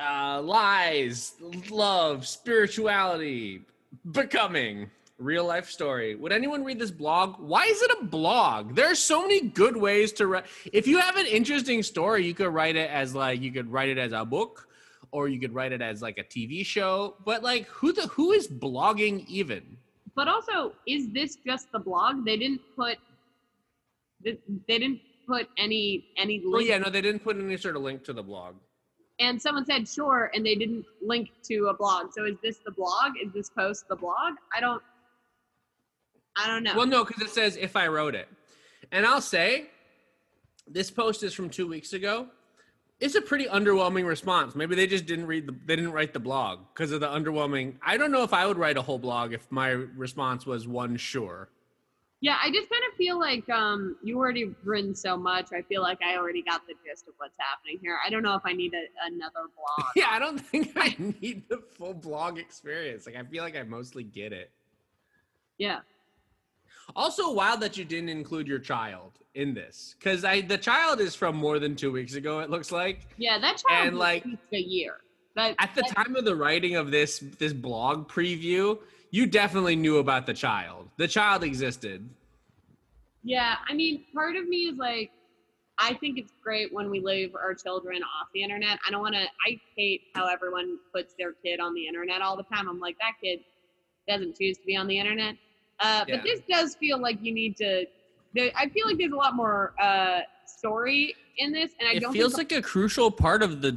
uh, 0.00 0.40
lies, 0.42 1.34
love, 1.70 2.26
spirituality, 2.26 3.62
becoming. 4.10 4.90
Real 5.18 5.46
life 5.46 5.70
story. 5.70 6.14
Would 6.14 6.30
anyone 6.32 6.62
read 6.62 6.78
this 6.78 6.90
blog? 6.90 7.36
Why 7.38 7.64
is 7.64 7.80
it 7.80 7.90
a 8.00 8.04
blog? 8.04 8.74
There 8.74 8.90
are 8.90 8.94
so 8.94 9.22
many 9.22 9.40
good 9.48 9.74
ways 9.74 10.12
to 10.14 10.26
write. 10.26 10.44
If 10.74 10.86
you 10.86 10.98
have 10.98 11.16
an 11.16 11.24
interesting 11.24 11.82
story, 11.82 12.26
you 12.26 12.34
could 12.34 12.48
write 12.48 12.76
it 12.76 12.90
as 12.90 13.14
like 13.14 13.40
you 13.40 13.50
could 13.50 13.72
write 13.72 13.88
it 13.88 13.96
as 13.96 14.12
a 14.12 14.26
book, 14.26 14.68
or 15.12 15.28
you 15.28 15.40
could 15.40 15.54
write 15.54 15.72
it 15.72 15.80
as 15.80 16.02
like 16.02 16.18
a 16.18 16.24
TV 16.24 16.66
show. 16.66 17.16
But 17.24 17.42
like, 17.42 17.66
who 17.68 17.92
the 17.94 18.08
who 18.08 18.32
is 18.32 18.46
blogging 18.46 19.24
even? 19.26 19.78
but 20.14 20.28
also, 20.28 20.72
is 20.86 21.10
this 21.12 21.36
just 21.46 21.70
the 21.72 21.78
blog? 21.78 22.24
They 22.24 22.36
didn't 22.38 22.60
put. 22.74 22.96
They, 24.24 24.38
didn't 24.68 25.00
put 25.26 25.46
any 25.56 26.08
any 26.18 26.42
Oh 26.44 26.50
link. 26.50 26.68
yeah, 26.68 26.78
no, 26.78 26.90
they 26.90 27.00
didn't 27.00 27.20
put 27.24 27.36
any 27.38 27.56
sort 27.56 27.76
of 27.76 27.82
link 27.82 28.04
to 28.04 28.12
the 28.12 28.22
blog. 28.22 28.56
And 29.18 29.40
someone 29.40 29.64
said 29.64 29.88
sure, 29.88 30.30
and 30.34 30.44
they 30.44 30.54
didn't 30.56 30.84
link 31.00 31.30
to 31.44 31.68
a 31.68 31.74
blog. 31.74 32.12
So 32.12 32.26
is 32.26 32.36
this 32.42 32.58
the 32.66 32.70
blog? 32.70 33.12
Is 33.24 33.32
this 33.32 33.48
post 33.48 33.88
the 33.88 33.96
blog? 33.96 34.34
I 34.54 34.60
don't. 34.60 34.82
I 36.36 36.46
don't 36.46 36.62
know. 36.62 36.74
Well, 36.76 36.86
no, 36.86 37.04
because 37.04 37.22
it 37.22 37.30
says 37.30 37.56
if 37.56 37.76
I 37.76 37.88
wrote 37.88 38.14
it. 38.14 38.28
And 38.92 39.06
I'll 39.06 39.20
say 39.20 39.66
this 40.66 40.90
post 40.90 41.22
is 41.22 41.34
from 41.34 41.50
two 41.50 41.66
weeks 41.66 41.92
ago. 41.92 42.28
It's 42.98 43.14
a 43.14 43.20
pretty 43.20 43.44
underwhelming 43.44 44.06
response. 44.06 44.54
Maybe 44.54 44.74
they 44.74 44.86
just 44.86 45.04
didn't 45.04 45.26
read 45.26 45.46
the 45.46 45.54
they 45.66 45.76
didn't 45.76 45.92
write 45.92 46.14
the 46.14 46.20
blog 46.20 46.60
because 46.72 46.92
of 46.92 47.00
the 47.00 47.08
underwhelming. 47.08 47.74
I 47.82 47.98
don't 47.98 48.10
know 48.10 48.22
if 48.22 48.32
I 48.32 48.46
would 48.46 48.56
write 48.56 48.78
a 48.78 48.82
whole 48.82 48.98
blog 48.98 49.34
if 49.34 49.50
my 49.50 49.68
response 49.68 50.46
was 50.46 50.66
one 50.66 50.96
sure. 50.96 51.50
Yeah, 52.22 52.38
I 52.42 52.50
just 52.50 52.70
kind 52.70 52.82
of 52.90 52.96
feel 52.96 53.20
like 53.20 53.48
um, 53.50 53.96
you 54.02 54.16
already 54.16 54.54
written 54.64 54.94
so 54.94 55.18
much. 55.18 55.52
I 55.52 55.60
feel 55.60 55.82
like 55.82 55.98
I 56.02 56.16
already 56.16 56.42
got 56.42 56.66
the 56.66 56.72
gist 56.84 57.06
of 57.06 57.14
what's 57.18 57.36
happening 57.38 57.78
here. 57.82 57.98
I 58.04 58.08
don't 58.08 58.22
know 58.22 58.34
if 58.34 58.42
I 58.46 58.52
need 58.54 58.72
a, 58.72 58.86
another 59.06 59.50
blog. 59.54 59.90
Yeah, 59.96 60.06
I 60.08 60.18
don't 60.18 60.38
think 60.38 60.72
I 60.76 60.96
need 61.20 61.46
the 61.50 61.58
full 61.58 61.92
blog 61.92 62.38
experience. 62.38 63.04
Like 63.04 63.16
I 63.16 63.22
feel 63.24 63.42
like 63.42 63.54
I 63.54 63.62
mostly 63.64 64.02
get 64.02 64.32
it. 64.32 64.50
Yeah. 65.58 65.80
Also, 66.94 67.32
wild 67.32 67.60
that 67.60 67.76
you 67.76 67.84
didn't 67.84 68.08
include 68.08 68.46
your 68.46 68.58
child 68.58 69.18
in 69.34 69.52
this 69.54 69.96
because 69.98 70.24
I 70.24 70.40
the 70.40 70.58
child 70.58 71.00
is 71.00 71.14
from 71.14 71.36
more 71.36 71.58
than 71.58 71.76
two 71.76 71.92
weeks 71.92 72.14
ago. 72.14 72.40
It 72.40 72.50
looks 72.50 72.70
like. 72.72 73.08
Yeah, 73.16 73.38
that 73.38 73.62
child 73.68 73.88
And, 73.88 73.98
like, 73.98 74.24
a 74.52 74.58
year. 74.58 74.98
That, 75.34 75.54
at 75.58 75.74
the 75.74 75.82
time 75.82 76.16
of 76.16 76.24
the 76.24 76.34
writing 76.34 76.76
of 76.76 76.90
this 76.90 77.18
this 77.38 77.52
blog 77.52 78.08
preview 78.08 78.78
you 79.10 79.26
definitely 79.26 79.76
knew 79.76 79.98
about 79.98 80.24
the 80.24 80.32
child 80.32 80.88
the 80.96 81.06
child 81.06 81.44
existed 81.44 82.08
Yeah, 83.26 83.56
I 83.68 83.74
mean, 83.74 84.04
part 84.14 84.36
of 84.36 84.46
me 84.48 84.68
is 84.68 84.78
like, 84.78 85.10
I 85.78 85.94
think 85.94 86.16
it's 86.16 86.32
great 86.42 86.72
when 86.72 86.90
we 86.90 87.00
leave 87.00 87.34
our 87.34 87.54
children 87.54 88.00
off 88.02 88.28
the 88.32 88.42
internet. 88.42 88.78
I 88.86 88.90
don't 88.92 89.02
want 89.02 89.16
to. 89.16 89.22
I 89.22 89.60
hate 89.76 90.02
how 90.14 90.28
everyone 90.28 90.78
puts 90.94 91.14
their 91.18 91.32
kid 91.32 91.58
on 91.58 91.74
the 91.74 91.88
internet 91.88 92.22
all 92.22 92.36
the 92.36 92.44
time. 92.44 92.68
I'm 92.68 92.78
like, 92.78 92.96
that 93.00 93.14
kid 93.22 93.40
doesn't 94.08 94.36
choose 94.38 94.58
to 94.58 94.64
be 94.64 94.76
on 94.76 94.86
the 94.86 94.96
internet. 94.96 95.34
Uh, 95.80 96.04
Yeah. 96.08 96.16
But 96.16 96.24
this 96.24 96.40
does 96.48 96.74
feel 96.76 96.98
like 97.00 97.18
you 97.22 97.32
need 97.32 97.56
to 97.58 97.86
I 98.54 98.68
feel 98.68 98.86
like 98.86 98.98
there's 98.98 99.12
a 99.12 99.16
lot 99.16 99.34
more 99.34 99.72
uh, 99.80 100.20
story 100.44 101.14
in 101.38 101.52
this, 101.52 101.70
and 101.80 101.88
I 101.88 101.92
it 101.92 102.00
don't 102.00 102.12
feels 102.12 102.34
think 102.34 102.50
like 102.50 102.58
a 102.58 102.62
crucial 102.62 103.10
part 103.10 103.42
of 103.42 103.62
the 103.62 103.72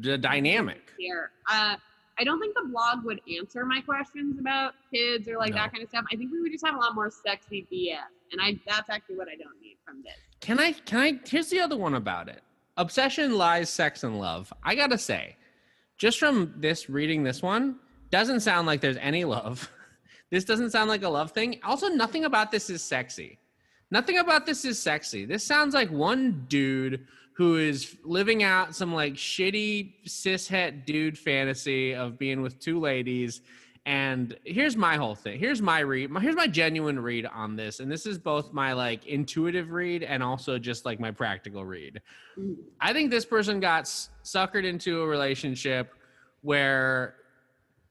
the 0.00 0.16
dynamic. 0.16 0.92
here. 0.96 1.32
Uh, 1.50 1.74
I 2.18 2.24
don't 2.24 2.38
think 2.38 2.54
the 2.54 2.68
blog 2.68 3.04
would 3.04 3.20
answer 3.36 3.64
my 3.64 3.80
questions 3.80 4.38
about 4.38 4.74
kids 4.94 5.26
or 5.28 5.38
like 5.38 5.50
No. 5.54 5.56
that 5.62 5.72
kind 5.72 5.82
of 5.82 5.88
stuff. 5.88 6.04
I 6.12 6.16
think 6.16 6.30
we 6.30 6.40
would 6.40 6.52
just 6.52 6.64
have 6.64 6.74
a 6.76 6.78
lot 6.78 6.94
more 6.94 7.10
sexy 7.10 7.66
BS, 7.72 7.98
and 8.30 8.40
I 8.40 8.60
that's 8.64 8.90
actually 8.90 9.16
what 9.16 9.26
I 9.28 9.34
don't 9.34 9.60
need 9.60 9.76
from 9.84 10.02
this. 10.04 10.14
Can 10.40 10.60
I? 10.60 10.72
Can 10.72 10.98
I? 11.00 11.20
Here's 11.28 11.48
the 11.50 11.58
other 11.60 11.76
one 11.76 11.94
about 11.94 12.28
it: 12.28 12.42
obsession, 12.76 13.36
lies, 13.36 13.70
sex, 13.70 14.04
and 14.04 14.20
love. 14.20 14.52
I 14.62 14.76
gotta 14.76 14.98
say, 14.98 15.36
just 15.98 16.20
from 16.20 16.54
this 16.58 16.88
reading 16.88 17.24
this 17.24 17.42
one, 17.42 17.76
doesn't 18.10 18.40
sound 18.40 18.68
like 18.68 18.80
there's 18.80 18.98
any 18.98 19.24
love. 19.24 19.68
this 20.30 20.44
doesn't 20.44 20.70
sound 20.70 20.88
like 20.88 21.02
a 21.02 21.08
love 21.08 21.32
thing. 21.32 21.60
Also, 21.64 21.88
nothing 21.88 22.24
about 22.24 22.50
this 22.50 22.70
is 22.70 22.82
sexy. 22.82 23.38
Nothing 23.90 24.18
about 24.18 24.46
this 24.46 24.64
is 24.64 24.78
sexy. 24.80 25.24
This 25.24 25.42
sounds 25.44 25.74
like 25.74 25.90
one 25.90 26.44
dude 26.48 27.06
who 27.34 27.56
is 27.56 27.96
living 28.04 28.42
out 28.42 28.74
some 28.74 28.94
like 28.94 29.14
shitty 29.14 29.94
cishet 30.06 30.84
dude 30.84 31.18
fantasy 31.18 31.94
of 31.94 32.18
being 32.18 32.42
with 32.42 32.58
two 32.60 32.78
ladies. 32.78 33.40
And 33.86 34.36
here's 34.44 34.76
my 34.76 34.96
whole 34.96 35.14
thing. 35.14 35.38
Here's 35.40 35.62
my 35.62 35.80
read. 35.80 36.10
My, 36.10 36.20
here's 36.20 36.36
my 36.36 36.46
genuine 36.46 37.00
read 37.00 37.24
on 37.26 37.56
this. 37.56 37.80
And 37.80 37.90
this 37.90 38.04
is 38.04 38.18
both 38.18 38.52
my 38.52 38.74
like 38.74 39.06
intuitive 39.06 39.70
read 39.70 40.02
and 40.02 40.22
also 40.22 40.58
just 40.58 40.84
like 40.84 41.00
my 41.00 41.10
practical 41.10 41.64
read. 41.64 42.00
Mhm. 42.38 42.56
I 42.80 42.92
think 42.92 43.10
this 43.10 43.24
person 43.24 43.58
got 43.58 43.80
s- 43.82 44.10
suckered 44.22 44.64
into 44.64 45.00
a 45.00 45.06
relationship 45.06 45.92
where 46.42 47.16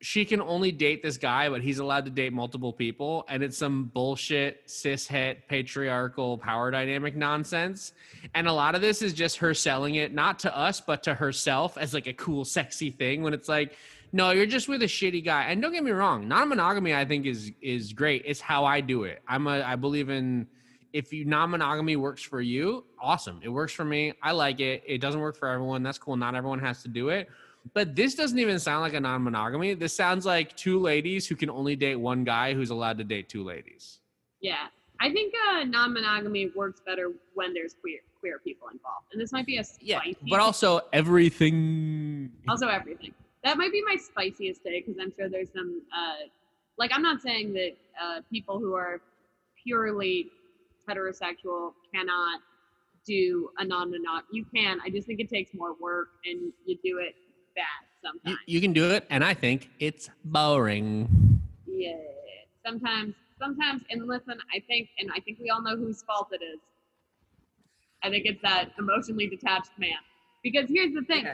she 0.01 0.23
can 0.23 0.41
only 0.41 0.71
date 0.71 1.03
this 1.03 1.17
guy, 1.17 1.49
but 1.49 1.61
he's 1.61 1.79
allowed 1.79 2.05
to 2.05 2.11
date 2.11 2.31
multiple 2.31 2.71
people, 2.71 3.25
and 3.27 3.43
it's 3.43 3.57
some 3.57 3.85
bullshit 3.85 4.65
cishet 4.65 5.37
patriarchal 5.49 6.37
power 6.37 6.71
dynamic 6.71 7.17
nonsense. 7.17 7.91
And 8.33 8.47
a 8.47 8.53
lot 8.53 8.75
of 8.75 8.81
this 8.81 9.01
is 9.01 9.13
just 9.13 9.37
her 9.37 9.53
selling 9.53 9.95
it 9.95 10.13
not 10.13 10.39
to 10.39 10.57
us, 10.57 10.79
but 10.79 11.03
to 11.03 11.13
herself 11.13 11.77
as 11.77 11.93
like 11.93 12.07
a 12.07 12.13
cool, 12.13 12.45
sexy 12.45 12.91
thing. 12.91 13.23
When 13.23 13.33
it's 13.33 13.49
like, 13.49 13.75
no, 14.13 14.31
you're 14.31 14.45
just 14.45 14.69
with 14.69 14.81
a 14.83 14.87
shitty 14.87 15.23
guy. 15.23 15.43
And 15.43 15.61
don't 15.61 15.73
get 15.73 15.83
me 15.83 15.91
wrong, 15.91 16.27
non-monogamy 16.27 16.95
I 16.95 17.03
think 17.03 17.25
is 17.25 17.51
is 17.61 17.91
great. 17.91 18.23
It's 18.25 18.39
how 18.39 18.63
I 18.63 18.79
do 18.79 19.03
it. 19.03 19.21
I'm 19.27 19.47
a 19.47 19.61
I 19.61 19.75
believe 19.75 20.09
in 20.09 20.47
if 20.93 21.11
you 21.11 21.25
non-monogamy 21.25 21.97
works 21.97 22.23
for 22.23 22.41
you, 22.41 22.85
awesome. 22.99 23.41
It 23.43 23.49
works 23.49 23.73
for 23.73 23.85
me. 23.85 24.13
I 24.23 24.31
like 24.31 24.59
it. 24.59 24.81
It 24.87 24.99
doesn't 24.99 25.19
work 25.19 25.35
for 25.35 25.47
everyone. 25.49 25.83
That's 25.83 25.99
cool. 25.99 26.15
Not 26.15 26.35
everyone 26.35 26.59
has 26.59 26.81
to 26.83 26.87
do 26.87 27.09
it. 27.09 27.27
But 27.73 27.95
this 27.95 28.15
doesn't 28.15 28.39
even 28.39 28.59
sound 28.59 28.81
like 28.81 28.93
a 28.93 28.99
non-monogamy. 28.99 29.73
This 29.75 29.93
sounds 29.93 30.25
like 30.25 30.55
two 30.55 30.79
ladies 30.79 31.27
who 31.27 31.35
can 31.35 31.49
only 31.49 31.75
date 31.75 31.95
one 31.95 32.23
guy 32.23 32.53
who's 32.53 32.69
allowed 32.69 32.97
to 32.97 33.03
date 33.03 33.29
two 33.29 33.43
ladies. 33.43 33.99
Yeah, 34.41 34.67
I 34.99 35.11
think 35.11 35.33
uh, 35.51 35.63
non-monogamy 35.63 36.51
works 36.55 36.81
better 36.85 37.11
when 37.33 37.53
there's 37.53 37.75
queer 37.79 37.99
queer 38.19 38.39
people 38.39 38.67
involved, 38.67 39.05
and 39.13 39.21
this 39.21 39.31
might 39.31 39.45
be 39.45 39.57
a 39.57 39.63
spicy. 39.63 39.87
Yeah, 39.87 39.99
but 40.29 40.39
also 40.39 40.81
everything. 40.91 42.31
also 42.47 42.67
everything. 42.67 43.13
That 43.43 43.57
might 43.57 43.71
be 43.71 43.81
my 43.85 43.95
spiciest 43.95 44.63
day 44.63 44.83
because 44.85 44.99
I'm 45.01 45.13
sure 45.15 45.29
there's 45.29 45.51
some 45.53 45.81
uh, 45.95 46.27
like 46.77 46.91
I'm 46.93 47.01
not 47.01 47.21
saying 47.21 47.53
that 47.53 47.71
uh, 48.01 48.21
people 48.31 48.59
who 48.59 48.73
are 48.73 49.01
purely 49.63 50.27
heterosexual 50.89 51.73
cannot 51.93 52.41
do 53.05 53.49
a 53.57 53.65
non-monog. 53.65 54.23
You 54.31 54.45
can. 54.53 54.79
I 54.83 54.89
just 54.89 55.07
think 55.07 55.19
it 55.19 55.29
takes 55.29 55.53
more 55.53 55.75
work 55.79 56.09
and 56.25 56.51
you 56.65 56.77
do 56.83 56.99
it 56.99 57.15
bad 57.55 57.65
You, 58.03 58.09
sometimes. 58.09 58.37
you 58.47 58.61
can 58.61 58.73
do 58.73 58.91
it, 58.91 59.05
and 59.09 59.23
I 59.23 59.33
think 59.33 59.69
it's 59.79 60.09
boring. 60.25 61.41
Yeah. 61.67 61.93
Sometimes, 62.65 63.15
sometimes, 63.39 63.83
and 63.89 64.07
listen, 64.07 64.35
I 64.53 64.59
think, 64.67 64.89
and 64.99 65.09
I 65.15 65.19
think 65.21 65.39
we 65.39 65.49
all 65.49 65.61
know 65.61 65.75
whose 65.77 66.03
fault 66.03 66.29
it 66.31 66.43
is. 66.43 66.59
I 68.03 68.09
think 68.09 68.25
it's 68.25 68.41
that 68.43 68.71
emotionally 68.77 69.27
detached 69.27 69.71
man. 69.77 69.97
Because 70.43 70.69
here's 70.69 70.93
the 70.93 71.01
thing. 71.03 71.27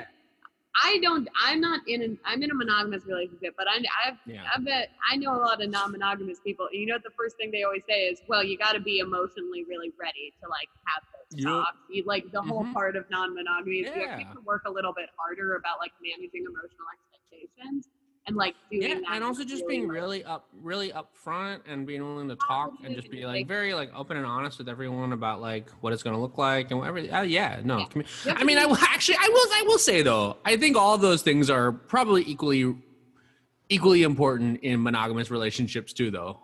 I 0.83 0.97
don't. 1.01 1.27
I'm 1.41 1.61
not 1.61 1.81
in 1.87 2.01
an. 2.01 2.17
I'm 2.25 2.41
in 2.43 2.51
a 2.51 2.53
monogamous 2.53 3.05
relationship, 3.05 3.53
but 3.57 3.67
I. 3.69 3.77
I've. 4.05 4.17
Yeah. 4.25 4.43
I 4.53 4.59
bet 4.59 4.89
I 5.09 5.15
know 5.15 5.33
a 5.35 5.39
lot 5.39 5.63
of 5.63 5.69
non-monogamous 5.69 6.39
people. 6.43 6.67
And 6.71 6.81
you 6.81 6.87
know 6.87 6.95
what 6.95 7.03
the 7.03 7.15
first 7.17 7.37
thing 7.37 7.49
they 7.51 7.63
always 7.63 7.83
say 7.87 8.07
is, 8.07 8.19
"Well, 8.27 8.43
you 8.43 8.57
got 8.57 8.73
to 8.73 8.81
be 8.81 8.99
emotionally 8.99 9.63
really 9.69 9.93
ready 9.99 10.33
to 10.41 10.49
like 10.49 10.67
have 10.87 11.03
Yep. 11.31 11.63
You, 11.89 12.03
like 12.05 12.31
the 12.31 12.41
whole 12.41 12.63
Mhm. 12.63 12.73
part 12.73 12.95
of 12.95 13.09
non-monogamy 13.09 13.79
is 13.79 13.95
you 13.95 14.01
actually 14.03 14.23
have 14.25 14.35
to 14.35 14.41
work 14.41 14.61
a 14.65 14.71
little 14.71 14.93
bit 14.93 15.09
harder 15.17 15.55
about 15.55 15.79
like 15.79 15.91
managing 16.01 16.43
emotional 16.45 16.85
expectations 16.93 17.89
and 18.27 18.35
like 18.35 18.55
doing 18.71 18.81
Yeah, 18.83 18.93
that 19.01 19.03
and 19.13 19.23
also 19.23 19.43
just 19.43 19.63
really, 19.63 19.77
being 19.77 19.87
like, 19.87 19.95
really 19.97 20.23
up, 20.23 20.47
really 20.61 20.91
upfront, 20.91 21.59
and 21.67 21.85
being 21.85 22.01
willing 22.03 22.27
to 22.29 22.35
talk, 22.35 22.71
and 22.83 22.95
just 22.95 23.09
be 23.11 23.25
like 23.25 23.35
like- 23.35 23.47
very 23.47 23.73
like 23.73 23.91
open 23.95 24.17
and 24.17 24.25
honest 24.25 24.57
with 24.57 24.69
everyone 24.69 25.13
about 25.13 25.41
like 25.41 25.69
what 25.81 25.93
it's 25.93 26.03
going 26.03 26.15
to 26.15 26.21
look 26.21 26.37
like 26.37 26.71
and 26.71 26.79
whatever. 26.79 26.99
Uh, 26.99 27.21
yeah, 27.21 27.59
no. 27.63 27.79
Yeah. 27.79 27.85
commu- 27.87 28.35
I 28.39 28.43
mean, 28.43 28.57
I 28.57 28.65
will 28.65 28.77
actually, 28.81 29.17
I 29.19 29.27
will, 29.29 29.53
I 29.53 29.63
will 29.67 29.77
say 29.79 30.01
though, 30.03 30.37
I 30.45 30.57
think 30.57 30.75
all 30.77 30.97
those 30.97 31.21
things 31.21 31.49
are 31.49 31.71
probably 31.71 32.23
equally, 32.23 32.75
equally 33.69 34.03
important 34.03 34.59
in 34.61 34.81
monogamous 34.81 35.29
relationships 35.31 35.91
too, 35.93 36.11
though. 36.11 36.39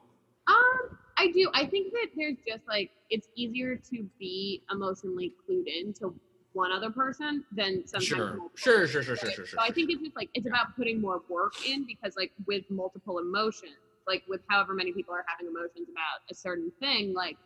I 1.22 1.28
do. 1.28 1.52
I 1.54 1.68
think 1.68 1.94
that 1.94 2.08
there's 2.16 2.38
just 2.48 2.68
like 2.68 2.90
it's 3.12 3.28
easier 3.36 3.76
to 3.76 4.10
be 4.20 4.64
emotionally 4.72 5.34
clued 5.48 5.68
in 5.68 5.94
to 5.94 6.16
one 6.54 6.72
other 6.72 6.90
person 6.90 7.46
than 7.52 7.86
sometimes 7.86 8.08
Sure, 8.08 8.36
multiple 8.38 8.50
sure, 8.56 8.88
sure, 8.88 9.04
sure, 9.04 9.16
sure, 9.16 9.32
sure, 9.32 9.46
sure. 9.46 9.60
So 9.60 9.60
I 9.62 9.72
think 9.72 9.92
it's 9.92 10.02
just 10.02 10.16
like 10.16 10.30
it's 10.34 10.48
about 10.48 10.76
putting 10.76 11.00
more 11.00 11.22
work 11.30 11.54
in 11.68 11.86
because 11.86 12.18
like 12.18 12.32
with 12.48 12.64
multiple 12.72 13.20
emotions, 13.20 13.76
like 14.08 14.24
with 14.28 14.42
however 14.50 14.74
many 14.74 14.92
people 14.94 15.14
are 15.14 15.24
having 15.28 15.46
emotions 15.46 15.90
about 15.92 16.22
a 16.32 16.34
certain 16.34 16.72
thing, 16.80 17.14
like 17.14 17.38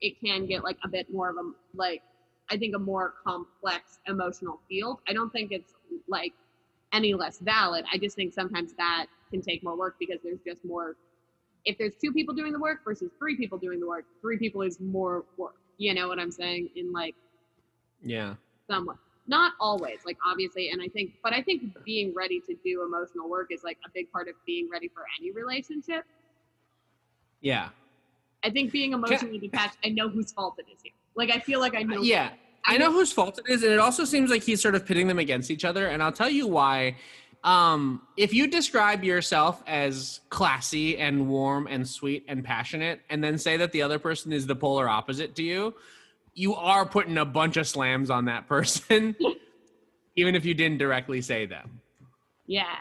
it 0.00 0.18
can 0.18 0.46
get 0.46 0.64
like 0.64 0.78
a 0.82 0.88
bit 0.88 1.12
more 1.12 1.28
of 1.28 1.36
a 1.36 1.50
like 1.74 2.02
I 2.50 2.56
think 2.56 2.74
a 2.74 2.78
more 2.78 3.12
complex 3.22 3.98
emotional 4.06 4.60
field. 4.66 5.00
I 5.06 5.12
don't 5.12 5.30
think 5.30 5.52
it's 5.52 5.74
like 6.08 6.32
any 6.94 7.12
less 7.12 7.38
valid. 7.38 7.84
I 7.92 7.98
just 7.98 8.16
think 8.16 8.32
sometimes 8.32 8.72
that 8.78 9.06
can 9.30 9.42
take 9.42 9.62
more 9.62 9.76
work 9.76 9.96
because 10.00 10.20
there's 10.24 10.40
just 10.46 10.64
more. 10.64 10.96
If 11.64 11.78
there's 11.78 11.94
two 12.02 12.12
people 12.12 12.34
doing 12.34 12.52
the 12.52 12.58
work 12.58 12.84
versus 12.84 13.10
three 13.18 13.36
people 13.36 13.58
doing 13.58 13.80
the 13.80 13.86
work, 13.86 14.04
three 14.20 14.38
people 14.38 14.62
is 14.62 14.80
more 14.80 15.24
work. 15.36 15.56
You 15.78 15.94
know 15.94 16.08
what 16.08 16.18
I'm 16.18 16.30
saying? 16.30 16.70
In 16.76 16.92
like 16.92 17.14
Yeah. 18.02 18.34
somewhat, 18.68 18.96
not 19.26 19.52
always, 19.60 20.00
like 20.06 20.16
obviously. 20.24 20.70
And 20.70 20.80
I 20.82 20.88
think, 20.88 21.12
but 21.22 21.32
I 21.32 21.42
think 21.42 21.62
being 21.84 22.14
ready 22.14 22.40
to 22.40 22.54
do 22.64 22.82
emotional 22.84 23.28
work 23.28 23.48
is 23.50 23.62
like 23.62 23.78
a 23.86 23.90
big 23.92 24.10
part 24.10 24.28
of 24.28 24.34
being 24.46 24.68
ready 24.70 24.88
for 24.88 25.04
any 25.20 25.30
relationship. 25.32 26.04
Yeah. 27.40 27.70
I 28.42 28.50
think 28.50 28.72
being 28.72 28.92
emotionally 28.92 29.38
detached, 29.38 29.76
I 29.84 29.90
know 29.90 30.08
whose 30.08 30.32
fault 30.32 30.56
it 30.58 30.66
is 30.72 30.80
here. 30.82 30.92
Like 31.14 31.30
I 31.30 31.40
feel 31.40 31.60
like 31.60 31.74
I 31.74 31.82
know. 31.82 32.00
Yeah. 32.00 32.30
I 32.64 32.76
know 32.76 32.92
whose 32.92 33.10
fault 33.10 33.38
it 33.38 33.50
is, 33.50 33.62
and 33.62 33.72
it 33.72 33.78
also 33.78 34.04
seems 34.04 34.30
like 34.30 34.42
he's 34.42 34.60
sort 34.60 34.74
of 34.74 34.84
pitting 34.84 35.08
them 35.08 35.18
against 35.18 35.50
each 35.50 35.64
other. 35.64 35.86
And 35.88 36.02
I'll 36.02 36.12
tell 36.12 36.28
you 36.28 36.46
why. 36.46 36.96
Um, 37.42 38.02
if 38.16 38.34
you 38.34 38.46
describe 38.46 39.02
yourself 39.02 39.62
as 39.66 40.20
classy 40.28 40.98
and 40.98 41.28
warm 41.28 41.66
and 41.66 41.88
sweet 41.88 42.24
and 42.28 42.44
passionate, 42.44 43.00
and 43.08 43.24
then 43.24 43.38
say 43.38 43.56
that 43.56 43.72
the 43.72 43.82
other 43.82 43.98
person 43.98 44.32
is 44.32 44.46
the 44.46 44.56
polar 44.56 44.88
opposite 44.88 45.34
to 45.36 45.42
you, 45.42 45.74
you 46.34 46.54
are 46.54 46.84
putting 46.84 47.18
a 47.18 47.24
bunch 47.24 47.56
of 47.56 47.66
slams 47.66 48.10
on 48.10 48.26
that 48.26 48.46
person, 48.46 49.16
even 50.16 50.34
if 50.34 50.44
you 50.44 50.54
didn't 50.54 50.78
directly 50.78 51.20
say 51.22 51.46
them. 51.46 51.80
Yeah. 52.46 52.76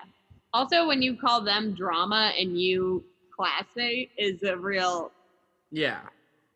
Also, 0.54 0.88
when 0.88 1.02
you 1.02 1.16
call 1.16 1.42
them 1.42 1.74
drama 1.74 2.34
and 2.38 2.60
you 2.60 3.04
classy, 3.36 4.10
is 4.18 4.44
a 4.44 4.58
real 4.58 5.12
Yeah. 5.72 6.02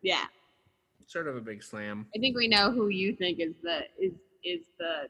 yeah. 0.02 0.24
Sort 1.06 1.28
of 1.28 1.36
a 1.36 1.40
big 1.40 1.62
slam. 1.62 2.06
I 2.14 2.18
think 2.18 2.36
we 2.36 2.48
know 2.48 2.70
who 2.70 2.88
you 2.88 3.14
think 3.14 3.38
is 3.38 3.54
the 3.62 3.82
is 3.98 4.12
is 4.42 4.62
the 4.78 5.08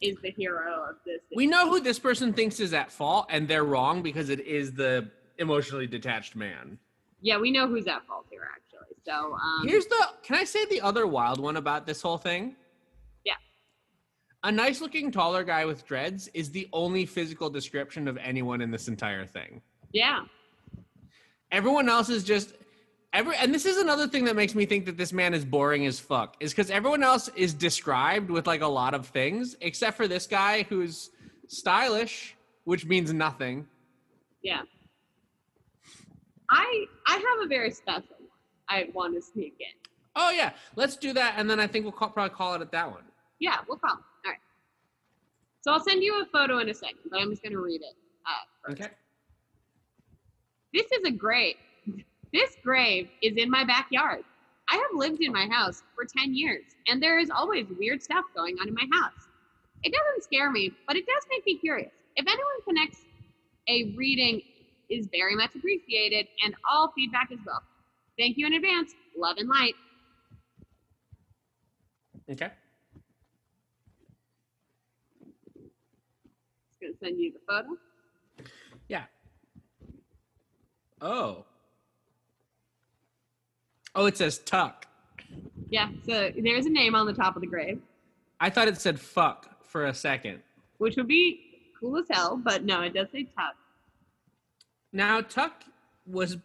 is 0.00 0.16
the 0.22 0.30
hero 0.30 0.84
of 0.90 0.96
this. 1.04 1.20
We 1.34 1.46
know 1.46 1.68
who 1.68 1.80
this 1.80 1.98
person 1.98 2.32
thinks 2.32 2.60
is 2.60 2.74
at 2.74 2.90
fault, 2.92 3.26
and 3.30 3.48
they're 3.48 3.64
wrong 3.64 4.02
because 4.02 4.28
it 4.28 4.40
is 4.40 4.72
the 4.72 5.10
emotionally 5.38 5.86
detached 5.86 6.36
man. 6.36 6.78
Yeah, 7.20 7.38
we 7.38 7.50
know 7.50 7.66
who's 7.66 7.86
at 7.86 8.06
fault 8.06 8.26
here 8.30 8.48
actually. 8.54 8.96
So 9.04 9.12
um, 9.34 9.66
Here's 9.66 9.86
the 9.86 10.06
can 10.22 10.36
I 10.36 10.44
say 10.44 10.64
the 10.66 10.80
other 10.80 11.06
wild 11.06 11.40
one 11.40 11.56
about 11.56 11.86
this 11.86 12.02
whole 12.02 12.18
thing? 12.18 12.56
Yeah. 13.24 13.34
A 14.44 14.52
nice 14.52 14.80
looking 14.80 15.10
taller 15.10 15.44
guy 15.44 15.64
with 15.64 15.86
dreads 15.86 16.28
is 16.34 16.50
the 16.50 16.68
only 16.72 17.06
physical 17.06 17.48
description 17.48 18.06
of 18.08 18.18
anyone 18.18 18.60
in 18.60 18.70
this 18.70 18.88
entire 18.88 19.24
thing. 19.26 19.62
yeah, 19.92 20.24
Everyone 21.52 21.88
else 21.88 22.08
is 22.08 22.24
just 22.24 22.54
every 23.16 23.34
and 23.36 23.52
this 23.52 23.66
is 23.66 23.78
another 23.78 24.06
thing 24.06 24.24
that 24.26 24.36
makes 24.36 24.54
me 24.54 24.66
think 24.66 24.84
that 24.86 24.96
this 24.96 25.12
man 25.12 25.34
is 25.34 25.44
boring 25.44 25.86
as 25.86 25.98
fuck. 25.98 26.36
Is 26.40 26.52
because 26.52 26.70
everyone 26.70 27.02
else 27.02 27.28
is 27.34 27.54
described 27.54 28.30
with 28.30 28.46
like 28.46 28.60
a 28.60 28.66
lot 28.66 28.94
of 28.94 29.06
things, 29.06 29.56
except 29.60 29.96
for 29.96 30.06
this 30.06 30.26
guy 30.26 30.64
who's 30.68 31.10
stylish, 31.48 32.36
which 32.64 32.84
means 32.86 33.12
nothing. 33.12 33.66
yeah. 34.42 34.62
I 36.50 36.84
I 37.06 37.14
have 37.14 37.44
a 37.44 37.48
very 37.48 37.72
special 37.72 38.16
one. 38.18 38.28
I 38.68 38.88
want 38.94 39.14
to 39.16 39.22
sneak 39.22 39.56
in. 39.58 39.66
Oh 40.14 40.30
yeah, 40.30 40.52
let's 40.76 40.96
do 40.96 41.12
that, 41.14 41.34
and 41.36 41.50
then 41.50 41.58
I 41.58 41.66
think 41.66 41.84
we'll 41.84 41.92
call, 41.92 42.10
probably 42.10 42.34
call 42.34 42.54
it 42.54 42.60
at 42.60 42.70
that 42.72 42.88
one. 42.90 43.02
Yeah, 43.40 43.56
we'll 43.68 43.78
call. 43.78 43.90
All 43.96 44.30
right. 44.32 44.38
So 45.62 45.72
I'll 45.72 45.82
send 45.82 46.02
you 46.02 46.22
a 46.22 46.26
photo 46.26 46.58
in 46.58 46.68
a 46.68 46.74
second, 46.74 46.98
but 47.10 47.20
I'm 47.20 47.30
just 47.30 47.42
gonna 47.42 47.58
read 47.60 47.80
it. 47.80 47.96
Uh, 48.24 48.70
first. 48.70 48.82
Okay. 48.82 48.92
This 50.72 50.86
is 50.92 51.04
a 51.04 51.10
grave. 51.10 51.56
This 52.32 52.56
grave 52.62 53.08
is 53.22 53.36
in 53.36 53.50
my 53.50 53.64
backyard. 53.64 54.24
I 54.68 54.76
have 54.76 54.90
lived 54.94 55.22
in 55.22 55.32
my 55.32 55.46
house 55.50 55.82
for 55.94 56.04
10 56.04 56.34
years, 56.34 56.64
and 56.88 57.00
there 57.02 57.18
is 57.20 57.30
always 57.30 57.66
weird 57.78 58.02
stuff 58.02 58.24
going 58.34 58.56
on 58.58 58.68
in 58.68 58.74
my 58.74 58.86
house. 58.92 59.28
It 59.82 59.92
doesn't 59.92 60.24
scare 60.24 60.50
me, 60.50 60.72
but 60.86 60.96
it 60.96 61.06
does 61.06 61.22
make 61.30 61.46
me 61.46 61.58
curious. 61.58 61.92
If 62.16 62.26
anyone 62.26 62.62
connects 62.64 62.98
a 63.68 63.94
reading 63.96 64.42
is 64.88 65.08
very 65.12 65.36
much 65.36 65.54
appreciated, 65.54 66.26
and 66.44 66.54
all 66.70 66.92
feedback 66.96 67.30
is 67.30 67.38
welcome. 67.46 67.66
Thank 68.18 68.38
you 68.38 68.46
in 68.46 68.54
advance. 68.54 68.92
Love 69.16 69.36
and 69.38 69.48
light. 69.48 69.74
Okay. 72.30 72.50
Just 76.68 76.80
gonna 76.80 76.92
send 77.02 77.20
you 77.20 77.32
the 77.32 77.38
photo. 77.46 77.76
Yeah. 78.88 79.04
Oh. 81.00 81.44
Oh, 83.96 84.06
it 84.06 84.16
says 84.16 84.38
tuck. 84.38 84.86
Yeah, 85.70 85.88
so 86.04 86.30
there's 86.40 86.66
a 86.66 86.70
name 86.70 86.94
on 86.94 87.06
the 87.06 87.12
top 87.14 87.34
of 87.34 87.40
the 87.40 87.48
grave, 87.48 87.80
I 88.38 88.50
thought 88.50 88.68
it 88.68 88.78
said 88.80 89.00
fuck 89.00 89.64
for 89.64 89.86
a 89.86 89.94
second. 89.94 90.42
which 90.78 90.96
would 90.96 91.08
be 91.08 91.40
cool 91.80 91.96
as 91.96 92.04
hell, 92.10 92.36
but 92.36 92.64
no, 92.64 92.82
it 92.82 92.92
does 92.94 93.08
say 93.10 93.24
Tuck. 93.24 93.54
Now, 94.92 95.20
Tuck 95.22 95.64
was 96.06 96.36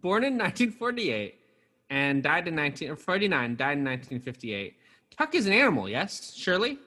born 0.00 0.24
in 0.24 0.34
1948 0.38 1.34
and 1.90 2.22
died 2.22 2.48
in 2.48 2.54
1949, 2.56 3.56
died 3.56 3.78
in 3.78 3.84
1958. 3.84 4.74
Tuck 5.16 5.34
is 5.34 5.46
an 5.46 5.52
animal, 5.52 5.88
yes, 5.88 6.32
Shirley? 6.34 6.78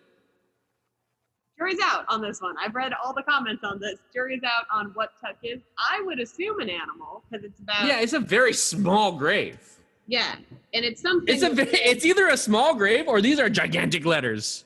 Jury's 1.57 1.79
out 1.83 2.05
on 2.09 2.21
this 2.21 2.41
one. 2.41 2.55
I've 2.59 2.73
read 2.75 2.93
all 3.03 3.13
the 3.13 3.23
comments 3.23 3.63
on 3.63 3.79
this. 3.79 3.99
Jury's 4.13 4.41
out 4.43 4.65
on 4.73 4.87
what 4.95 5.11
Tuck 5.21 5.35
is. 5.43 5.59
I 5.77 6.01
would 6.01 6.19
assume 6.19 6.59
an 6.59 6.69
animal 6.69 7.23
because 7.29 7.45
it's 7.45 7.59
about 7.59 7.85
Yeah, 7.85 7.99
it's 7.99 8.13
a 8.13 8.19
very 8.19 8.53
small 8.53 9.11
grave. 9.11 9.59
yeah, 10.07 10.35
and 10.73 10.83
it's 10.83 11.01
something. 11.01 11.33
It's 11.33 11.43
a 11.43 11.53
it's 11.89 12.05
either 12.05 12.27
a 12.29 12.37
small 12.37 12.75
grave 12.75 13.07
or 13.07 13.21
these 13.21 13.39
are 13.39 13.49
gigantic 13.49 14.05
letters. 14.05 14.65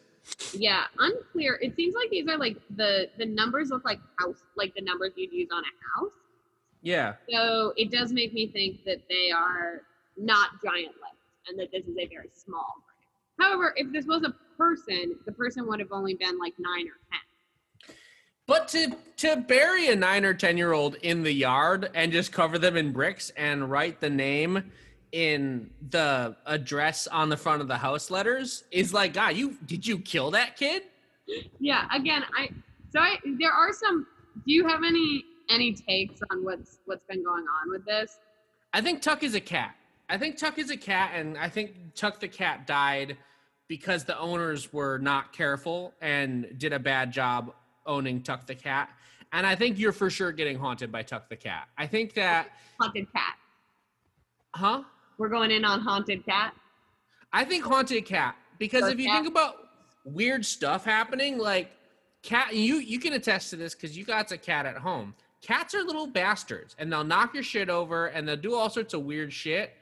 Yeah, 0.54 0.84
unclear. 1.00 1.58
It 1.62 1.76
seems 1.76 1.94
like 1.96 2.10
these 2.10 2.28
are 2.28 2.38
like 2.38 2.58
the 2.76 3.10
the 3.18 3.26
numbers 3.26 3.70
look 3.70 3.84
like 3.86 4.00
house, 4.20 4.42
like 4.56 4.74
the 4.76 4.82
numbers 4.82 5.12
you'd 5.16 5.32
use 5.32 5.50
on 5.54 5.64
a 5.64 6.00
house. 6.00 6.12
Yeah. 6.82 7.16
So 7.30 7.74
it 7.76 7.92
does 7.92 8.12
make 8.14 8.34
me 8.34 8.48
think 8.48 8.84
that 8.86 9.02
they 9.10 9.30
are 9.32 9.82
not 10.18 10.52
giant 10.64 10.94
letters 11.02 11.18
and 11.48 11.60
that 11.60 11.72
this 11.72 11.84
is 11.84 11.92
a 11.98 12.08
very 12.08 12.30
small 12.34 12.76
grave. 12.86 13.48
However, 13.50 13.74
if 13.76 13.92
this 13.92 14.06
was 14.06 14.24
a 14.24 14.34
person, 14.58 15.16
the 15.26 15.32
person 15.32 15.68
would 15.68 15.80
have 15.80 15.92
only 15.92 16.14
been 16.16 16.38
like 16.40 16.54
nine 16.58 16.88
or 16.88 16.98
ten. 17.12 17.96
But 18.48 18.70
to 18.70 18.96
to 19.18 19.36
bury 19.36 19.90
a 19.90 19.96
9 19.96 20.26
or 20.26 20.34
10 20.34 20.58
year 20.58 20.72
old 20.72 20.96
in 20.96 21.22
the 21.22 21.32
yard 21.32 21.90
and 21.94 22.12
just 22.12 22.32
cover 22.32 22.58
them 22.58 22.78
in 22.78 22.94
bricks 22.94 23.32
and 23.36 23.70
write 23.70 24.00
the 24.00 24.10
name 24.10 24.72
in 25.12 25.70
the 25.90 26.36
address 26.46 27.08
on 27.08 27.30
the 27.30 27.38
front 27.38 27.62
of 27.62 27.68
the 27.68 27.78
house 27.78 28.10
letters 28.10 28.64
is 28.72 28.94
like, 28.94 29.14
God, 29.14 29.36
you 29.36 29.58
did 29.66 29.86
you 29.86 30.00
kill 30.00 30.32
that 30.32 30.56
kid? 30.56 30.84
Yeah, 31.60 31.88
again, 31.94 32.24
I 32.38 32.50
so 32.90 33.00
I 33.00 33.18
there 33.38 33.52
are 33.52 33.74
some. 33.74 34.08
Do 34.46 34.54
you 34.54 34.66
have 34.68 34.82
any 34.84 35.26
any 35.50 35.74
takes 35.74 36.22
on 36.32 36.44
what's 36.44 36.80
what's 36.86 37.06
been 37.06 37.24
going 37.24 37.46
on 37.62 37.70
with 37.70 37.86
this? 37.86 38.18
I 38.74 38.82
think 38.82 39.02
Tuck 39.02 39.24
is 39.24 39.36
a 39.36 39.42
cat. 39.42 39.76
I 40.10 40.18
think 40.18 40.38
Tuck 40.38 40.58
is 40.58 40.72
a 40.72 40.78
cat, 40.78 41.12
and 41.14 41.38
I 41.38 41.50
think 41.50 41.76
Tuck 41.96 42.20
the 42.20 42.28
cat 42.30 42.66
died 42.66 43.18
because 43.68 44.04
the 44.06 44.18
owners 44.18 44.72
were 44.72 44.98
not 44.98 45.34
careful 45.34 45.94
and 46.02 46.48
did 46.58 46.74
a 46.74 46.80
bad 46.80 47.12
job 47.12 47.54
owning 47.86 48.22
Tuck 48.22 48.46
the 48.46 48.56
cat. 48.56 48.90
And 49.34 49.46
I 49.46 49.56
think 49.56 49.78
you're 49.78 49.92
for 49.92 50.10
sure 50.10 50.32
getting 50.32 50.58
haunted 50.58 50.92
by 50.92 51.04
Tuck 51.04 51.30
the 51.30 51.36
cat. 51.36 51.68
I 51.78 51.86
think 51.88 52.14
that, 52.14 52.50
Haunted 52.80 53.12
cat. 53.14 53.36
huh? 54.56 54.84
We're 55.18 55.30
going 55.30 55.52
in 55.52 55.66
on 55.66 55.82
haunted 55.82 56.26
cat. 56.26 56.54
I 57.34 57.44
think 57.44 57.64
haunted 57.66 58.06
cat 58.06 58.36
because 58.58 58.84
Or 58.84 58.90
if 58.90 59.00
you 59.00 59.08
cat. 59.08 59.18
think 59.24 59.28
about 59.28 59.56
weird 60.06 60.46
stuff 60.46 60.86
happening, 60.86 61.38
like 61.38 61.72
cat, 62.24 62.56
you 62.56 62.76
you 62.76 63.00
can 63.00 63.14
attest 63.14 63.50
to 63.50 63.56
this 63.58 63.74
because 63.76 63.98
you 63.98 64.06
got 64.06 64.32
a 64.32 64.38
cat 64.38 64.66
at 64.66 64.78
home. 64.78 65.14
Cats 65.42 65.76
are 65.76 65.84
little 65.84 66.08
bastards, 66.08 66.76
and 66.80 66.92
they'll 66.92 67.04
knock 67.04 67.34
your 67.34 67.44
shit 67.44 67.70
over, 67.70 68.08
and 68.08 68.28
they'll 68.28 68.36
do 68.38 68.56
all 68.56 68.70
sorts 68.70 68.94
of 68.94 69.04
weird 69.04 69.32
shit. 69.34 69.74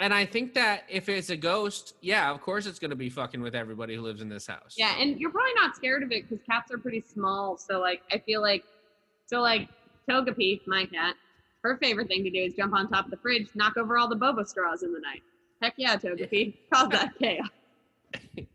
And 0.00 0.12
I 0.12 0.26
think 0.26 0.54
that 0.54 0.82
if 0.88 1.08
it's 1.08 1.30
a 1.30 1.36
ghost, 1.36 1.94
yeah, 2.00 2.30
of 2.30 2.40
course 2.40 2.66
it's 2.66 2.78
gonna 2.78 2.96
be 2.96 3.08
fucking 3.08 3.40
with 3.40 3.54
everybody 3.54 3.94
who 3.94 4.02
lives 4.02 4.20
in 4.20 4.28
this 4.28 4.46
house. 4.46 4.74
Yeah, 4.76 4.94
and 4.98 5.18
you're 5.20 5.30
probably 5.30 5.54
not 5.54 5.76
scared 5.76 6.02
of 6.02 6.10
it 6.10 6.28
because 6.28 6.44
cats 6.44 6.72
are 6.72 6.78
pretty 6.78 7.00
small. 7.00 7.56
So 7.56 7.80
like, 7.80 8.02
I 8.12 8.18
feel 8.18 8.40
like, 8.40 8.64
so 9.26 9.40
like 9.40 9.68
Togepi, 10.08 10.66
my 10.66 10.86
cat, 10.86 11.14
her 11.62 11.76
favorite 11.76 12.08
thing 12.08 12.24
to 12.24 12.30
do 12.30 12.40
is 12.40 12.54
jump 12.54 12.74
on 12.74 12.88
top 12.88 13.06
of 13.06 13.10
the 13.10 13.16
fridge, 13.16 13.48
knock 13.54 13.76
over 13.76 13.96
all 13.96 14.08
the 14.08 14.16
boba 14.16 14.46
straws 14.46 14.82
in 14.82 14.92
the 14.92 15.00
night. 15.00 15.22
Heck 15.62 15.74
yeah, 15.76 15.96
Togepi, 15.96 16.54
cause 16.72 16.88
that 16.90 17.16
chaos. 17.18 17.48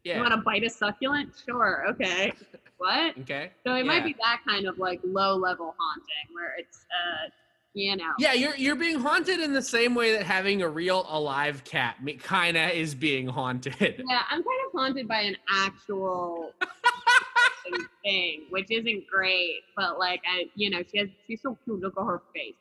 You 0.03 0.15
want 0.15 0.31
to 0.31 0.37
bite 0.37 0.63
a 0.63 0.69
succulent? 0.69 1.33
Sure, 1.45 1.85
okay. 1.89 2.33
What? 2.77 3.17
Okay. 3.19 3.51
So 3.65 3.75
it 3.75 3.85
might 3.85 4.05
be 4.05 4.15
that 4.21 4.39
kind 4.47 4.65
of 4.65 4.79
like 4.79 5.01
low 5.03 5.35
level 5.35 5.75
haunting 5.77 6.33
where 6.33 6.55
it's, 6.57 6.85
uh, 6.89 7.29
you 7.73 7.95
know. 7.95 8.11
Yeah, 8.17 8.33
you're 8.33 8.55
you're 8.55 8.75
being 8.75 8.99
haunted 8.99 9.39
in 9.39 9.53
the 9.53 9.61
same 9.61 9.95
way 9.95 10.11
that 10.13 10.23
having 10.23 10.61
a 10.61 10.69
real 10.69 11.05
alive 11.09 11.63
cat 11.63 11.97
kind 12.19 12.57
of 12.57 12.71
is 12.71 12.95
being 12.95 13.27
haunted. 13.27 13.75
Yeah, 13.79 14.21
I'm 14.29 14.43
kind 14.43 14.61
of 14.67 14.71
haunted 14.73 15.07
by 15.07 15.21
an 15.21 15.37
actual 15.49 16.51
thing, 18.03 18.45
which 18.49 18.71
isn't 18.71 19.07
great. 19.07 19.61
But 19.75 19.99
like, 19.99 20.21
I, 20.27 20.45
you 20.55 20.69
know, 20.69 20.81
she 20.91 20.99
has 20.99 21.09
she's 21.27 21.41
so 21.41 21.57
cute. 21.63 21.81
Look 21.81 21.93
at 21.97 22.03
her 22.03 22.21
face. 22.33 22.55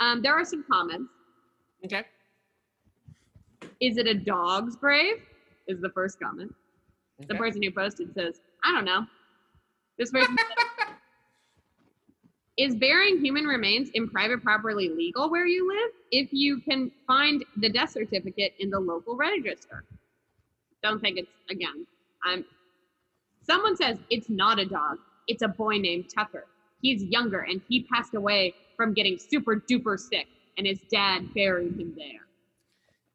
Um, 0.00 0.22
there 0.22 0.34
are 0.34 0.44
some 0.44 0.64
comments. 0.70 1.10
Okay. 1.84 2.04
Is 3.80 3.96
it 3.96 4.06
a 4.06 4.14
dog's 4.14 4.76
grave? 4.76 5.22
Is 5.66 5.80
the 5.80 5.90
first 5.90 6.18
comment. 6.20 6.52
The 7.28 7.34
person 7.34 7.62
who 7.62 7.70
posted 7.70 8.14
says, 8.14 8.40
I 8.64 8.72
don't 8.72 8.84
know. 8.84 9.04
This 9.98 10.10
person 10.10 10.36
Is 12.60 12.74
burying 12.74 13.24
human 13.24 13.46
remains 13.46 13.88
in 13.94 14.06
private 14.06 14.42
property 14.42 14.90
legal 14.90 15.30
where 15.30 15.46
you 15.46 15.66
live? 15.66 15.92
If 16.10 16.28
you 16.30 16.60
can 16.60 16.90
find 17.06 17.42
the 17.56 17.70
death 17.70 17.92
certificate 17.92 18.52
in 18.58 18.68
the 18.68 18.78
local 18.78 19.16
register. 19.16 19.84
Don't 20.82 21.00
think 21.00 21.16
it's 21.16 21.30
again. 21.48 21.86
I'm 22.22 22.44
someone 23.46 23.78
says 23.78 23.96
it's 24.10 24.28
not 24.28 24.58
a 24.58 24.66
dog, 24.66 24.98
it's 25.26 25.40
a 25.40 25.48
boy 25.48 25.78
named 25.78 26.10
Tucker. 26.14 26.44
He's 26.82 27.02
younger 27.04 27.46
and 27.48 27.62
he 27.66 27.84
passed 27.84 28.14
away 28.14 28.52
from 28.76 28.92
getting 28.92 29.18
super 29.18 29.56
duper 29.56 29.98
sick, 29.98 30.26
and 30.58 30.66
his 30.66 30.80
dad 30.90 31.32
buried 31.32 31.80
him 31.80 31.94
there. 31.96 32.26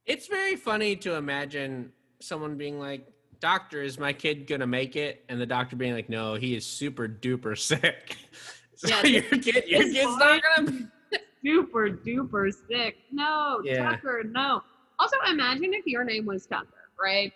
It's 0.08 0.26
very 0.26 0.56
funny 0.56 0.96
to 0.96 1.14
imagine 1.14 1.92
someone 2.20 2.58
being 2.58 2.80
like, 2.80 3.08
"Doctor, 3.42 3.84
is 3.84 4.00
my 4.00 4.12
kid 4.12 4.48
gonna 4.48 4.66
make 4.66 4.96
it?" 4.96 5.24
And 5.30 5.40
the 5.40 5.46
doctor 5.46 5.76
being 5.76 5.94
like, 5.94 6.10
"No, 6.10 6.34
he 6.34 6.56
is 6.56 6.66
super 6.66 7.08
duper 7.08 7.56
sick." 7.56 8.18
so 9.02 9.08
Yeah, 9.08 9.22
your 9.22 9.22
kid, 9.42 9.64
your 9.68 9.84
kid's 9.84 10.18
not 10.18 10.42
gonna. 10.58 10.72
be 10.72 11.20
super 11.44 11.90
duper 11.90 12.54
sick. 12.68 12.98
No, 13.12 13.62
Yeah. 13.64 13.92
Tucker, 13.92 14.24
no. 14.26 14.62
Also, 15.00 15.18
imagine 15.30 15.74
if 15.74 15.86
your 15.86 16.04
name 16.04 16.26
was 16.26 16.46
Tucker, 16.46 16.68
right? 17.02 17.32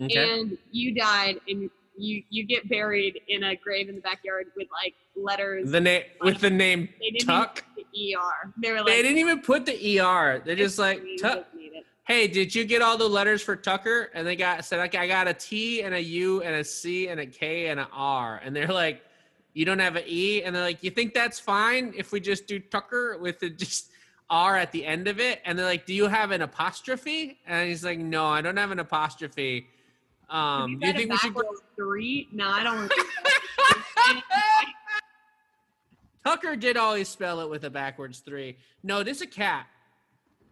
Okay. 0.00 0.14
And 0.40 0.58
you 0.70 0.94
died 0.94 1.40
and 1.48 1.70
you 1.96 2.22
you 2.30 2.44
get 2.44 2.68
buried 2.68 3.20
in 3.28 3.44
a 3.44 3.54
grave 3.56 3.88
in 3.88 3.94
the 3.94 4.00
backyard 4.00 4.46
with 4.56 4.68
like 4.82 4.94
letters. 5.16 5.70
The 5.70 5.80
name 5.80 6.02
with 6.20 6.38
the 6.40 6.50
name 6.50 6.88
they 7.00 7.10
didn't 7.10 7.26
Tuck. 7.26 7.64
even 7.76 7.84
put 7.84 7.92
the 7.92 8.14
ER. 8.16 8.52
They 8.60 8.70
were 8.72 8.78
like, 8.78 8.86
They 8.86 9.02
didn't 9.02 9.18
even 9.18 9.40
put 9.40 9.66
the 9.66 10.00
ER. 10.00 10.42
They're 10.44 10.56
just 10.56 10.78
like, 10.78 11.02
Tuck. 11.20 11.44
just 11.44 11.54
need 11.54 11.72
it." 11.74 11.84
"Hey, 12.04 12.26
did 12.26 12.52
you 12.54 12.64
get 12.64 12.82
all 12.82 12.96
the 12.98 13.08
letters 13.08 13.42
for 13.42 13.54
Tucker?" 13.56 14.10
And 14.14 14.26
they 14.26 14.34
got 14.36 14.64
said, 14.64 14.80
"Okay, 14.88 14.98
I 14.98 15.06
got 15.06 15.28
a 15.28 15.34
T 15.34 15.82
and 15.82 15.94
a 15.94 16.02
U 16.02 16.42
and 16.42 16.56
a 16.56 16.64
C 16.64 17.08
and 17.08 17.20
a 17.20 17.26
K 17.26 17.66
and 17.68 17.78
an 17.78 17.86
R." 17.92 18.40
And 18.44 18.56
they're 18.56 18.66
like, 18.68 19.02
"You 19.54 19.64
don't 19.64 19.78
have 19.78 19.96
an 19.96 20.04
E?" 20.06 20.42
And 20.42 20.54
they're 20.54 20.62
like, 20.62 20.82
"You 20.82 20.90
think 20.90 21.14
that's 21.14 21.38
fine 21.38 21.92
if 21.96 22.12
we 22.12 22.20
just 22.20 22.46
do 22.46 22.58
Tucker 22.58 23.18
with 23.18 23.40
the 23.40 23.50
just 23.50 23.90
R 24.30 24.56
at 24.56 24.72
the 24.72 24.84
end 24.84 25.08
of 25.08 25.20
it?" 25.20 25.40
And 25.44 25.58
they're 25.58 25.66
like, 25.66 25.86
"Do 25.86 25.94
you 25.94 26.06
have 26.08 26.30
an 26.30 26.42
apostrophe?" 26.42 27.38
And 27.46 27.68
he's 27.68 27.84
like, 27.84 27.98
"No, 27.98 28.26
I 28.26 28.40
don't 28.40 28.56
have 28.56 28.70
an 28.70 28.78
apostrophe." 28.78 29.68
Um, 30.30 30.78
do 30.78 30.86
you 30.86 30.92
think 30.94 31.10
we 31.10 31.18
should 31.18 31.34
go? 31.34 31.42
three? 31.76 32.28
No, 32.32 32.48
I 32.48 32.62
don't 32.62 32.76
want 32.76 32.90
to 32.90 32.96
do 32.96 33.04
that. 34.30 34.66
Tucker 36.24 36.56
did 36.56 36.76
always 36.76 37.08
spell 37.08 37.40
it 37.40 37.50
with 37.50 37.64
a 37.64 37.70
backwards 37.70 38.20
three. 38.20 38.56
No, 38.82 39.02
this 39.02 39.18
is 39.18 39.22
a 39.22 39.26
cat. 39.26 39.66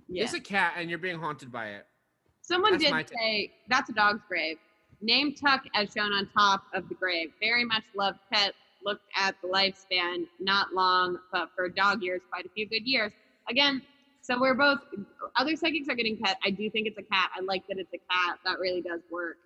yeah. 0.09 0.25
This 0.25 0.33
is 0.33 0.41
a 0.41 0.43
cat, 0.43 0.75
and 0.77 0.91
you're 0.91 0.99
being 0.99 1.19
haunted 1.19 1.51
by 1.51 1.69
it. 1.69 1.87
Someone 2.43 2.73
That's 2.73 3.11
did 3.11 3.19
say 3.19 3.53
that's 3.69 3.89
a 3.91 3.93
dog's 3.93 4.23
grave. 4.29 4.59
Name 5.01 5.35
Tuck 5.35 5.63
as 5.75 5.93
shown 5.97 6.13
on 6.13 6.29
top 6.37 6.65
of 6.75 6.89
the 6.89 6.95
grave. 6.95 7.31
Very 7.41 7.65
much 7.65 7.85
loved 7.95 8.19
pet. 8.33 8.53
Looked 8.85 9.05
at 9.17 9.35
the 9.43 9.49
lifespan, 9.49 10.25
not 10.39 10.73
long, 10.73 11.19
but 11.33 11.51
for 11.55 11.69
dog 11.69 12.03
years, 12.03 12.23
quite 12.31 12.47
a 12.47 12.49
few 12.51 12.69
good 12.69 12.87
years. 12.87 13.13
Again, 13.49 13.83
so 14.23 14.39
we're 14.41 14.55
both 14.55 14.79
other 15.37 15.57
psychics 15.57 15.89
are 15.89 15.95
getting 15.95 16.17
pet. 16.17 16.39
I 16.45 16.51
do 16.51 16.71
think 16.71 16.87
it's 16.87 16.99
a 16.99 17.03
cat. 17.03 17.31
I 17.37 17.41
like 17.41 17.67
that 17.69 17.79
it's 17.79 17.93
a 17.95 17.99
cat. 18.13 18.39
That 18.45 18.59
really 18.59 18.83
does 18.83 19.01
work. 19.11 19.37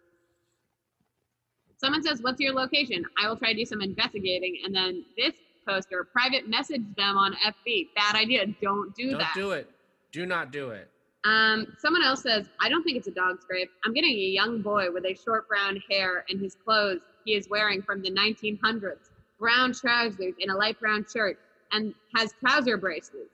Someone 1.78 2.02
says, 2.02 2.22
"What's 2.22 2.40
your 2.40 2.52
location?" 2.52 3.04
I 3.22 3.28
will 3.28 3.36
try 3.36 3.52
to 3.52 3.58
do 3.58 3.64
some 3.64 3.80
investigating, 3.80 4.60
and 4.64 4.74
then 4.74 5.04
this 5.16 5.34
poster 5.66 6.04
private 6.04 6.48
message 6.48 6.82
them 6.96 7.16
on 7.16 7.34
FB. 7.34 7.90
Bad 7.94 8.16
idea. 8.16 8.46
Don't 8.60 8.94
do 8.94 9.10
that. 9.10 9.10
Don't 9.10 9.18
that. 9.18 9.34
do 9.34 9.50
it. 9.52 9.70
Do 10.12 10.26
not 10.26 10.52
do 10.52 10.70
it. 10.70 10.90
Um, 11.24 11.74
someone 11.78 12.04
else 12.04 12.22
says, 12.22 12.50
I 12.60 12.68
don't 12.68 12.82
think 12.82 12.98
it's 12.98 13.08
a 13.08 13.10
dog's 13.10 13.44
grave. 13.46 13.68
I'm 13.84 13.94
getting 13.94 14.10
a 14.10 14.14
young 14.14 14.60
boy 14.60 14.90
with 14.92 15.06
a 15.06 15.14
short 15.14 15.48
brown 15.48 15.82
hair 15.90 16.24
and 16.28 16.38
his 16.38 16.54
clothes 16.54 17.00
he 17.24 17.34
is 17.34 17.48
wearing 17.48 17.80
from 17.80 18.02
the 18.02 18.10
1900s. 18.10 19.10
Brown 19.44 19.74
trousers 19.74 20.32
and 20.40 20.50
a 20.50 20.56
light 20.56 20.80
brown 20.80 21.04
shirt 21.12 21.38
and 21.70 21.92
has 22.16 22.32
trouser 22.40 22.78
braces. 22.78 23.28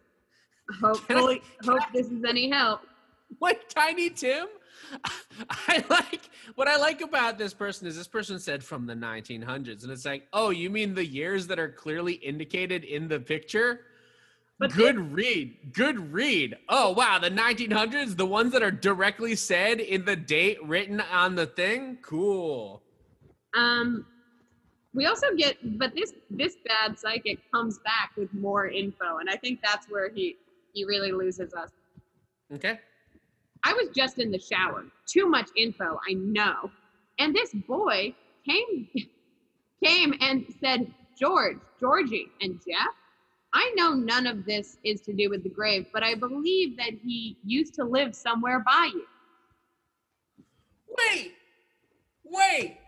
Hopefully, 0.83 1.41
hope 1.65 1.83
this 1.95 2.09
is 2.09 2.25
any 2.29 2.51
help. 2.51 2.81
What 3.39 3.69
Tiny 3.69 4.11
Tim? 4.11 4.49
I 5.69 5.85
like 5.89 6.29
what 6.57 6.67
I 6.67 6.79
like 6.79 7.01
about 7.01 7.39
this 7.39 7.55
person 7.55 7.87
is 7.87 7.97
this 7.97 8.09
person 8.09 8.41
said 8.41 8.65
from 8.65 8.89
the 8.89 8.95
1900s, 8.95 9.85
and 9.85 9.93
it's 9.93 10.05
like, 10.05 10.27
oh, 10.33 10.51
you 10.51 10.69
mean 10.69 10.97
the 10.97 11.07
years 11.07 11.47
that 11.47 11.61
are 11.61 11.69
clearly 11.69 12.15
indicated 12.15 12.83
in 12.83 13.07
the 13.07 13.21
picture? 13.21 13.83
But 14.59 14.75
good 14.75 15.13
read, 15.13 15.73
good 15.73 16.13
read. 16.13 16.57
Oh 16.69 16.91
wow, 16.91 17.21
the 17.21 17.31
1900s, 17.31 18.17
the 18.17 18.27
ones 18.27 18.53
that 18.53 18.65
are 18.65 18.73
directly 18.73 19.37
said 19.37 19.79
in 19.79 20.05
the 20.05 20.17
date 20.17 20.59
written 20.65 21.01
on 21.01 21.37
the 21.37 21.47
thing. 21.47 21.99
Cool. 22.03 22.83
Um, 23.57 24.07
we 24.93 25.07
also 25.07 25.29
get, 25.37 25.57
but 25.79 25.95
this 25.95 26.15
this 26.31 26.57
bad 26.67 26.99
psychic 26.99 27.39
comes 27.53 27.79
back 27.85 28.13
with 28.17 28.33
more 28.35 28.67
info, 28.69 29.19
and 29.19 29.31
I 29.31 29.37
think 29.37 29.61
that's 29.63 29.87
where 29.89 30.11
he 30.11 30.37
he 30.73 30.85
really 30.85 31.13
loses 31.13 31.55
us. 31.55 31.71
Okay. 32.53 32.79
I 33.65 33.73
was 33.75 33.91
just 33.95 34.19
in 34.19 34.31
the 34.31 34.39
shower. 34.39 34.85
Too 35.07 35.29
much 35.29 35.51
info, 35.57 35.99
I 36.09 36.15
know. 36.15 36.71
And 37.19 37.35
this 37.35 37.53
boy 37.53 38.15
came 38.49 38.89
came 39.85 40.15
and 40.21 40.45
said, 40.61 40.93
George, 41.19 41.59
Georgie, 41.79 42.29
and 42.41 42.61
Jeff. 42.67 42.95
I 43.53 43.73
know 43.77 43.95
none 43.95 44.27
of 44.27 44.45
this 44.45 44.79
is 44.85 45.01
to 45.03 45.13
do 45.13 45.29
with 45.29 45.43
the 45.43 45.49
grave, 45.49 45.87
but 45.93 46.05
I 46.05 46.15
believe 46.15 46.77
that 46.77 46.93
he 47.03 47.37
used 47.45 47.75
to 47.75 47.85
live 47.85 48.15
somewhere 48.15 48.61
by 48.61 48.91
you. 48.93 49.05
Wait, 50.89 51.33
wait. 52.25 52.79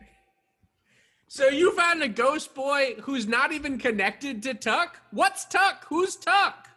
So 1.34 1.48
you 1.48 1.72
found 1.72 2.02
a 2.02 2.08
ghost 2.08 2.54
boy 2.54 2.96
who's 3.00 3.26
not 3.26 3.52
even 3.52 3.78
connected 3.78 4.42
to 4.42 4.52
Tuck? 4.52 5.00
What's 5.12 5.46
Tuck? 5.46 5.86
Who's 5.88 6.14
Tuck? 6.14 6.68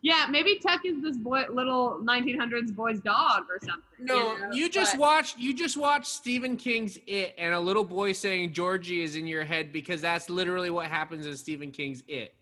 Yeah, 0.00 0.26
maybe 0.28 0.58
Tuck 0.58 0.84
is 0.84 1.00
this 1.00 1.16
boy, 1.18 1.44
little 1.48 2.00
1900s 2.02 2.74
boy's 2.74 2.98
dog 2.98 3.44
or 3.48 3.60
something. 3.64 3.84
No, 4.00 4.36
know? 4.36 4.50
you 4.50 4.68
just 4.68 4.94
But- 4.94 5.00
watched 5.02 5.38
you 5.38 5.54
just 5.54 5.76
watched 5.76 6.08
Stephen 6.08 6.56
King's 6.56 6.98
It 7.06 7.36
and 7.38 7.54
a 7.54 7.60
little 7.60 7.84
boy 7.84 8.10
saying 8.10 8.54
Georgie 8.54 9.04
is 9.04 9.14
in 9.14 9.28
your 9.28 9.44
head 9.44 9.72
because 9.72 10.00
that's 10.00 10.28
literally 10.28 10.70
what 10.70 10.88
happens 10.88 11.24
in 11.24 11.36
Stephen 11.36 11.70
King's 11.70 12.02
It. 12.08 12.34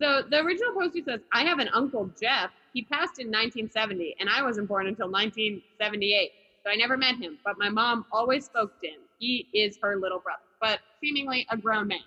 So 0.00 0.22
the 0.22 0.38
original 0.38 0.72
poster 0.72 1.02
says, 1.04 1.20
I 1.30 1.42
have 1.44 1.58
an 1.58 1.68
uncle 1.74 2.10
Jeff. 2.18 2.52
He 2.72 2.84
passed 2.84 3.18
in 3.18 3.26
1970, 3.26 4.16
and 4.18 4.30
I 4.30 4.40
wasn't 4.40 4.66
born 4.66 4.86
until 4.86 5.10
1978. 5.10 6.32
So 6.64 6.70
I 6.70 6.74
never 6.74 6.96
met 6.96 7.16
him, 7.16 7.36
but 7.44 7.58
my 7.58 7.68
mom 7.68 8.06
always 8.10 8.46
spoke 8.46 8.80
to 8.80 8.86
him. 8.86 9.00
He 9.18 9.48
is 9.54 9.78
her 9.82 9.96
little 9.96 10.18
brother, 10.18 10.42
but 10.60 10.80
seemingly 11.02 11.46
a 11.50 11.56
grown 11.56 11.88
man, 11.88 11.98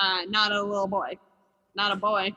uh, 0.00 0.22
not 0.28 0.52
a 0.52 0.62
little 0.62 0.88
boy, 0.88 1.18
not 1.74 1.92
a 1.92 1.96
boy. 1.96 2.34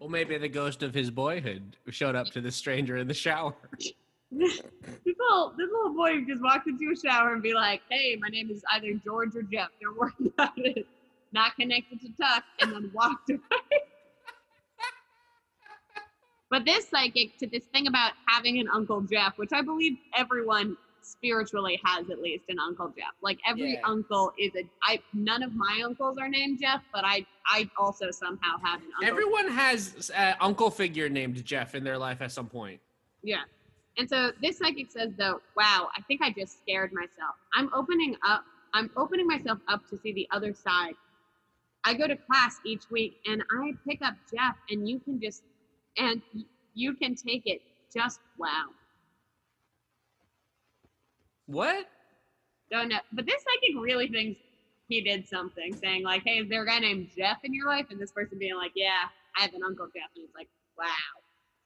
Well, 0.00 0.08
maybe 0.08 0.36
the 0.38 0.48
ghost 0.48 0.82
of 0.82 0.94
his 0.94 1.10
boyhood 1.10 1.76
showed 1.90 2.14
up 2.14 2.26
to 2.28 2.40
the 2.40 2.50
stranger 2.50 2.96
in 2.96 3.08
the 3.08 3.14
shower. 3.14 3.54
this 4.32 4.62
little 5.04 5.54
this 5.56 5.68
little 5.70 5.94
boy 5.94 6.22
just 6.26 6.42
walked 6.42 6.66
into 6.66 6.90
a 6.92 6.96
shower 6.96 7.32
and 7.32 7.42
be 7.42 7.54
like, 7.54 7.82
"Hey, 7.90 8.16
my 8.20 8.28
name 8.28 8.50
is 8.50 8.64
either 8.72 8.94
George 9.04 9.36
or 9.36 9.42
Jeff. 9.42 9.68
Don't 9.80 9.96
worry 9.96 10.12
about 10.38 10.52
it. 10.56 10.86
Not 11.32 11.54
connected 11.56 12.00
to 12.00 12.08
Tuck," 12.20 12.44
and 12.60 12.72
then 12.72 12.90
walked 12.94 13.30
away. 13.30 13.40
but 16.50 16.64
this 16.64 16.88
psychic 16.88 17.38
to 17.38 17.46
this 17.46 17.64
thing 17.66 17.86
about 17.86 18.12
having 18.26 18.58
an 18.58 18.68
Uncle 18.68 19.02
Jeff, 19.02 19.36
which 19.36 19.52
I 19.52 19.62
believe 19.62 19.98
everyone 20.16 20.76
spiritually 21.02 21.80
has 21.84 22.10
at 22.10 22.20
least 22.20 22.44
an 22.48 22.58
Uncle 22.58 22.88
Jeff. 22.88 23.14
Like 23.22 23.38
every 23.46 23.74
Yeah. 23.74 23.80
uncle 23.84 24.32
is 24.38 24.52
a. 24.56 24.62
I 24.82 25.00
none 25.12 25.42
of 25.42 25.54
my 25.54 25.82
uncles 25.84 26.18
are 26.18 26.28
named 26.28 26.60
Jeff, 26.60 26.82
but 26.92 27.04
I 27.04 27.26
I 27.46 27.68
also 27.76 28.10
somehow 28.10 28.58
have 28.62 28.80
an 28.80 28.88
uncle. 28.96 29.08
Everyone 29.08 29.48
has 29.48 30.10
an 30.10 30.36
uncle 30.40 30.70
figure 30.70 31.08
named 31.08 31.44
Jeff 31.44 31.74
in 31.74 31.84
their 31.84 31.98
life 31.98 32.20
at 32.22 32.32
some 32.32 32.48
point. 32.48 32.80
Yeah. 33.22 33.42
And 33.98 34.08
so 34.08 34.32
this 34.40 34.58
psychic 34.58 34.90
says 34.90 35.12
though, 35.18 35.40
wow, 35.56 35.88
I 35.96 36.00
think 36.02 36.22
I 36.22 36.30
just 36.30 36.58
scared 36.58 36.92
myself. 36.92 37.36
I'm 37.54 37.70
opening 37.74 38.16
up 38.26 38.44
I'm 38.74 38.90
opening 38.96 39.26
myself 39.26 39.58
up 39.68 39.86
to 39.90 39.98
see 39.98 40.12
the 40.12 40.26
other 40.30 40.54
side. 40.54 40.94
I 41.84 41.94
go 41.94 42.06
to 42.06 42.16
class 42.16 42.58
each 42.64 42.90
week 42.90 43.16
and 43.26 43.42
I 43.60 43.72
pick 43.86 44.00
up 44.02 44.14
Jeff 44.32 44.56
and 44.70 44.88
you 44.88 44.98
can 45.00 45.20
just 45.20 45.42
and 45.98 46.22
you 46.74 46.94
can 46.94 47.14
take 47.14 47.42
it. 47.46 47.60
Just 47.94 48.20
wow. 48.38 48.68
What? 51.52 51.86
Don't 52.70 52.88
know. 52.88 52.98
But 53.12 53.26
this 53.26 53.42
psychic 53.42 53.76
really 53.80 54.08
thinks 54.08 54.40
he 54.88 55.02
did 55.02 55.28
something, 55.28 55.74
saying 55.76 56.02
like, 56.02 56.22
Hey, 56.24 56.38
is 56.38 56.48
there 56.48 56.62
a 56.62 56.66
guy 56.66 56.78
named 56.78 57.10
Jeff 57.16 57.38
in 57.44 57.52
your 57.52 57.66
life? 57.66 57.86
And 57.90 58.00
this 58.00 58.10
person 58.10 58.38
being 58.38 58.56
like, 58.56 58.72
Yeah, 58.74 59.04
I 59.36 59.42
have 59.42 59.52
an 59.54 59.62
Uncle 59.62 59.86
Jeff. 59.94 60.08
And 60.16 60.24
it's 60.24 60.34
like, 60.34 60.48
wow. 60.78 60.86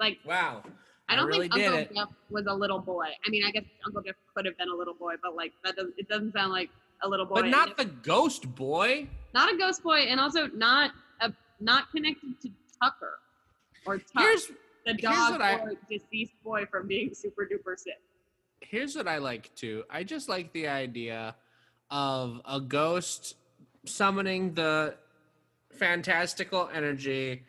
Like 0.01 0.19
Wow. 0.27 0.63
I 1.09 1.15
don't 1.15 1.27
really 1.29 1.49
think 1.49 1.65
Uncle 1.67 1.79
it. 1.79 1.95
Jeff 1.95 2.09
was 2.31 2.47
a 2.49 2.53
little 2.53 2.81
boy. 2.81 3.07
I 3.25 3.31
mean, 3.31 3.45
I 3.47 3.53
guess 3.53 3.63
Uncle 3.87 4.03
Jeff 4.03 4.17
could 4.35 4.45
have 4.45 4.59
been 4.59 4.69
a 4.69 4.75
little 4.75 4.95
boy, 4.95 5.15
but 5.23 5.37
like 5.37 5.53
that 5.65 5.77
doesn't 5.77 5.95
it 5.97 6.09
doesn't 6.09 6.33
sound 6.33 6.51
like 6.51 6.69
a 7.03 7.09
little 7.09 7.27
boy. 7.27 7.37
But 7.43 7.47
not 7.47 7.71
if- 7.71 7.77
the 7.77 7.85
ghost 7.85 8.53
boy. 8.57 9.07
not 9.35 9.53
a 9.53 9.57
ghost 9.57 9.85
boy, 9.85 9.99
and 9.99 10.19
also 10.19 10.49
not 10.49 10.91
a 11.21 11.33
not 11.61 11.93
connected 11.93 12.41
to 12.43 12.51
Tucker 12.83 13.19
or 13.87 13.99
Tuck, 13.99 14.07
Here's 14.19 14.51
the 14.85 14.95
dog 14.95 15.33
what 15.33 15.43
I- 15.43 15.61
or 15.61 15.73
deceased 15.89 16.33
boy 16.43 16.67
from 16.67 16.89
being 16.89 17.15
super 17.15 17.47
duper 17.47 17.79
sick. 17.79 18.01
Here's 18.71 18.97
what 18.97 19.09
I 19.09 19.19
like 19.19 19.55
too. 19.55 19.85
I 19.91 20.05
just 20.05 20.29
like 20.29 20.53
the 20.53 20.69
idea 20.69 21.37
of 21.91 22.41
a 22.49 22.61
ghost 22.61 23.37
summoning 23.85 24.55
the 24.55 24.95
fantastical 25.73 26.69
energy 26.73 27.45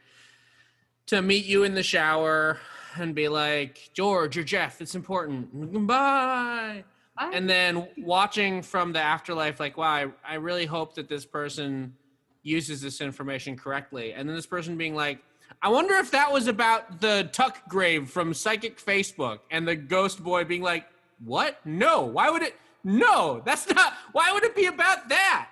to 1.07 1.21
meet 1.21 1.45
you 1.45 1.63
in 1.63 1.73
the 1.73 1.83
shower 1.83 2.59
and 2.95 3.15
be 3.15 3.27
like, 3.27 3.89
George 3.93 4.37
or 4.37 4.43
Jeff, 4.43 4.81
it's 4.81 4.95
important. 4.95 5.87
Bye. 5.87 6.83
And 7.19 7.49
then 7.49 7.87
watching 7.97 8.61
from 8.61 8.93
the 8.93 8.99
afterlife, 8.99 9.59
like, 9.59 9.77
wow, 9.77 9.91
I, 9.91 10.07
I 10.25 10.35
really 10.35 10.65
hope 10.65 10.95
that 10.95 11.09
this 11.09 11.25
person 11.25 11.95
uses 12.43 12.81
this 12.81 13.01
information 13.01 13.57
correctly. 13.57 14.13
And 14.13 14.29
then 14.29 14.35
this 14.35 14.45
person 14.45 14.77
being 14.77 14.93
like, 14.93 15.19
I 15.61 15.69
wonder 15.69 15.95
if 15.95 16.11
that 16.11 16.31
was 16.31 16.47
about 16.47 17.01
the 17.01 17.29
Tuck 17.31 17.67
grave 17.67 18.09
from 18.09 18.33
Psychic 18.33 18.79
Facebook. 18.79 19.39
And 19.49 19.67
the 19.67 19.75
ghost 19.75 20.23
boy 20.23 20.43
being 20.43 20.61
like, 20.61 20.85
what? 21.23 21.59
No. 21.65 22.01
Why 22.03 22.29
would 22.29 22.41
it? 22.41 22.55
No, 22.83 23.41
that's 23.45 23.67
not. 23.73 23.93
Why 24.11 24.31
would 24.33 24.43
it 24.43 24.55
be 24.55 24.65
about 24.65 25.09
that? 25.09 25.49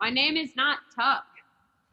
my 0.00 0.10
name 0.10 0.36
is 0.36 0.54
not 0.56 0.78
Tuck. 0.94 1.24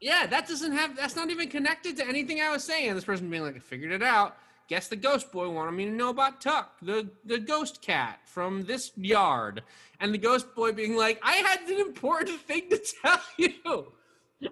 Yeah, 0.01 0.27
that 0.27 0.47
doesn't 0.47 0.73
have. 0.73 0.95
That's 0.97 1.15
not 1.15 1.29
even 1.29 1.49
connected 1.49 1.95
to 1.97 2.07
anything 2.07 2.41
I 2.41 2.49
was 2.49 2.63
saying. 2.63 2.93
This 2.93 3.05
person 3.05 3.29
being 3.29 3.43
like, 3.43 3.55
I 3.55 3.59
figured 3.59 3.91
it 3.91 4.03
out. 4.03 4.37
Guess 4.67 4.87
the 4.89 4.95
ghost 4.95 5.31
boy 5.31 5.49
wanted 5.49 5.71
me 5.71 5.85
to 5.85 5.91
know 5.91 6.09
about 6.09 6.41
Tuck, 6.41 6.73
the 6.81 7.09
the 7.25 7.37
ghost 7.39 7.81
cat 7.81 8.19
from 8.25 8.63
this 8.65 8.91
yard. 8.97 9.63
And 9.99 10.13
the 10.13 10.17
ghost 10.17 10.53
boy 10.53 10.73
being 10.73 10.97
like, 10.97 11.19
I 11.23 11.33
had 11.37 11.61
an 11.69 11.79
important 11.79 12.41
thing 12.41 12.69
to 12.69 12.77
tell 13.01 13.21
you. 13.37 13.93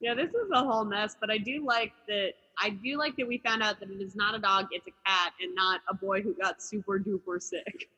Yeah, 0.00 0.14
this 0.14 0.30
is 0.30 0.50
a 0.52 0.64
whole 0.64 0.84
mess, 0.84 1.14
but 1.20 1.30
I 1.30 1.38
do 1.38 1.64
like 1.64 1.92
that. 2.08 2.32
I 2.58 2.70
do 2.70 2.98
like 2.98 3.16
that 3.16 3.26
we 3.26 3.38
found 3.38 3.62
out 3.62 3.80
that 3.80 3.90
it 3.90 4.00
is 4.00 4.14
not 4.14 4.34
a 4.34 4.38
dog; 4.38 4.68
it's 4.72 4.86
a 4.86 4.92
cat, 5.06 5.32
and 5.40 5.54
not 5.54 5.80
a 5.88 5.94
boy 5.94 6.22
who 6.22 6.34
got 6.34 6.62
super 6.62 6.98
duper 6.98 7.40
sick, 7.42 7.88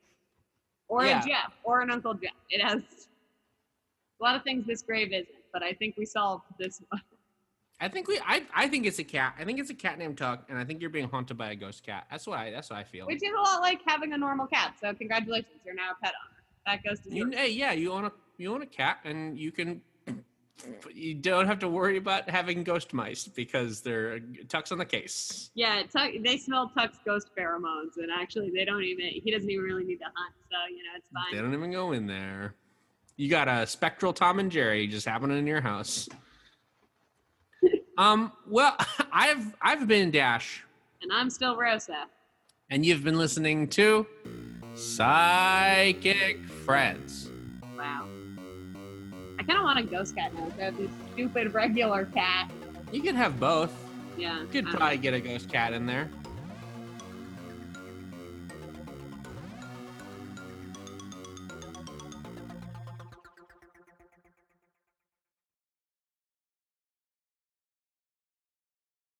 or 0.88 1.04
Yeah. 1.04 1.22
a 1.22 1.26
Jeff, 1.26 1.52
or 1.64 1.80
an 1.80 1.90
Uncle 1.90 2.14
Jeff. 2.14 2.32
It 2.50 2.62
has 2.62 3.08
a 4.20 4.22
lot 4.22 4.36
of 4.36 4.42
things 4.42 4.66
this 4.66 4.82
grave 4.82 5.12
isn't, 5.12 5.28
but 5.52 5.62
I 5.62 5.72
think 5.72 5.96
we 5.96 6.06
solved 6.06 6.44
this 6.58 6.82
one. 6.88 7.02
I 7.80 7.88
think 7.88 8.06
we. 8.06 8.20
I. 8.24 8.44
I 8.54 8.68
think 8.68 8.86
it's 8.86 9.00
a 9.00 9.04
cat. 9.04 9.34
I 9.38 9.44
think 9.44 9.58
it's 9.58 9.70
a 9.70 9.74
cat 9.74 9.98
named 9.98 10.16
Tuck, 10.16 10.46
and 10.48 10.56
I 10.56 10.64
think 10.64 10.80
you're 10.80 10.90
being 10.90 11.08
haunted 11.08 11.36
by 11.36 11.50
a 11.50 11.56
ghost 11.56 11.84
cat. 11.84 12.06
That's 12.10 12.26
why 12.26 12.46
I. 12.46 12.50
That's 12.52 12.70
what 12.70 12.78
I 12.78 12.84
feel. 12.84 13.06
Which 13.06 13.22
is 13.22 13.32
a 13.36 13.40
lot 13.40 13.60
like 13.60 13.80
having 13.86 14.12
a 14.12 14.16
normal 14.16 14.46
cat. 14.46 14.76
So 14.80 14.94
congratulations, 14.94 15.60
you're 15.66 15.74
now 15.74 15.90
a 15.90 16.04
pet 16.04 16.14
owner. 16.24 16.42
That 16.66 16.84
goes 16.84 17.00
to 17.00 17.14
You, 17.14 17.30
hey, 17.30 17.50
yeah, 17.50 17.72
you 17.72 17.92
own 17.92 18.04
a 18.04 18.12
you 18.38 18.54
own 18.54 18.62
a 18.62 18.66
cat, 18.66 19.00
and 19.04 19.36
you 19.38 19.50
can. 19.50 19.82
You 20.94 21.14
don't 21.14 21.46
have 21.46 21.58
to 21.60 21.68
worry 21.68 21.96
about 21.98 22.30
having 22.30 22.62
ghost 22.62 22.94
mice 22.94 23.26
because 23.26 23.80
they're 23.80 24.20
Tuck's 24.48 24.72
on 24.72 24.78
the 24.78 24.84
case. 24.84 25.50
Yeah, 25.54 25.82
Tuck, 25.92 26.12
they 26.22 26.36
smell 26.38 26.70
Tuck's 26.70 26.98
ghost 27.04 27.28
pheromones, 27.36 27.96
and 27.96 28.08
actually, 28.16 28.50
they 28.54 28.64
don't 28.64 28.82
even. 28.82 29.06
He 29.06 29.30
doesn't 29.30 29.50
even 29.50 29.64
really 29.64 29.84
need 29.84 29.98
to 29.98 30.04
hunt, 30.04 30.34
so 30.50 30.56
you 30.70 30.82
know 30.84 30.90
it's 30.96 31.08
fine. 31.12 31.34
They 31.34 31.42
don't 31.42 31.52
even 31.54 31.72
go 31.72 31.92
in 31.92 32.06
there. 32.06 32.54
You 33.16 33.28
got 33.28 33.46
a 33.48 33.66
spectral 33.66 34.12
Tom 34.12 34.38
and 34.38 34.50
Jerry 34.50 34.86
just 34.86 35.06
happening 35.06 35.38
in 35.38 35.46
your 35.46 35.60
house. 35.60 36.08
um. 37.98 38.32
Well, 38.48 38.76
I've 39.12 39.54
I've 39.60 39.86
been 39.88 40.10
Dash, 40.10 40.64
And 41.02 41.12
I'm 41.12 41.30
still 41.30 41.56
Rosa. 41.56 42.06
and 42.70 42.86
you've 42.86 43.04
been 43.04 43.18
listening 43.18 43.68
to 43.70 44.06
Psychic 44.74 46.38
Friends. 46.64 47.28
Wow. 47.76 48.06
I 49.38 49.42
kind 49.42 49.58
of 49.58 49.64
want 49.64 49.78
a 49.78 49.82
ghost 49.82 50.16
cat 50.16 50.32
now. 50.34 50.48
So 50.56 50.70
this 50.70 50.90
stupid 51.12 51.54
regular 51.54 52.06
cat. 52.06 52.50
You 52.92 53.02
can 53.02 53.14
have 53.16 53.40
both. 53.40 53.72
Yeah. 54.16 54.40
You 54.40 54.46
could 54.46 54.66
probably 54.66 54.98
get 54.98 55.14
a 55.14 55.20
ghost 55.20 55.50
cat 55.50 55.72
in 55.72 55.86
there. 55.86 56.10